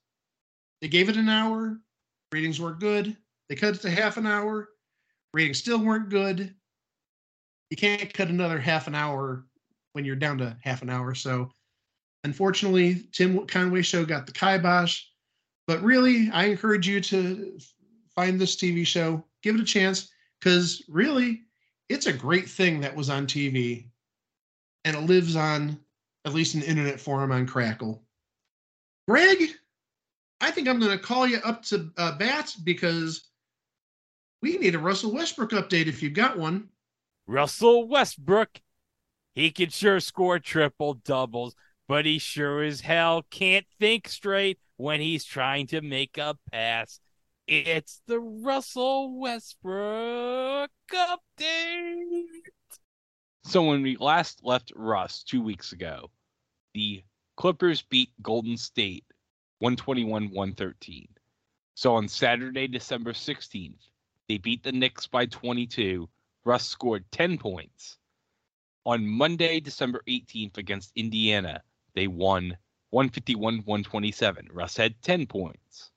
They 0.82 0.88
gave 0.88 1.10
it 1.10 1.18
an 1.18 1.28
hour. 1.28 1.80
Ratings 2.32 2.62
weren't 2.62 2.80
good. 2.80 3.18
They 3.50 3.56
cut 3.56 3.74
it 3.74 3.82
to 3.82 3.90
half 3.90 4.18
an 4.18 4.28
hour. 4.28 4.70
Ratings 5.34 5.58
still 5.58 5.80
weren't 5.80 6.10
good. 6.10 6.54
You 7.72 7.78
can't 7.78 8.14
cut 8.14 8.28
another 8.28 8.60
half 8.60 8.86
an 8.86 8.94
hour 8.94 9.46
when 9.94 10.06
you're 10.06 10.16
down 10.16 10.38
to 10.38 10.56
half 10.62 10.84
an 10.84 10.92
hour. 10.92 11.16
So 11.16 11.50
unfortunately, 12.24 13.08
Tim 13.14 13.48
Conway 13.48 13.82
show 13.82 14.06
got 14.06 14.28
the 14.28 14.32
kibosh. 14.32 15.02
But 15.66 15.82
really, 15.82 16.30
I 16.32 16.46
encourage 16.46 16.88
you 16.88 17.02
to 17.02 17.58
find 18.14 18.40
this 18.40 18.56
TV 18.56 18.86
show, 18.86 19.24
give 19.42 19.56
it 19.56 19.62
a 19.62 19.66
chance 19.66 20.12
because 20.40 20.84
really, 20.88 21.42
it's 21.90 22.06
a 22.06 22.14
great 22.14 22.48
thing 22.48 22.80
that 22.82 22.96
was 22.96 23.10
on 23.10 23.26
TV, 23.26 23.88
and 24.86 24.96
it 24.96 25.02
lives 25.02 25.36
on 25.36 25.80
at 26.26 26.34
least 26.34 26.56
an 26.56 26.62
internet 26.62 27.00
forum 27.00 27.32
on 27.32 27.48
Crackle. 27.48 28.04
Greg, 29.08 29.50
I 30.40 30.52
think 30.52 30.68
I'm 30.68 30.80
going 30.80 30.98
to 30.98 31.04
call 31.04 31.28
you 31.28 31.38
up 31.44 31.64
to 31.66 31.92
uh, 31.98 32.18
bat 32.18 32.54
because 32.64 33.30
we 34.42 34.58
need 34.58 34.76
a 34.76 34.80
Russell 34.80 35.14
Westbrook 35.14 35.52
update 35.52 35.88
if 35.88 36.02
you've 36.02 36.14
got 36.14 36.38
one. 36.38 36.70
Russell 37.28 37.88
Westbrook, 37.88 38.62
he 39.34 39.52
can 39.52 39.70
sure 39.70 40.00
score 40.00 40.40
triple 40.40 40.96
doubles, 40.96 41.56
but 41.88 42.06
he 42.06 42.20
sure 42.20 42.64
as 42.64 42.82
hell 42.82 43.24
can't 43.30 43.66
think 43.80 44.08
straight 44.08 44.60
when 44.78 45.00
he's 45.00 45.24
trying 45.24 45.68
to 45.68 45.82
make 45.82 46.18
a 46.18 46.36
pass. 46.52 47.00
It's 47.48 48.02
the 48.08 48.20
Russell 48.20 49.20
Westbrook 49.20 50.72
update. 50.92 52.26
So 53.44 53.64
when 53.64 53.82
we 53.82 53.98
last 53.98 54.44
left 54.44 54.72
Russ 54.76 55.24
two 55.24 55.42
weeks 55.42 55.72
ago, 55.72 56.12
the 56.74 57.04
Clippers 57.38 57.82
beat 57.82 58.12
Golden 58.22 58.56
State 58.56 59.06
121-113. 59.64 61.08
So 61.74 61.96
on 61.96 62.08
Saturday, 62.08 62.68
December 62.68 63.14
16th, 63.14 63.90
they 64.30 64.38
beat 64.38 64.64
the 64.64 64.72
Knicks 64.72 65.08
by 65.08 65.26
22. 65.26 66.08
Russ 66.46 66.68
scored 66.68 67.04
10 67.12 67.38
points. 67.38 67.98
On 68.86 69.08
Monday, 69.08 69.60
December 69.60 70.02
18th 70.08 70.58
against 70.58 70.92
Indiana, 70.96 71.62
they 71.94 72.08
won 72.08 72.58
151-127. 72.94 74.48
Russ 74.52 74.78
had 74.78 75.02
10 75.02 75.28
points. 75.28 75.92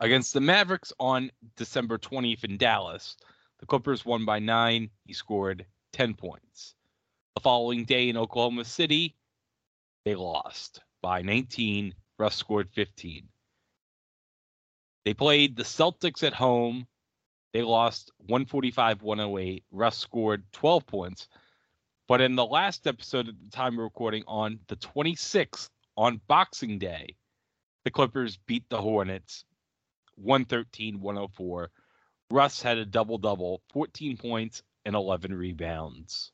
Against 0.00 0.34
the 0.34 0.40
Mavericks 0.40 0.92
on 0.98 1.30
December 1.56 1.98
20th 1.98 2.44
in 2.44 2.56
Dallas, 2.56 3.16
the 3.60 3.66
Clippers 3.66 4.04
won 4.04 4.24
by 4.24 4.38
9. 4.38 4.90
He 5.04 5.12
scored 5.12 5.66
10 5.94 6.14
points. 6.14 6.74
The 7.36 7.40
following 7.40 7.84
day 7.84 8.08
in 8.08 8.16
Oklahoma 8.16 8.64
City, 8.64 9.14
they 10.04 10.16
lost 10.16 10.80
by 11.00 11.22
19. 11.22 11.94
Russ 12.18 12.34
scored 12.34 12.68
15. 12.70 13.28
They 15.04 15.14
played 15.14 15.56
the 15.56 15.62
Celtics 15.62 16.24
at 16.24 16.34
home. 16.34 16.88
They 17.52 17.62
lost 17.62 18.10
145 18.18 19.02
108. 19.02 19.64
Russ 19.70 19.96
scored 19.96 20.42
12 20.52 20.84
points. 20.84 21.28
But 22.08 22.20
in 22.20 22.34
the 22.34 22.44
last 22.44 22.88
episode 22.88 23.28
at 23.28 23.34
the 23.38 23.56
time 23.56 23.74
of 23.74 23.84
recording 23.84 24.24
on 24.26 24.58
the 24.66 24.76
26th, 24.76 25.70
on 25.96 26.20
Boxing 26.26 26.80
Day, 26.80 27.14
the 27.84 27.92
Clippers 27.92 28.36
beat 28.36 28.68
the 28.68 28.80
Hornets 28.80 29.44
113 30.16 31.00
104. 31.00 31.70
Russ 32.32 32.60
had 32.60 32.78
a 32.78 32.84
double 32.84 33.18
double, 33.18 33.62
14 33.72 34.16
points 34.16 34.64
and 34.84 34.94
11 34.94 35.34
rebounds. 35.34 36.32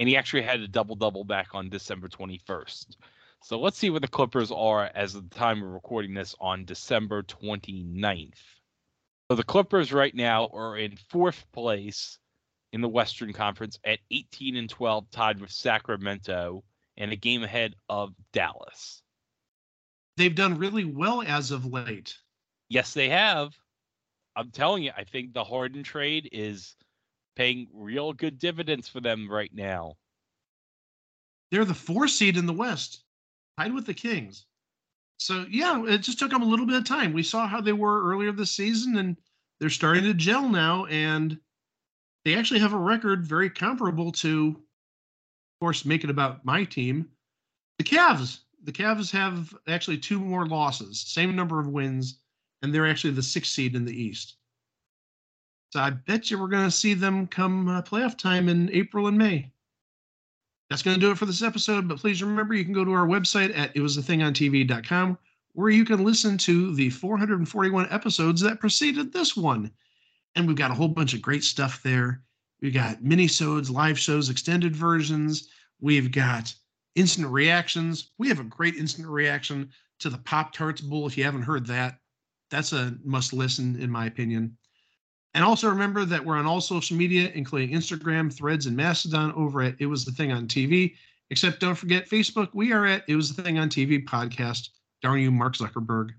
And 0.00 0.08
he 0.08 0.16
actually 0.16 0.42
had 0.42 0.60
a 0.60 0.68
double 0.68 0.96
double 0.96 1.24
back 1.24 1.54
on 1.54 1.68
December 1.68 2.08
21st. 2.08 2.96
So 3.42 3.60
let's 3.60 3.76
see 3.76 3.90
where 3.90 4.00
the 4.00 4.08
Clippers 4.08 4.50
are 4.50 4.90
as 4.94 5.14
of 5.14 5.28
the 5.28 5.34
time 5.34 5.62
of 5.62 5.70
recording 5.70 6.14
this 6.14 6.34
on 6.40 6.64
December 6.64 7.22
29th. 7.22 8.38
So 9.30 9.36
the 9.36 9.44
Clippers 9.44 9.92
right 9.92 10.14
now 10.14 10.48
are 10.52 10.76
in 10.76 10.96
fourth 11.10 11.44
place 11.52 12.18
in 12.72 12.80
the 12.80 12.88
Western 12.88 13.32
Conference 13.32 13.78
at 13.84 14.00
18 14.10 14.56
and 14.56 14.68
12, 14.68 15.10
tied 15.10 15.40
with 15.40 15.50
Sacramento 15.50 16.64
and 16.96 17.12
a 17.12 17.16
game 17.16 17.42
ahead 17.42 17.74
of 17.88 18.14
Dallas. 18.32 19.02
They've 20.16 20.34
done 20.34 20.58
really 20.58 20.84
well 20.84 21.22
as 21.22 21.50
of 21.50 21.66
late. 21.66 22.16
Yes, 22.68 22.94
they 22.94 23.10
have. 23.10 23.54
I'm 24.36 24.50
telling 24.50 24.82
you, 24.82 24.92
I 24.96 25.04
think 25.04 25.32
the 25.32 25.44
Harden 25.44 25.82
trade 25.82 26.28
is 26.32 26.74
paying 27.36 27.68
real 27.72 28.12
good 28.12 28.38
dividends 28.38 28.88
for 28.88 29.00
them 29.00 29.30
right 29.30 29.52
now. 29.52 29.96
They're 31.50 31.64
the 31.64 31.74
four 31.74 32.08
seed 32.08 32.36
in 32.36 32.46
the 32.46 32.52
West, 32.52 33.04
tied 33.58 33.72
with 33.72 33.86
the 33.86 33.94
Kings. 33.94 34.46
So 35.18 35.46
yeah, 35.48 35.84
it 35.86 35.98
just 35.98 36.18
took 36.18 36.30
them 36.30 36.42
a 36.42 36.46
little 36.46 36.66
bit 36.66 36.76
of 36.76 36.84
time. 36.84 37.12
We 37.12 37.22
saw 37.22 37.46
how 37.46 37.60
they 37.60 37.72
were 37.72 38.04
earlier 38.10 38.32
this 38.32 38.50
season, 38.50 38.96
and 38.96 39.16
they're 39.60 39.70
starting 39.70 40.04
to 40.04 40.14
gel 40.14 40.48
now, 40.48 40.86
and 40.86 41.38
they 42.24 42.36
actually 42.36 42.60
have 42.60 42.72
a 42.72 42.78
record 42.78 43.24
very 43.24 43.50
comparable 43.50 44.10
to, 44.12 44.56
of 44.56 45.60
course, 45.60 45.84
make 45.84 46.04
it 46.04 46.10
about 46.10 46.44
my 46.44 46.64
team, 46.64 47.08
the 47.78 47.84
Cavs. 47.84 48.40
The 48.64 48.72
Cavs 48.72 49.10
have 49.12 49.54
actually 49.68 49.98
two 49.98 50.18
more 50.18 50.46
losses, 50.46 51.00
same 51.00 51.36
number 51.36 51.60
of 51.60 51.68
wins, 51.68 52.18
and 52.62 52.74
they're 52.74 52.88
actually 52.88 53.12
the 53.12 53.22
sixth 53.22 53.52
seed 53.52 53.76
in 53.76 53.84
the 53.84 53.94
East. 53.94 54.36
So 55.74 55.80
I 55.80 55.90
bet 55.90 56.30
you 56.30 56.38
we're 56.38 56.46
going 56.46 56.66
to 56.66 56.70
see 56.70 56.94
them 56.94 57.26
come 57.26 57.68
uh, 57.68 57.82
playoff 57.82 58.16
time 58.16 58.48
in 58.48 58.70
April 58.72 59.08
and 59.08 59.18
May. 59.18 59.50
That's 60.70 60.82
going 60.82 60.94
to 60.94 61.00
do 61.00 61.10
it 61.10 61.18
for 61.18 61.26
this 61.26 61.42
episode. 61.42 61.88
But 61.88 61.98
please 61.98 62.22
remember, 62.22 62.54
you 62.54 62.62
can 62.62 62.72
go 62.72 62.84
to 62.84 62.92
our 62.92 63.08
website 63.08 63.58
at 63.58 63.74
itwasathingontv.com 63.74 65.18
where 65.54 65.70
you 65.70 65.84
can 65.84 66.04
listen 66.04 66.38
to 66.38 66.72
the 66.76 66.90
441 66.90 67.88
episodes 67.90 68.40
that 68.42 68.60
preceded 68.60 69.12
this 69.12 69.36
one. 69.36 69.68
And 70.36 70.46
we've 70.46 70.54
got 70.54 70.70
a 70.70 70.74
whole 70.74 70.86
bunch 70.86 71.12
of 71.12 71.20
great 71.20 71.42
stuff 71.42 71.82
there. 71.82 72.22
We've 72.60 72.72
got 72.72 73.02
mini-sodes, 73.02 73.68
live 73.68 73.98
shows, 73.98 74.30
extended 74.30 74.76
versions. 74.76 75.48
We've 75.80 76.12
got 76.12 76.54
instant 76.94 77.26
reactions. 77.26 78.12
We 78.16 78.28
have 78.28 78.38
a 78.38 78.44
great 78.44 78.76
instant 78.76 79.08
reaction 79.08 79.70
to 79.98 80.08
the 80.08 80.18
Pop 80.18 80.52
Tarts 80.52 80.82
Bowl. 80.82 81.08
If 81.08 81.18
you 81.18 81.24
haven't 81.24 81.42
heard 81.42 81.66
that, 81.66 81.98
that's 82.48 82.72
a 82.72 82.96
must 83.02 83.32
listen, 83.32 83.74
in 83.82 83.90
my 83.90 84.06
opinion. 84.06 84.56
And 85.34 85.44
also 85.44 85.68
remember 85.68 86.04
that 86.04 86.24
we're 86.24 86.36
on 86.36 86.46
all 86.46 86.60
social 86.60 86.96
media, 86.96 87.30
including 87.34 87.70
Instagram, 87.70 88.32
Threads, 88.32 88.66
and 88.66 88.76
Mastodon 88.76 89.32
over 89.32 89.62
at 89.62 89.74
It 89.80 89.86
Was 89.86 90.04
the 90.04 90.12
Thing 90.12 90.30
on 90.30 90.46
TV. 90.46 90.94
Except 91.30 91.58
don't 91.58 91.74
forget 91.74 92.08
Facebook. 92.08 92.50
We 92.54 92.72
are 92.72 92.86
at 92.86 93.02
It 93.08 93.16
Was 93.16 93.34
the 93.34 93.42
Thing 93.42 93.58
on 93.58 93.68
TV 93.68 94.04
podcast. 94.04 94.68
Darn 95.02 95.20
you, 95.20 95.32
Mark 95.32 95.56
Zuckerberg. 95.56 96.10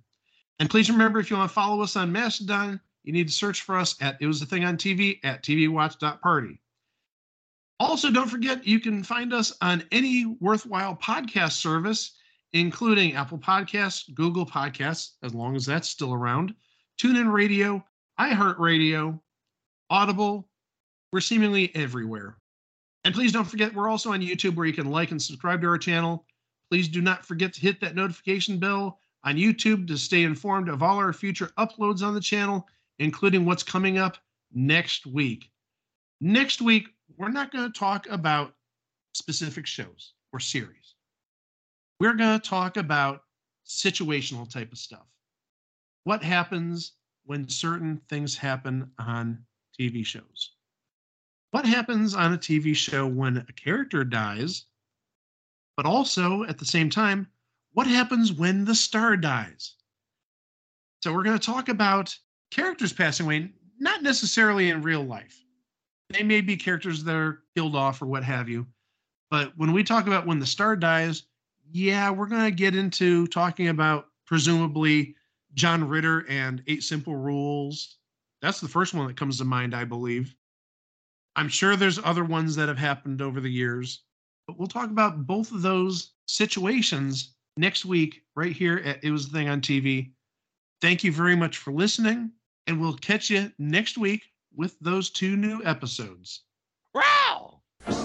And 0.60 0.70
please 0.70 0.90
remember 0.90 1.20
if 1.20 1.30
you 1.30 1.38
want 1.38 1.50
to 1.50 1.54
follow 1.54 1.82
us 1.82 1.96
on 1.96 2.12
Mastodon, 2.12 2.80
you 3.04 3.14
need 3.14 3.28
to 3.28 3.34
search 3.34 3.62
for 3.62 3.78
us 3.78 3.96
at 4.02 4.18
It 4.20 4.28
Was 4.28 4.40
the 4.40 4.46
Thing 4.46 4.66
on 4.66 4.78
TV 4.78 5.20
at 5.24 5.44
TVWatch.party. 5.44 6.60
Also, 7.80 8.12
don't 8.12 8.30
forget 8.30 8.66
you 8.66 8.80
can 8.80 9.04
find 9.04 9.34
us 9.34 9.54
on 9.62 9.84
any 9.92 10.26
worthwhile 10.40 10.96
podcast 10.96 11.54
service, 11.54 12.14
including 12.54 13.16
Apple 13.16 13.38
Podcasts, 13.38 14.14
Google 14.14 14.46
Podcasts, 14.46 15.12
as 15.24 15.34
long 15.34 15.56
as 15.56 15.66
that's 15.66 15.90
still 15.90 16.14
around, 16.14 16.56
TuneIn 17.02 17.32
Radio, 17.32 17.84
iHeartRadio, 18.20 19.20
Audible. 19.90 20.48
We're 21.12 21.20
seemingly 21.22 21.74
everywhere. 21.76 22.38
And 23.04 23.14
please 23.14 23.32
don't 23.32 23.46
forget, 23.46 23.74
we're 23.74 23.90
also 23.90 24.12
on 24.12 24.22
YouTube 24.22 24.56
where 24.56 24.66
you 24.66 24.74
can 24.74 24.90
like 24.90 25.12
and 25.12 25.22
subscribe 25.22 25.62
to 25.62 25.68
our 25.68 25.78
channel. 25.78 26.26
Please 26.72 26.88
do 26.88 27.02
not 27.02 27.26
forget 27.26 27.54
to 27.54 27.62
hit 27.62 27.80
that 27.82 27.96
notification 27.96 28.58
bell 28.58 29.00
on 29.24 29.36
YouTube 29.36 29.88
to 29.88 29.98
stay 29.98 30.24
informed 30.24 30.70
of 30.70 30.82
all 30.82 30.98
our 30.98 31.14
future 31.14 31.52
uploads 31.58 32.02
on 32.02 32.14
the 32.14 32.22
channel, 32.22 32.68
including 33.00 33.46
what's 33.46 33.64
coming 33.64 33.98
up 33.98 34.18
next 34.54 35.06
week. 35.06 35.52
Next 36.22 36.62
week, 36.62 36.88
we're 37.18 37.30
not 37.30 37.52
going 37.52 37.72
to 37.72 37.80
talk 37.80 38.08
about 38.10 38.54
specific 39.14 39.68
shows 39.68 40.14
or 40.34 40.40
series. 40.40 40.96
We're 42.00 42.14
going 42.14 42.40
to 42.40 42.50
talk 42.50 42.78
about 42.78 43.22
situational 43.68 44.50
type 44.50 44.72
of 44.72 44.78
stuff. 44.78 45.06
What 46.04 46.24
happens 46.24 46.94
when 47.26 47.50
certain 47.50 48.02
things 48.10 48.38
happen 48.38 48.92
on 49.00 49.44
TV 49.80 50.06
shows? 50.06 50.52
What 51.52 51.66
happens 51.66 52.16
on 52.16 52.34
a 52.34 52.38
TV 52.38 52.76
show 52.76 53.08
when 53.08 53.38
a 53.38 53.54
character 53.54 54.04
dies? 54.04 54.66
But 55.78 55.86
also, 55.86 56.44
at 56.44 56.58
the 56.58 56.66
same 56.66 56.90
time, 56.90 57.28
what 57.74 57.88
happens 57.88 58.32
when 58.32 58.66
the 58.66 58.76
star 58.76 59.18
dies? 59.18 59.76
So, 61.02 61.14
we're 61.14 61.24
going 61.24 61.38
to 61.38 61.46
talk 61.46 61.70
about 61.70 62.16
characters 62.52 62.94
passing 62.94 63.26
away, 63.26 63.52
not 63.80 64.02
necessarily 64.02 64.70
in 64.70 64.82
real 64.82 65.04
life 65.04 65.46
they 66.10 66.24
may 66.24 66.42
be 66.42 66.56
characters 66.56 67.04
that 67.04 67.16
are 67.16 67.44
killed 67.56 67.76
off 67.76 68.02
or 68.02 68.06
what 68.06 68.24
have 68.24 68.50
you. 68.50 68.66
But 69.30 69.54
when 69.58 69.72
we 69.72 69.84
talk 69.84 70.08
about 70.08 70.26
when 70.26 70.40
the 70.40 70.46
star 70.46 70.76
dies, 70.76 71.24
yeah, 71.72 72.10
we're 72.10 72.28
going 72.28 72.46
to 72.46 72.52
get 72.52 72.76
into 72.76 73.28
talking 73.28 73.70
about 73.70 74.08
presumably 74.26 75.16
John 75.56 75.88
Ritter 75.88 76.26
and 76.30 76.62
Eight 76.68 76.84
Simple 76.84 77.16
Rules. 77.16 77.98
That's 78.42 78.60
the 78.60 78.68
first 78.68 78.94
one 78.94 79.08
that 79.08 79.18
comes 79.18 79.38
to 79.40 79.46
mind, 79.46 79.74
I 79.74 79.86
believe. 79.86 80.36
I'm 81.36 81.50
sure 81.50 81.76
there's 81.76 82.00
other 82.04 82.24
ones 82.24 82.56
that 82.56 82.68
have 82.68 82.78
happened 82.78 83.22
over 83.22 83.40
the 83.42 83.50
years, 83.50 84.04
but 84.48 84.58
we'll 84.58 84.68
talk 84.68 84.90
about 84.90 85.26
both 85.26 85.52
of 85.52 85.62
those 85.62 86.14
situations 86.28 87.36
next 87.58 87.86
week, 87.86 88.22
right 88.36 88.52
here 88.52 88.82
at 88.86 89.04
It 89.04 89.12
Was 89.12 89.28
the 89.28 89.38
Thing 89.38 89.50
on 89.50 89.62
TV. 89.62 90.12
Thank 90.82 91.04
you 91.04 91.12
very 91.12 91.36
much 91.36 91.58
for 91.58 91.72
listening, 91.72 92.32
and 92.68 92.80
we'll 92.80 92.98
catch 92.98 93.30
you 93.30 93.52
next 93.58 93.98
week 93.98 94.24
with 94.56 94.78
those 94.80 95.10
two 95.10 95.36
new 95.36 95.62
episodes. 95.64 96.44
Wow! 96.94 97.55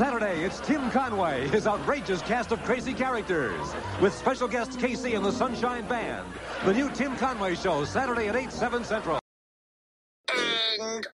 Saturday, 0.01 0.45
it's 0.45 0.61
Tim 0.61 0.91
Conway, 0.91 1.47
his 1.49 1.67
outrageous 1.67 2.23
cast 2.23 2.53
of 2.53 2.63
crazy 2.63 2.95
characters, 2.95 3.61
with 4.01 4.15
special 4.15 4.49
guest 4.49 4.79
KC 4.79 5.15
and 5.15 5.23
the 5.23 5.31
Sunshine 5.31 5.87
Band. 5.87 6.27
The 6.65 6.73
new 6.73 6.89
Tim 6.89 7.15
Conway 7.17 7.55
Show, 7.55 7.85
Saturday 7.85 8.29
at 8.29 8.35
8, 8.35 8.51
7 8.51 8.83
Central. 8.83 9.19
And 10.81 11.07